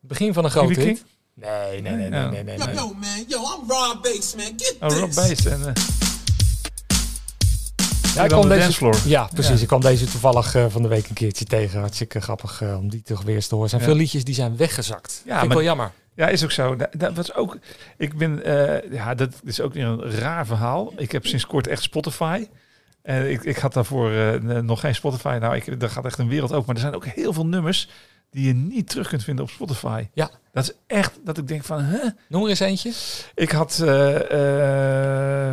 Begin 0.00 0.32
van 0.32 0.44
een 0.44 0.50
grote. 0.50 0.72
King? 0.72 0.84
hit. 0.86 1.04
Nee, 1.34 1.80
nee, 1.80 1.92
nee, 1.96 2.08
nee, 2.08 2.28
nee, 2.28 2.42
nee. 2.42 2.58
Yo, 2.58 2.64
nee. 2.64 2.74
yo, 2.74 2.94
man. 2.94 3.24
Yo, 3.28 3.38
I'm 3.38 3.70
Rob 3.70 4.02
Bass, 4.02 4.34
man. 4.34 4.52
Get 4.56 4.76
oh, 4.80 4.88
Rob 4.98 5.10
this. 5.10 5.28
Bass. 5.28 5.44
En, 5.46 5.66
eh, 5.66 5.72
Ja, 8.14 8.22
ik 8.22 8.28
kwam 8.28 8.42
de 8.42 8.48
deze, 8.48 9.08
ja, 9.08 9.28
precies. 9.34 9.54
Ja. 9.56 9.60
Ik 9.60 9.66
kwam 9.66 9.80
deze 9.80 10.04
toevallig 10.04 10.54
eh, 10.54 10.64
van 10.68 10.82
de 10.82 10.88
week 10.88 11.08
een 11.08 11.14
keertje 11.14 11.44
tegen. 11.44 11.80
Hartstikke 11.80 12.20
grappig 12.20 12.62
eh, 12.62 12.76
om 12.78 12.88
die 12.90 13.02
toch 13.02 13.22
weer 13.22 13.34
eens 13.34 13.46
te 13.46 13.54
horen. 13.54 13.70
Er 13.70 13.76
zijn 13.76 13.82
Ja. 13.82 13.88
veel 13.96 14.02
liedjes 14.04 14.24
die 14.24 14.34
zijn 14.34 14.56
weggezakt. 14.56 15.22
Ja, 15.26 15.32
Vind 15.38 15.46
ik 15.50 15.52
wel 15.56 15.62
jammer. 15.66 15.90
Ja, 16.14 16.28
is 16.28 16.44
ook 16.44 16.50
zo. 16.50 16.76
Dat, 16.76 16.88
dat 16.96 17.16
was 17.16 17.34
ook. 17.34 17.58
Ik 17.96 18.16
ben. 18.16 18.44
eh, 18.44 18.92
ja, 18.92 19.14
dat 19.14 19.34
is 19.44 19.60
ook 19.60 19.72
weer 19.74 19.84
een 19.86 20.10
raar 20.10 20.46
verhaal. 20.46 20.92
Ik 20.96 21.12
heb 21.12 21.26
sinds 21.26 21.46
kort 21.46 21.66
echt 21.66 21.82
Spotify. 21.82 22.46
En 23.02 23.30
ik, 23.30 23.42
ik 23.42 23.56
had 23.56 23.72
daarvoor 23.72 24.10
nog 24.64 24.80
geen 24.80 24.94
Spotify. 24.94 25.36
Nou, 25.40 25.56
ik, 25.56 25.80
daar 25.80 25.90
gaat 25.90 26.04
echt 26.04 26.18
een 26.18 26.28
wereld 26.28 26.52
ook. 26.52 26.66
Maar 26.66 26.74
er 26.74 26.80
zijn 26.80 26.94
ook 26.94 27.04
heel 27.06 27.32
veel 27.32 27.46
nummers 27.46 27.88
die 28.32 28.46
je 28.46 28.54
niet 28.54 28.88
terug 28.88 29.08
kunt 29.08 29.24
vinden 29.24 29.44
op 29.44 29.50
Spotify. 29.50 30.06
Ja. 30.12 30.30
Dat 30.52 30.64
is 30.64 30.72
echt 30.86 31.18
dat 31.24 31.38
ik 31.38 31.48
denk 31.48 31.64
van, 31.64 31.80
hè? 31.80 31.98
Noem 32.28 32.42
er 32.42 32.48
eens 32.48 32.60
eentje. 32.60 32.92
Ik 33.34 33.50
had, 33.50 33.78
eh, 33.80 33.86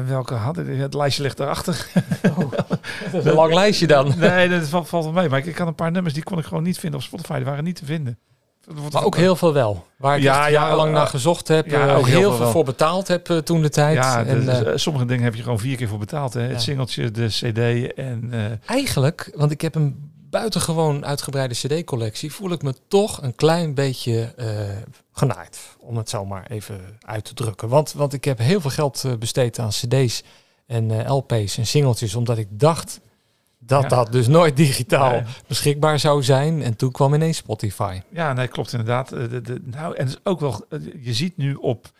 welke 0.08 0.34
had 0.34 0.58
ik? 0.58 0.80
Het 0.80 0.94
lijstje 0.94 1.24
ligt 1.24 1.38
daarachter. 1.38 1.88
Dat 3.12 3.24
is 3.24 3.26
een 3.26 3.34
lang 3.34 3.54
lijstje 3.54 3.88
dan. 3.88 4.14
nee, 4.18 4.50
dat 4.50 4.68
valt, 4.68 4.90
valt 4.90 5.04
wel 5.04 5.14
mee. 5.14 5.30
Maar 5.30 5.40
ik, 5.40 5.46
ik 5.46 5.58
had 5.58 5.68
een 5.68 5.76
paar 5.76 5.92
nummers 5.92 6.14
die 6.14 6.24
kon 6.24 6.38
ik 6.38 6.46
gewoon 6.46 6.64
niet 6.64 6.80
vinden 6.80 7.00
op 7.00 7.06
Spotify. 7.06 7.36
Die 7.36 7.46
waren 7.46 7.64
niet 7.64 7.76
te 7.76 7.86
vinden. 7.86 8.20
Maar 8.92 9.04
ook 9.04 9.16
heel 9.16 9.36
veel 9.36 9.54
wel. 9.54 9.86
Waar 9.98 10.18
ik 10.18 10.24
Ja, 10.24 10.50
jarenlang 10.50 10.90
eh, 10.90 10.96
naar 10.96 11.08
gezocht 11.08 11.48
heb. 11.48 11.66
ja, 11.66 11.96
ook 11.96 12.06
heel 12.08 12.18
heel 12.20 12.30
veel 12.30 12.40
wel. 12.40 12.52
voor 12.52 12.64
betaald 12.64 13.08
heb 13.08 13.26
toen 13.26 13.62
de 13.62 13.70
tijd. 13.70 13.96
Ja, 13.96 14.26
en, 14.26 14.46
dus, 14.46 14.82
sommige 14.82 15.06
dingen 15.06 15.24
heb 15.24 15.36
je 15.36 15.44
gewoon 15.44 15.60
vier 15.60 15.78
keer 15.78 15.88
voor 15.88 16.00
betaald. 16.00 16.34
Hè? 16.34 16.42
Het 16.42 16.62
singeltje, 16.62 17.12
de 17.12 17.28
cd 17.28 17.94
en... 17.94 18.32
eigenlijk, 18.66 19.32
want 19.36 19.52
ik 19.52 19.62
heb 19.62 19.76
een 19.76 20.12
buitengewoon 20.30 21.06
uitgebreide 21.06 21.54
cd-collectie, 21.54 22.32
voel 22.34 22.52
ik 22.52 22.62
me 22.62 22.74
toch 22.88 23.22
een 23.22 23.36
klein 23.36 23.74
beetje 23.74 24.34
eh 24.38 24.48
genaaid. 25.12 25.60
Om 25.80 25.98
het 25.98 26.10
zo 26.10 26.26
maar 26.26 26.46
even 26.50 26.98
uit 27.02 27.24
te 27.26 27.34
drukken. 27.34 27.70
Want, 27.70 27.94
want 27.94 28.14
ik 28.14 28.24
heb 28.26 28.38
heel 28.38 28.62
veel 28.62 28.70
geld 28.70 29.04
eh, 29.06 29.14
besteed 29.16 29.60
aan 29.60 29.70
cd's 29.70 30.24
en 30.66 30.92
eh, 31.06 31.16
LP's 31.16 31.58
en 31.58 31.68
singeltjes, 31.68 32.16
omdat 32.16 32.38
ik 32.38 32.48
dacht 32.52 33.00
dat 33.60 33.82
Ja. 33.82 33.88
dat 33.88 34.12
dus 34.12 34.28
nooit 34.28 34.56
digitaal 34.58 35.12
Nee. 35.12 35.24
beschikbaar 35.48 36.00
zou 36.00 36.24
zijn. 36.24 36.62
En 36.64 36.76
toen 36.76 36.92
kwam 36.92 37.14
ineens 37.14 37.38
Spotify. 37.38 38.02
Ja, 38.12 38.34
nee, 38.34 38.48
klopt 38.48 38.72
inderdaad. 38.72 39.10
De, 39.10 39.42
de, 39.42 39.62
nou, 39.64 39.96
en 39.96 40.06
het 40.06 40.14
is 40.14 40.20
ook 40.24 40.40
wel, 40.40 40.66
je 41.00 41.14
ziet 41.14 41.38
nu 41.38 41.54
op, 41.56 41.92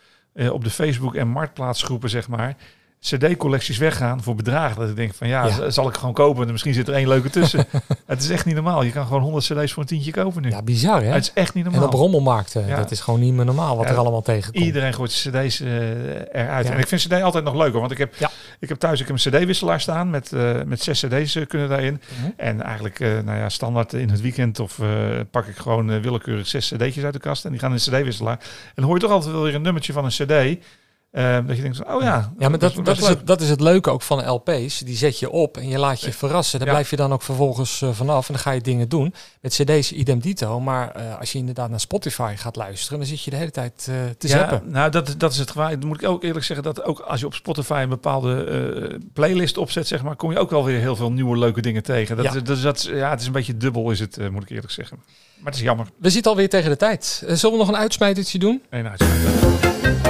op 0.50 0.64
de 0.64 0.70
Facebook 0.70 1.14
en 1.14 1.28
marktplaatsgroepen, 1.28 2.10
zeg 2.10 2.28
maar, 2.28 2.56
cd-collecties 3.00 3.78
weggaan 3.78 4.22
voor 4.22 4.34
bedragen. 4.34 4.80
Dat 4.80 4.88
ik 4.88 4.96
denk 4.96 5.14
van 5.14 5.28
ja, 5.28 5.70
zal 5.70 5.88
ik 5.88 5.94
gewoon 5.94 6.14
kopen 6.14 6.44
en 6.46 6.50
misschien 6.52 6.74
zit 6.74 6.88
er 6.88 6.94
één 6.94 7.08
leuke 7.08 7.30
tussen. 7.30 7.66
het 8.06 8.22
is 8.22 8.30
echt 8.30 8.44
niet 8.44 8.54
normaal. 8.54 8.82
Je 8.82 8.90
kan 8.90 9.06
gewoon 9.06 9.22
100 9.22 9.44
cd's 9.44 9.72
voor 9.72 9.82
een 9.82 9.88
tientje 9.88 10.10
kopen 10.10 10.42
nu. 10.42 10.50
Ja, 10.50 10.62
bizar 10.62 11.02
hè? 11.02 11.08
Het 11.12 11.22
is 11.22 11.32
echt 11.34 11.54
niet 11.54 11.64
en 11.64 11.70
normaal. 11.70 11.88
op 11.88 11.94
rommelmarkten, 11.94 12.66
Ja. 12.66 12.76
dat 12.76 12.90
is 12.90 13.00
gewoon 13.00 13.20
niet 13.20 13.34
meer 13.34 13.44
normaal 13.44 13.76
wat 13.76 13.84
Ja, 13.86 13.90
er 13.92 13.98
allemaal 13.98 14.22
tegenkomt. 14.22 14.64
Iedereen 14.64 14.94
gooit 14.94 15.10
cd's 15.10 15.60
eh, 15.60 15.88
eruit. 16.32 16.70
En 16.70 16.78
ik 16.78 16.86
vind 16.86 17.00
cd 17.00 17.12
altijd 17.22 17.44
nog 17.44 17.54
leuker. 17.54 17.80
Want 17.80 17.92
ik 17.92 17.98
heb, 17.98 18.14
Ja. 18.18 18.30
ik 18.60 18.68
heb 18.68 18.78
thuis 18.78 19.00
ik 19.00 19.06
heb 19.06 19.16
een 19.24 19.30
cd-wisselaar 19.40 19.80
staan 19.80 20.10
met, 20.10 20.32
eh, 20.32 20.52
met 20.66 20.82
zes 20.82 21.00
cd's 21.06 21.34
eh, 21.34 21.46
kunnen 21.46 21.68
daarin. 21.68 22.00
Mhm. 22.20 22.30
En 22.36 22.62
eigenlijk 22.62 23.00
eh, 23.00 23.08
nou 23.24 23.38
ja, 23.38 23.48
standaard 23.48 23.92
in 23.92 24.10
het 24.10 24.20
weekend 24.20 24.60
of 24.60 24.78
eh, 24.78 24.88
pak 25.30 25.46
ik 25.46 25.56
gewoon 25.56 25.90
eh, 25.90 26.00
willekeurig 26.00 26.46
zes 26.46 26.68
cd'tjes 26.74 27.04
uit 27.04 27.12
de 27.12 27.18
kast. 27.20 27.44
En 27.44 27.50
die 27.50 27.60
gaan 27.60 27.70
in 27.70 27.76
de 27.76 27.82
cd-wisselaar. 27.82 28.36
En 28.40 28.72
dan 28.74 28.84
hoor 28.84 28.94
je 28.94 29.00
toch 29.00 29.10
altijd 29.10 29.32
wel 29.32 29.42
weer 29.42 29.54
een 29.54 29.62
nummertje 29.62 29.92
van 29.92 30.04
een 30.04 30.10
cd. 30.10 30.64
Eh, 31.10 31.38
dat 31.46 31.56
je 31.56 31.62
denkt, 31.62 31.76
van, 31.76 31.94
oh 31.94 32.02
ja. 32.02 32.32
Ja, 32.38 32.48
maar 32.48 32.58
dat, 32.58 32.74
dat, 32.84 32.96
is 32.96 33.00
leuk. 33.00 33.08
het, 33.18 33.26
dat 33.26 33.40
is 33.40 33.48
het 33.50 33.60
leuke 33.60 33.90
ook 33.90 34.02
van 34.02 34.28
LP's. 34.30 34.78
Die 34.78 34.96
zet 34.96 35.18
je 35.18 35.30
op 35.30 35.56
en 35.56 35.68
je 35.68 35.78
laat 35.78 36.00
je 36.00 36.12
verrassen. 36.12 36.58
Daar 36.58 36.68
Ja. 36.68 36.74
blijf 36.74 36.90
je 36.90 36.96
dan 36.96 37.12
ook 37.12 37.22
vervolgens 37.22 37.82
eh, 37.82 37.88
vanaf. 37.92 38.28
En 38.28 38.34
dan 38.34 38.42
ga 38.42 38.50
je 38.50 38.60
dingen 38.60 38.88
doen. 38.88 39.14
Met 39.40 39.52
cd's 39.54 39.92
idem 39.92 40.18
dito. 40.18 40.60
Maar 40.60 40.90
eh, 40.90 41.18
als 41.18 41.32
je 41.32 41.38
inderdaad 41.38 41.70
naar 41.70 41.80
Spotify 41.80 42.34
gaat 42.36 42.56
luisteren... 42.56 42.98
dan 42.98 43.06
zit 43.08 43.22
je 43.22 43.30
de 43.30 43.36
hele 43.36 43.50
tijd 43.50 43.86
eh, 43.88 43.94
te 44.18 44.28
ja, 44.28 44.38
zappen. 44.38 44.70
nou, 44.70 44.90
dat, 44.90 45.14
dat 45.18 45.32
is 45.32 45.38
het 45.38 45.50
gevaar. 45.50 45.78
Dan 45.78 45.88
moet 45.88 46.02
ik 46.02 46.08
ook 46.08 46.22
eerlijk 46.22 46.44
zeggen 46.44 46.64
dat 46.64 46.82
ook 46.84 47.00
als 47.00 47.20
je 47.20 47.26
op 47.26 47.34
Spotify 47.34 47.80
een 47.82 47.88
bepaalde 47.88 49.00
playlist 49.12 49.56
opzet, 49.56 49.86
zeg 49.86 50.02
maar, 50.02 50.16
kom 50.16 50.30
je 50.30 50.38
ook 50.38 50.50
wel 50.50 50.64
weer 50.64 50.80
heel 50.80 50.96
veel 50.96 51.12
nieuwe 51.12 51.38
leuke 51.38 51.60
dingen 51.60 51.82
tegen. 51.82 52.16
Dat, 52.16 52.24
Ja. 52.24 52.34
is, 52.34 52.42
dat, 52.42 52.56
is- 52.56 52.62
dat, 52.62 52.76
is- 52.78 52.84
ja, 52.84 53.10
het 53.10 53.20
is 53.20 53.26
een 53.26 53.32
beetje 53.32 53.56
dubbel, 53.56 53.90
is 53.90 54.00
het, 54.00 54.30
moet 54.30 54.42
ik 54.42 54.50
eerlijk 54.50 54.72
zeggen. 54.72 54.96
Maar 55.36 55.46
het 55.52 55.54
is 55.54 55.60
jammer. 55.66 55.86
We 55.98 56.10
zitten 56.10 56.30
alweer 56.30 56.48
tegen 56.48 56.70
de 56.70 56.76
tijd. 56.76 57.22
Zullen 57.26 57.50
we 57.52 57.56
nog 57.64 57.68
een 57.68 57.76
uitsmijtertje 57.76 58.38
doen? 58.38 58.62
Uitspraak. 58.70 60.09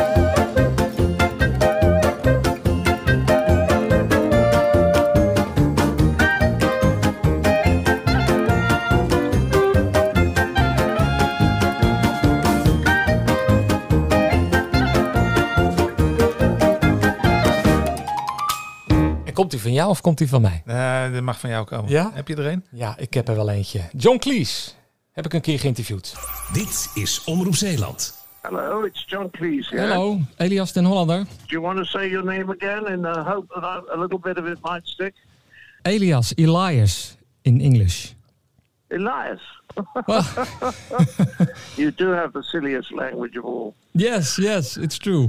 Komt 19.40 19.52
die 19.52 19.60
van 19.60 19.72
jou 19.72 19.90
of 19.90 20.00
komt 20.00 20.18
die 20.18 20.28
van 20.28 20.40
mij? 20.40 20.62
Eh, 20.66 21.12
dat 21.12 21.22
mag 21.22 21.40
van 21.40 21.50
jou 21.50 21.64
komen. 21.64 21.90
Ja? 21.90 22.10
Heb 22.14 22.28
je 22.28 22.36
er 22.36 22.46
een? 22.46 22.64
Ja, 22.70 22.98
ik 22.98 23.14
heb 23.14 23.28
er 23.28 23.34
wel 23.34 23.50
eentje. 23.50 23.80
John 23.96 24.18
Cleese. 24.18 24.70
Heb 25.12 25.24
ik 25.24 25.32
een 25.32 25.40
keer 25.40 25.58
geïnterviewd. 25.58 26.14
Dit 26.52 26.90
is 26.94 27.24
Omroep 27.24 27.54
Zeeland. 27.54 28.18
Hello, 28.42 28.84
it's 28.84 29.04
John 29.06 29.28
Cleese 29.32 29.76
here. 29.76 29.88
Hallo, 29.88 30.20
Elias 30.36 30.72
den 30.72 30.84
Hollander. 30.84 31.24
Do 31.24 31.28
you 31.46 31.62
want 31.62 31.78
to 31.78 31.84
say 31.84 32.08
your 32.08 32.24
name 32.24 32.52
again 32.52 32.86
in 32.86 33.02
the 33.02 33.20
hope 33.20 33.54
that 33.54 33.62
I, 33.62 33.92
a 33.92 34.00
little 34.00 34.18
bit 34.18 34.38
of 34.38 34.46
it 34.46 34.58
might 34.62 34.86
stick? 34.86 35.14
Elias, 35.82 36.32
Elias 36.36 37.16
in 37.42 37.60
English. 37.60 38.14
Elias. 38.88 39.40
you 41.76 41.90
do 41.90 42.10
have 42.10 42.32
the 42.32 42.42
silliest 42.42 42.92
language 42.92 43.38
of 43.38 43.44
all. 43.44 43.74
Yes, 43.92 44.38
yes, 44.38 44.76
it's 44.76 44.98
true. 44.98 45.28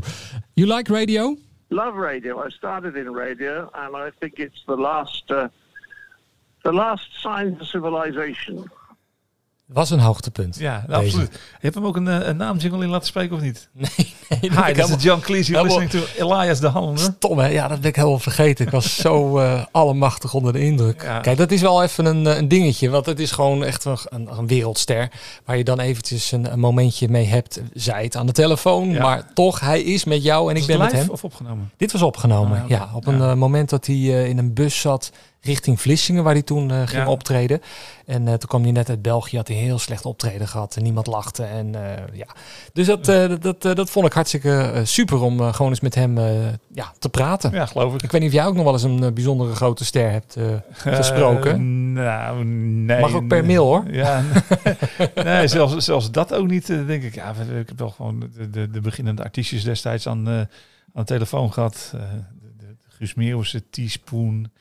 You 0.56 0.66
like 0.66 0.94
radio? 0.94 1.38
Love 1.72 1.96
radio. 1.96 2.44
I 2.44 2.50
started 2.50 2.98
in 2.98 3.14
radio, 3.14 3.72
and 3.74 3.96
I 3.96 4.12
think 4.20 4.40
it's 4.40 4.62
the 4.68 4.76
last, 4.76 5.32
uh, 5.32 5.48
the 6.64 6.74
last 6.74 7.08
sign 7.22 7.58
of 7.62 7.66
civilization. 7.66 8.70
Was 9.74 9.90
een 9.90 10.00
hoogtepunt. 10.00 10.60
Ja, 10.60 10.86
absoluut. 10.90 11.32
Je 11.32 11.38
hebt 11.60 11.76
hem 11.76 11.86
ook 11.86 11.96
een, 11.96 12.08
eh, 12.08 12.28
een 12.28 12.38
naamjingle 12.38 12.84
in 12.84 12.90
laten 12.90 13.08
spreken 13.08 13.36
of 13.36 13.42
niet? 13.42 13.70
Nee, 14.42 14.52
nee. 14.52 14.64
Hi, 14.66 14.74
this 14.74 14.96
is 14.96 15.04
John 15.04 15.22
Cleese. 15.22 15.52
You're 15.52 15.68
listening 15.68 15.92
to 15.92 16.26
Elias 16.26 16.60
de 16.60 16.68
Hollander. 16.70 17.14
Stom 17.18 17.40
hè? 17.40 17.48
Ja, 17.48 17.68
dat 17.68 17.80
ben 17.80 17.90
ik 17.90 17.96
helemaal 17.96 18.20
vergeten. 18.20 18.66
Ik 18.66 18.72
was 18.72 18.96
zo 19.02 19.40
eh 19.40 19.64
allemachtig 19.72 20.34
onder 20.34 20.54
de 20.54 20.60
indruk. 20.60 21.04
Ja. 21.04 21.20
Kijk, 21.20 21.38
dat 21.38 21.52
is 21.52 21.62
wel 21.62 21.84
even 21.84 22.06
een, 22.06 22.28
eh, 22.28 22.38
een 22.38 22.48
dingetje. 22.48 22.90
Want 22.90 23.06
het 23.06 23.20
is 23.20 23.32
gewoon 23.32 23.64
echt 23.64 23.86
een, 23.86 23.98
een, 24.10 24.48
wereldster. 24.48 25.12
Waar 25.46 25.58
je 25.58 25.64
dan 25.64 25.80
eventjes 25.80 26.32
een, 26.32 26.52
een 26.52 26.60
momentje 26.60 27.10
mee 27.10 27.26
hebt. 27.26 27.62
Zij 27.74 28.04
het 28.04 28.16
aan 28.16 28.26
de 28.26 28.32
telefoon. 28.32 28.90
Ja. 28.90 29.02
Maar 29.02 29.34
toch, 29.34 29.60
hij 29.60 29.82
is 29.82 30.04
met 30.04 30.24
jou 30.24 30.40
en 30.50 30.54
Was 30.54 30.64
ik 30.64 30.70
het 30.70 30.78
ben 30.78 30.78
met 30.78 30.92
live 30.92 31.04
hem. 31.04 31.12
of 31.14 31.24
opgenomen? 31.24 31.72
Dit 31.78 31.92
was 31.92 32.02
opgenomen, 32.02 32.62
Ah, 32.62 32.70
ja. 32.70 32.90
Op 32.94 33.08
een 33.08 33.38
moment 33.38 33.70
dat 33.70 33.86
hij 33.86 33.96
in 34.30 34.38
een 34.38 34.54
bus 34.54 34.80
zat 34.80 35.12
richting 35.42 35.82
Vlissingen, 35.82 36.24
waar 36.24 36.34
hij 36.34 36.42
toen 36.42 36.72
eh, 36.72 36.78
ging 36.78 37.04
Ja. 37.04 37.10
optreden. 37.10 37.62
En 38.06 38.28
eh, 38.28 38.34
toen 38.34 38.50
kwam 38.50 38.64
hij 38.64 38.72
net 38.72 38.90
uit 38.90 39.02
België, 39.02 39.38
had 39.38 39.48
hij 39.48 39.58
een 39.58 39.64
heel 39.64 39.80
slecht 39.80 40.06
optreden 40.06 40.48
gehad. 40.48 40.76
En 40.76 40.84
niemand 40.84 41.08
lachte. 41.08 41.44
En, 41.44 41.76
eh, 41.76 42.04
ja. 42.14 42.28
Dus 42.74 42.86
dat, 42.86 43.06
dat, 43.06 43.42
dat, 43.42 43.62
dat 43.62 43.90
vond 43.90 44.06
ik 44.06 44.14
hartstikke 44.14 44.82
super 44.84 45.22
om 45.22 45.54
gewoon 45.54 45.72
eens 45.72 45.80
met 45.80 45.96
hem 45.96 46.18
ja, 46.74 46.94
te 47.00 47.10
praten. 47.10 47.52
Ja, 47.52 47.66
geloof 47.66 47.94
ik. 47.94 48.02
Ik 48.02 48.12
weet 48.12 48.22
niet 48.22 48.30
of 48.30 48.36
jij 48.36 48.46
ook 48.46 48.56
nog 48.56 48.64
wel 48.64 48.74
eens 48.74 48.84
een 48.84 49.14
bijzondere 49.14 49.56
grote 49.56 49.86
ster 49.86 50.12
hebt 50.12 50.38
gesproken. 50.72 51.94
Nou, 51.94 52.44
nee. 52.46 53.00
Mag 53.00 53.14
ook 53.14 53.28
per 53.28 53.46
mail, 53.46 53.66
hoor. 53.66 53.84
Ja, 53.92 54.24
nee, 55.16 55.48
zelfs, 55.58 55.86
zelfs 55.86 56.12
dat 56.12 56.34
ook 56.34 56.48
niet, 56.48 56.68
denk 56.68 57.04
ik. 57.04 57.16
Ja, 57.16 57.30
ik 57.60 57.68
heb 57.68 57.80
wel 57.80 57.90
gewoon 57.90 58.30
de, 58.36 58.50
de, 58.50 58.70
de 58.70 58.82
beginnende 58.82 59.24
artiestjes 59.24 59.64
destijds 59.64 60.08
aan, 60.08 60.28
aan 60.30 60.48
de 60.94 61.04
telefoon 61.04 61.54
gehad. 61.54 61.92
Eh, 61.96 62.02
Guus 62.90 63.14
Meeuwse, 63.14 63.70
Teaspoon. 63.70 64.52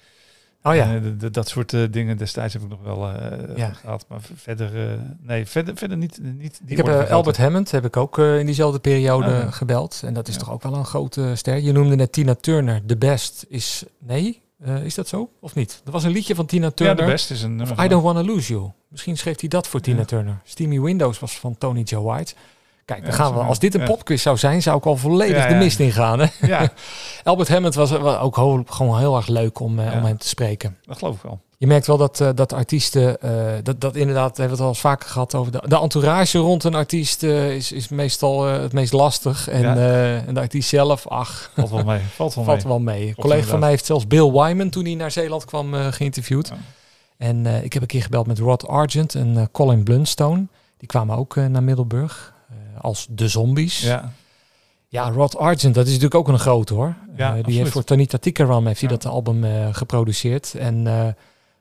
Oh 0.62 0.74
ja. 0.74 0.94
Eh, 0.94 1.02
de- 1.02 1.16
de- 1.16 1.30
dat 1.30 1.48
soort 1.48 1.72
eh, 1.72 1.82
dingen 1.90 2.16
destijds 2.16 2.52
heb 2.54 2.62
ik 2.62 2.68
nog 2.68 2.80
wel 2.82 3.08
eh, 3.08 3.56
Ja. 3.56 3.68
gehad. 3.72 4.04
Maar 4.08 4.20
verder, 4.34 4.98
nee, 5.20 5.46
verder, 5.46 5.76
verder 5.76 5.96
niet. 5.96 6.18
niet 6.22 6.60
die 6.62 6.76
Ik 6.78 6.86
heb 6.86 7.10
Albert. 7.10 7.36
Hammond 7.36 7.70
heb 7.70 7.84
ik 7.84 7.96
ook 7.96 8.18
in 8.18 8.46
diezelfde 8.46 8.78
periode 8.78 9.30
ja. 9.30 9.50
gebeld. 9.50 10.02
En 10.04 10.14
dat 10.14 10.28
is 10.28 10.34
Ja. 10.34 10.40
toch 10.40 10.50
ook 10.52 10.62
wel 10.62 10.74
een 10.74 10.84
grote 10.84 11.32
ster. 11.34 11.56
Je 11.60 11.72
noemde 11.72 11.96
net 11.96 12.12
Tina 12.12 12.34
Turner. 12.34 12.82
The 12.86 12.96
Best 12.96 13.46
is... 13.48 13.84
Nee? 13.98 14.40
Is 14.84 14.94
dat 14.94 15.08
zo? 15.08 15.30
Of 15.40 15.54
niet? 15.54 15.82
Er 15.84 15.92
was 15.92 16.04
een 16.04 16.10
liedje 16.10 16.34
van 16.34 16.46
Tina 16.46 16.64
Ja, 16.64 16.70
Turner. 16.70 16.96
de 16.96 17.04
best 17.04 17.30
is 17.30 17.42
een 17.42 17.60
I 17.80 17.88
Don't 17.88 18.02
Wanna 18.02 18.22
Lose 18.24 18.52
You. 18.52 18.70
Misschien 18.88 19.16
schreef 19.16 19.40
hij 19.40 19.48
dat 19.48 19.68
voor 19.68 19.80
Tina 19.80 19.98
Ja. 19.98 20.04
Turner. 20.04 20.40
Steamy 20.44 20.80
Windows 20.80 21.18
was 21.18 21.38
van 21.38 21.58
Tony 21.58 21.80
Joe 21.82 22.02
White. 22.02 22.34
Kijk, 22.90 23.04
dan 23.04 23.12
gaan 23.14 23.34
we. 23.34 23.40
Als 23.40 23.58
dit 23.58 23.74
een 23.74 23.84
popquiz 23.84 24.22
zou 24.22 24.36
zijn, 24.36 24.62
zou 24.62 24.76
ik 24.76 24.86
al 24.86 24.96
volledig 24.96 25.46
de 25.46 25.54
mist 25.54 25.78
ingaan. 25.80 26.18
Hè? 26.20 26.26
Ja, 26.46 26.68
Albert 27.24 27.48
Hammond 27.48 27.74
was 27.74 27.92
ook 27.94 28.36
ho- 28.36 28.64
gewoon 28.66 28.98
heel 28.98 29.16
erg 29.16 29.26
leuk 29.26 29.60
om, 29.60 29.78
eh, 29.78 29.96
om 29.96 30.04
hem 30.04 30.18
te 30.18 30.28
spreken. 30.28 30.76
dat 30.86 30.98
geloof 30.98 31.14
ik 31.16 31.22
wel. 31.22 31.40
Je 31.58 31.66
merkt 31.66 31.86
wel 31.86 31.96
dat, 31.96 32.20
eh, 32.20 32.28
dat 32.34 32.52
artiesten, 32.52 33.20
eh, 33.22 33.30
dat, 33.62 33.80
dat 33.80 33.96
inderdaad, 33.96 34.36
hebben 34.36 34.46
we 34.46 34.52
het 34.52 34.60
al 34.60 34.68
eens 34.68 34.80
vaker 34.80 35.08
gehad 35.08 35.34
over 35.34 35.52
de, 35.52 35.62
de 35.66 35.78
entourage 35.80 36.38
rond 36.38 36.64
een 36.64 36.74
artiest 36.74 37.22
is, 37.22 37.72
is 37.72 37.88
meestal 37.88 38.44
het 38.44 38.72
meest 38.72 38.92
lastig. 38.92 39.48
En, 39.48 39.60
Ja. 39.60 39.74
en 40.26 40.34
de 40.34 40.40
artiest 40.40 40.68
zelf, 40.68 41.08
ach, 41.08 41.50
Valt 41.54 41.70
wel 41.70 41.84
mee. 41.84 42.00
Valt 42.14 42.34
wel 42.34 42.44
valt 42.50 42.58
mee. 42.58 42.66
wel 42.66 42.78
mee. 42.80 43.08
Een 43.08 43.14
collega 43.14 43.46
van 43.46 43.58
mij 43.58 43.68
heeft 43.70 43.86
zelfs 43.86 44.06
Bill 44.06 44.30
Wyman 44.32 44.70
toen 44.70 44.84
hij 44.84 44.94
naar 44.94 45.10
Zeeland 45.10 45.44
kwam 45.44 45.74
geïnterviewd. 45.74 46.48
Ja. 46.48 46.56
En 47.16 47.46
ik 47.46 47.72
heb 47.72 47.82
een 47.82 47.88
keer 47.88 48.02
gebeld 48.02 48.26
met 48.26 48.38
Rod 48.38 48.66
Argent 48.68 49.14
en 49.14 49.48
Colin 49.52 49.82
Blunstone. 49.84 50.46
Die 50.78 50.88
kwamen 50.88 51.16
ook 51.16 51.34
naar 51.34 51.62
Middelburg 51.62 52.32
als 52.80 53.06
de 53.10 53.28
zombies. 53.28 53.80
Ja, 53.80 54.12
Ja, 54.88 55.10
Rod 55.10 55.36
Argent, 55.36 55.74
dat 55.74 55.84
is 55.86 55.92
natuurlijk 55.92 56.20
ook 56.20 56.28
een 56.28 56.38
grote 56.38 56.74
hoor. 56.74 56.94
Ja, 57.16 57.26
Eh, 57.26 57.32
die 57.32 57.38
absoluut. 57.38 57.58
heeft 57.58 57.70
voor 57.70 57.84
Tanita 57.84 58.18
Tikaram 58.18 58.66
heeft 58.66 58.80
hij 58.80 58.90
Ja. 58.90 58.96
dat 58.96 59.12
album 59.12 59.44
eh, 59.44 59.68
geproduceerd. 59.72 60.54
En 60.54 60.86
eh, 60.86 61.06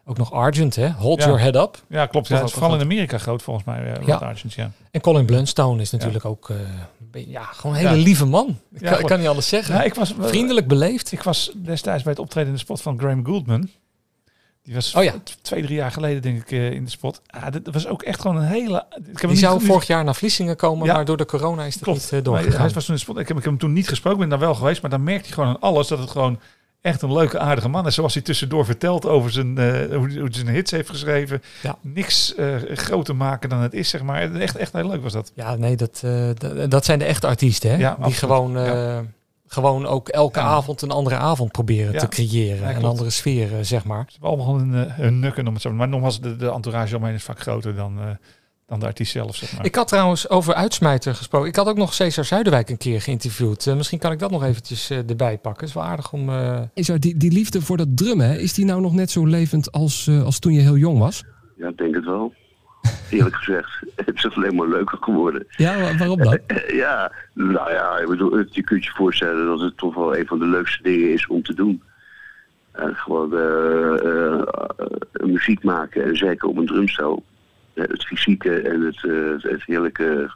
ook 0.06 0.18
nog 0.18 0.32
Argent, 0.32 0.76
hè? 0.76 0.90
Hold 0.90 1.20
Ja. 1.20 1.26
Your 1.26 1.40
Head 1.42 1.56
Up. 1.56 1.84
ja 1.90 2.06
klopt. 2.06 2.28
Ja, 2.28 2.36
het 2.38 2.46
is 2.46 2.52
vooral 2.54 2.76
in 2.76 2.82
Amerika 2.82 3.18
groot 3.18 3.42
volgens 3.42 3.66
mij. 3.66 3.86
Ja. 3.86 3.94
Rod 4.14 4.22
Argent, 4.22 4.54
ja. 4.54 4.72
En 4.92 5.02
Colin 5.02 5.26
Blunstone 5.26 5.82
is 5.82 5.92
natuurlijk 5.92 6.26
ook 6.26 6.52
ja, 7.12 7.44
gewoon 7.44 7.76
een 7.76 7.88
hele 7.88 8.02
lieve 8.02 8.26
man. 8.26 8.48
Ik, 8.48 8.56
Ja, 8.72 8.78
kan, 8.80 8.88
ik 8.88 8.90
klopt. 8.94 9.08
kan 9.08 9.20
niet 9.20 9.28
anders 9.28 9.48
zeggen. 9.48 9.76
Ja, 9.76 9.84
ik 9.84 9.94
was, 9.94 10.14
Vriendelijk 10.20 10.68
beleefd. 10.68 11.12
Ik 11.12 11.24
was 11.24 11.52
destijds 11.56 12.04
bij 12.04 12.12
het 12.12 12.22
optreden 12.22 12.50
in 12.50 12.54
de 12.56 12.60
spot 12.60 12.82
van 12.82 13.00
Graham 13.00 13.26
Gouldman. 13.26 13.70
Die 14.64 14.74
was 14.74 14.96
Oh 14.96 15.04
ja. 15.04 15.14
twee, 15.42 15.62
drie 15.64 15.76
jaar 15.76 15.92
geleden 15.92 16.22
denk 16.22 16.42
ik 16.42 16.52
eh, 16.52 16.72
in 16.72 16.84
de 16.84 16.90
spot. 16.90 17.22
Ah, 17.28 17.52
dat 17.52 17.74
was 17.74 17.88
ook 17.88 18.04
echt 18.04 18.22
gewoon 18.22 18.38
een 18.38 18.44
hele... 18.48 18.86
Ik 19.14 19.22
heb 19.22 19.30
Die 19.30 19.40
zou 19.40 19.62
vorig 19.62 19.88
jaar 19.88 20.04
naar 20.04 20.16
Vlissingen 20.16 20.56
komen, 20.56 20.86
Ja. 20.88 20.94
maar 20.94 21.06
door 21.06 21.18
de 21.18 21.26
corona 21.26 21.64
is 21.66 21.76
het 21.76 21.86
niet 21.86 22.06
uh, 22.06 22.12
Maar 22.12 22.24
doorgegaan. 22.24 22.62
hij 22.62 22.70
was 22.70 22.86
toen 22.86 22.94
in 22.94 22.94
de 22.94 22.98
spot. 23.00 23.18
Ik 23.18 23.28
heb, 23.28 23.38
ik 23.38 23.44
heb 23.44 23.52
hem 23.52 23.60
toen 23.62 23.74
niet 23.74 23.88
gesproken, 23.88 24.20
ben 24.20 24.30
daar 24.30 24.40
wel 24.40 24.56
geweest. 24.56 24.82
Maar 24.82 24.92
dan 24.92 25.04
merkt 25.04 25.26
hij 25.26 25.34
gewoon 25.34 25.50
aan 25.50 25.60
alles 25.60 25.88
dat 25.88 26.00
het 26.00 26.10
gewoon 26.10 26.40
echt 26.82 27.02
een 27.02 27.14
leuke, 27.14 27.40
aardige 27.40 27.68
man 27.70 27.88
is. 27.88 27.96
Zoals 27.96 28.14
hij 28.14 28.24
tussendoor 28.24 28.66
vertelt 28.66 29.06
over 29.06 29.32
zijn, 29.32 29.58
eh, 29.58 29.66
hoe, 29.88 29.98
hoe 29.98 30.08
hij 30.22 30.30
zijn 30.32 30.48
hits 30.48 30.72
heeft 30.72 30.90
geschreven. 30.90 31.42
Ja. 31.62 31.78
Niks 31.82 32.36
eh, 32.36 32.56
groter 32.74 33.16
maken 33.16 33.50
dan 33.50 33.60
het 33.60 33.74
is, 33.74 33.90
zeg 33.90 34.04
maar. 34.04 34.34
Echt, 34.36 34.56
echt 34.56 34.74
heel 34.74 34.88
leuk 34.88 35.04
was 35.04 35.14
dat. 35.14 35.32
Ja, 35.36 35.56
nee, 35.56 35.76
dat, 35.76 36.02
eh, 36.06 36.30
dat 36.70 36.86
zijn 36.86 37.00
de 37.00 37.06
echte 37.06 37.28
artiesten, 37.28 37.70
hè? 37.70 37.76
Ja, 37.78 37.96
Die 37.96 38.06
absoluut. 38.06 38.18
gewoon, 38.18 38.58
eh, 38.58 39.00
gewoon 39.52 39.86
ook 39.86 40.10
elke 40.10 40.40
Ja. 40.40 40.46
avond 40.46 40.82
een 40.82 40.92
andere 40.92 41.16
avond 41.16 41.52
proberen 41.52 41.94
Ja. 41.94 42.00
te 42.00 42.08
creëren. 42.08 42.70
Ja, 42.70 42.76
een 42.76 42.84
andere 42.84 43.10
sfeer, 43.10 43.50
zeg 43.62 43.86
maar. 43.86 44.04
Ze 44.08 44.12
hebben 44.22 44.30
allemaal 44.30 44.58
hun, 44.60 44.88
eh, 44.88 44.94
hun 44.96 45.20
nukken 45.20 45.48
om 45.48 45.54
het 45.54 45.62
zo. 45.62 45.72
Maar 45.74 45.88
nogmaals, 45.88 46.22
de, 46.22 46.36
de 46.36 46.52
entourage 46.52 46.96
omheen 46.98 47.14
is 47.14 47.24
vaak 47.24 47.40
groter 47.40 47.76
dan, 47.76 48.00
eh, 48.00 48.06
dan 48.66 48.80
de 48.80 48.86
artiest 48.86 49.12
zelf, 49.12 49.36
zeg 49.36 49.56
maar. 49.58 49.66
Ik 49.66 49.76
had 49.76 49.88
trouwens 49.88 50.30
over 50.30 50.54
uitsmijter 50.54 51.16
gesproken. 51.16 51.48
Ik 51.50 51.56
had 51.56 51.68
ook 51.68 51.78
nog 51.78 51.94
Cesar 51.94 52.26
Zuiderwijk 52.26 52.70
een 52.70 52.78
keer 52.78 53.02
geïnterviewd. 53.02 53.68
Eh, 53.68 53.76
misschien 53.76 54.00
kan 54.00 54.12
ik 54.12 54.20
dat 54.20 54.32
nog 54.32 54.44
eventjes 54.44 54.90
eh, 54.90 54.98
erbij 55.10 55.38
pakken. 55.38 55.60
Het 55.60 55.70
is 55.70 55.74
wel 55.74 55.84
aardig 55.84 56.14
om... 56.14 56.30
eh, 56.30 56.62
Is 56.74 56.90
er 56.90 57.00
die, 57.00 57.18
die 57.18 57.32
liefde 57.32 57.62
voor 57.62 57.78
dat 57.78 57.98
drummen, 57.98 58.40
is 58.40 58.54
die 58.54 58.66
nou 58.66 58.82
nog 58.82 58.94
net 58.94 59.12
zo 59.12 59.26
levend 59.26 59.72
als, 59.72 60.08
eh, 60.08 60.24
als 60.24 60.40
toen 60.40 60.54
je 60.54 60.60
heel 60.62 60.78
jong 60.78 61.00
was? 61.00 61.24
Ja, 61.58 61.68
ik 61.68 61.78
denk 61.78 61.96
het 61.96 62.06
wel. 62.06 62.34
Eerlijk 63.10 63.36
gezegd. 63.36 63.80
Het 64.06 64.16
is 64.16 64.36
alleen 64.36 64.56
maar 64.56 64.68
leuker 64.68 64.98
geworden. 65.02 65.46
Ja, 65.50 65.80
wa- 65.80 65.98
waarom 65.98 66.18
dan? 66.24 66.40
Ja, 66.68 67.12
nou 67.34 67.72
ja, 67.72 67.98
ik 67.98 68.08
bedoel, 68.08 68.38
je 68.50 68.64
kunt 68.64 68.86
je 68.86 68.92
voorstellen 68.92 69.46
dat 69.46 69.60
het 69.60 69.78
toch 69.78 69.96
wel 69.96 70.18
een 70.18 70.28
van 70.28 70.40
de 70.40 70.46
leukste 70.46 70.84
dingen 70.84 71.14
is 71.14 71.28
om 71.28 71.44
te 71.44 71.54
doen. 71.54 71.84
Gewoon 72.74 73.34
eh, 73.34 74.06
eh, 74.06 74.42
eh, 74.42 75.26
muziek 75.26 75.64
maken 75.64 76.04
en 76.04 76.18
zeker 76.18 76.48
op 76.48 76.58
een 76.58 76.66
drumstel. 76.66 77.24
Het 77.74 78.06
fysieke 78.06 78.62
en 78.62 78.82
het, 78.82 79.02
het, 79.42 79.64
heerlijke 79.66 80.32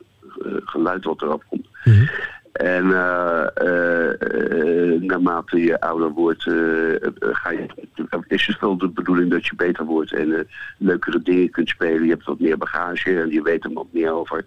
geluid 0.66 1.04
wat 1.04 1.22
eraf 1.22 1.42
komt. 1.50 1.68
Eh, 1.84 2.10
eh, 2.54 3.40
eh, 4.12 5.02
naarmate 5.02 5.58
je 5.60 5.80
ouder 5.82 6.10
wordt, 6.12 6.48
eh, 6.48 6.94
eh, 6.96 7.00
ga 7.20 7.52
je, 7.52 7.66
is 8.28 8.46
het 8.48 8.60
wel 8.60 8.78
de 8.78 8.88
bedoeling 8.90 9.32
dat 9.32 9.46
je 9.46 9.56
beter 9.56 9.86
wordt 9.86 10.14
en 10.14 10.32
eh, 10.34 10.40
leukere 10.78 11.20
dingen 11.22 11.50
kunt 11.50 11.70
spelen. 11.70 12.04
Je 12.04 12.10
hebt 12.10 12.26
wat 12.26 12.40
meer 12.40 12.58
bagage 12.58 13.20
en 13.22 13.30
je 13.30 13.42
weet 13.42 13.64
er 13.64 13.74
wat 13.74 13.88
meer 13.92 14.12
over. 14.12 14.46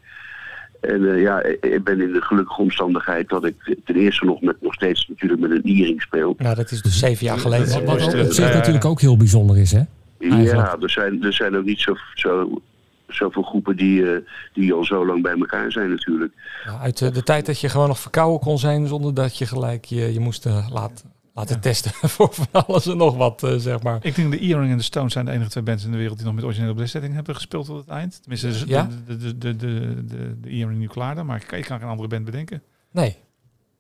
En 0.81 1.13
eh, 1.15 1.21
ja, 1.21 1.43
ik- 1.43 1.85
ben 1.85 2.01
in 2.01 2.13
de 2.13 2.23
gelukkige 2.23 2.61
omstandigheid 2.63 3.29
dat 3.29 3.45
ik 3.45 3.77
ten 3.85 3.95
eerste 3.95 4.25
nog, 4.25 4.41
met, 4.41 4.57
nog 4.61 4.75
steeds 4.75 5.09
natuurlijk 5.09 5.41
met 5.41 5.51
een 5.51 5.63
e-ring 5.65 6.03
speel. 6.03 6.35
Nou, 6.39 6.55
dat 6.55 6.71
is 6.71 6.83
dus 6.83 6.99
zeven 6.99 7.27
jaar 7.27 7.39
geleden. 7.39 7.69
Wat, 7.85 8.01
wat 8.03 8.15
eh, 8.15 8.25
op 8.25 8.33
zich 8.33 8.49
eh, 8.49 8.55
natuurlijk 8.55 8.85
ook 8.85 9.01
heel 9.01 9.17
bijzonder 9.17 9.59
is, 9.59 9.73
hè? 9.73 9.83
Eigenlijk. 10.21 10.53
Ja, 10.67 10.77
er 10.81 10.91
zijn, 10.91 11.23
er 11.23 11.33
zijn 11.33 11.57
ook 11.57 11.65
niet 11.65 11.81
zo, 11.81 11.95
zo, 12.15 12.61
zoveel 13.09 13.43
groepen 13.43 13.77
die, 13.77 14.13
eh, 14.13 14.19
die 14.53 14.73
al 14.73 14.85
zo 14.85 15.07
lang 15.07 15.23
bij 15.23 15.33
elkaar 15.39 15.73
zijn 15.73 15.91
natuurlijk. 15.91 16.33
Ja, 16.65 16.79
uit 16.79 16.99
de, 16.99 17.11
de 17.11 17.23
tijd 17.23 17.47
dat 17.47 17.61
je 17.61 17.69
gewoon 17.69 17.89
nog 17.89 17.99
verkouden 17.99 18.41
kon 18.41 18.59
zijn 18.59 18.87
zonder 18.87 19.15
dat 19.15 19.39
je 19.39 19.47
gelijk 19.47 19.85
je, 19.85 20.13
je 20.13 20.21
moest 20.21 20.47
eh, 20.47 20.67
laten, 20.73 21.11
laten 21.35 21.61
testen 21.61 21.91
voor 22.15 22.29
van 22.35 22.47
alles 22.67 22.87
en 22.87 22.97
nog 22.97 23.17
wat, 23.17 23.43
eh, 23.43 23.55
zeg 23.57 23.83
maar. 23.83 23.99
Ik 24.03 24.15
denk 24.15 24.31
de 24.31 24.39
Earring 24.39 24.71
en 24.71 24.77
de 24.77 24.83
Stones 24.83 25.13
zijn 25.13 25.25
de 25.25 25.31
enige 25.33 25.51
twee 25.51 25.65
bands 25.65 25.85
in 25.85 25.91
de 25.91 25.97
wereld 25.97 26.17
die 26.17 26.27
nog 26.27 26.35
met 26.35 26.45
originele 26.45 26.75
bezetting 26.75 27.15
hebben 27.15 27.35
gespeeld 27.35 27.67
tot 27.67 27.77
het 27.79 27.89
eind. 27.89 28.19
Tenminste, 28.23 28.65
de, 28.67 28.73
Ja? 28.73 28.89
de, 29.07 29.17
de, 29.17 29.39
de, 29.39 29.57
de, 29.57 30.05
de, 30.05 30.41
de 30.41 30.49
Earring 30.49 30.79
nu 30.81 30.87
klaar 30.87 31.27
maar 31.27 31.37
ik, 31.37 31.53
ik 31.53 31.65
kan 31.65 31.79
geen 31.79 31.89
andere 31.89 32.09
band 32.09 32.25
bedenken. 32.25 32.63
Nee. 32.93 33.17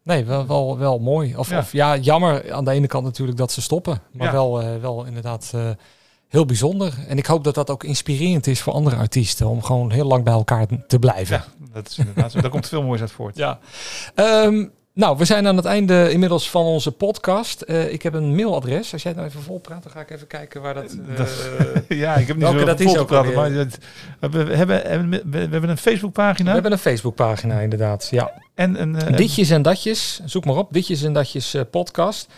Nee, 0.03 0.24
wel, 0.24 0.47
wel, 0.47 0.79
wel 0.79 0.99
mooi. 0.99 1.37
Of 1.37 1.51
Ja. 1.51 1.59
of 1.59 1.72
ja, 1.72 1.97
jammer 1.97 2.53
aan 2.53 2.64
de 2.64 2.70
ene 2.70 2.87
kant 2.87 3.05
natuurlijk 3.05 3.39
dat 3.39 3.53
ze 3.53 3.62
stoppen. 3.62 4.01
Maar 4.12 4.27
Ja. 4.27 4.33
wel, 4.33 4.62
eh, 4.62 4.77
wel 4.81 5.05
inderdaad 5.05 5.53
eh, 5.55 5.70
heel 6.29 6.47
bijzonder. 6.47 6.95
En 7.09 7.18
ik 7.18 7.27
hoop 7.27 7.45
dat 7.45 7.55
dat 7.55 7.70
ook 7.70 7.85
inspirerend 7.85 8.47
is 8.47 8.61
voor 8.61 8.72
andere 8.72 8.97
artiesten. 8.97 9.47
Om 9.49 9.62
gewoon 9.62 9.91
heel 9.91 10.07
lang 10.07 10.24
bij 10.24 10.33
elkaar 10.33 10.66
te 10.87 10.99
blijven. 10.99 11.37
Ja, 11.37 11.66
dat 11.72 11.89
is 11.89 11.99
inderdaad 11.99 12.33
zo. 12.33 12.41
Daar 12.41 12.51
komt 12.51 12.68
veel 12.68 12.83
moois 12.83 13.01
uit 13.01 13.11
voort. 13.12 13.37
Ja. 13.37 13.59
Ehm, 14.14 14.64
nou, 14.93 15.16
we 15.16 15.24
zijn 15.24 15.47
aan 15.47 15.57
het 15.57 15.64
einde 15.64 16.12
inmiddels 16.12 16.51
van 16.51 16.64
onze 16.64 16.93
podcast. 16.93 17.61
Eh, 17.62 17.93
ik 17.93 18.03
heb 18.03 18.14
een 18.14 18.35
mailadres. 18.35 18.93
Als 18.93 19.03
jij 19.03 19.12
nou 19.12 19.27
even 19.27 19.43
volpraat, 19.43 19.83
dan 19.83 19.93
ga 19.93 20.01
ik 20.01 20.11
even 20.11 20.27
kijken 20.27 20.62
waar 20.62 20.74
dat... 20.74 20.97
Dat- 21.16 21.49
ja, 21.89 22.14
ik 22.14 22.27
heb 22.27 22.37
niet 22.37 22.47
zo 22.47 22.64
dat 22.64 22.81
is 22.81 22.97
ook 22.97 23.07
praten, 23.07 23.35
maar 23.35 23.51
het- 23.53 23.79
we, 24.20 24.39
hebben, 24.39 25.11
we, 25.11 25.22
we 25.31 25.39
hebben 25.39 25.70
een 25.70 25.77
Facebookpagina. 25.79 26.47
We 26.49 26.53
hebben 26.55 26.72
een 26.72 26.79
Facebookpagina 26.79 27.61
inderdaad, 27.61 28.09
ja. 28.11 28.33
En 28.55 28.81
een... 28.83 29.16
Ditjes 29.16 29.51
en 29.51 29.62
datjes, 29.62 30.20
zoek 30.24 30.45
maar 30.45 30.57
op. 30.57 30.72
Ditjes 30.72 31.03
en 31.03 31.12
datjes 31.12 31.57
podcast. 31.70 32.29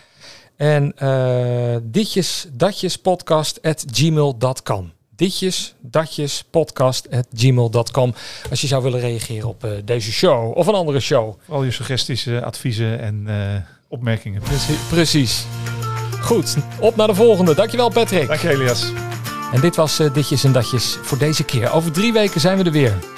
En 0.59 0.93
eh 0.97 1.77
ditjes, 1.83 2.47
datjes 2.53 2.97
podcast 2.97 3.63
at 3.63 3.85
gmail.com. 3.93 4.93
Ditjes, 5.17 5.75
datjes 5.81 6.45
podcast 6.51 7.11
at 7.11 7.27
gmail.com. 7.33 8.15
Als 8.51 8.61
je 8.61 8.67
zou 8.67 8.83
willen 8.83 9.01
reageren 9.01 9.49
op 9.49 9.65
eh, 9.65 9.71
deze 9.85 10.13
show 10.13 10.57
of 10.57 10.67
een 10.67 10.75
andere 10.75 11.01
show. 11.01 11.35
Al 11.49 11.63
je 11.65 11.71
suggesties, 11.71 12.27
eh, 12.27 12.43
adviezen 12.43 13.01
en 13.01 13.29
opmerkingen. 13.89 14.43
Precies. 14.43 14.79
Precies. 14.89 15.45
Goed, 16.21 16.57
op 16.81 16.97
naar 16.97 17.07
de 17.07 17.15
volgende. 17.15 17.55
Dankjewel 17.55 17.91
Patrick. 17.91 18.29
Dank 18.29 18.41
je 18.41 18.49
Elias. 18.49 18.93
En 19.53 19.61
dit 19.61 19.77
was 19.77 19.97
Ditjes 20.13 20.45
en 20.45 20.53
Datjes 20.53 20.99
voor 21.03 21.19
deze 21.19 21.45
keer. 21.45 21.73
Over 21.73 21.93
drie 21.93 22.13
weken 22.13 22.41
zijn 22.41 22.59
we 22.59 22.65
er 22.65 22.73
weer. 22.73 23.18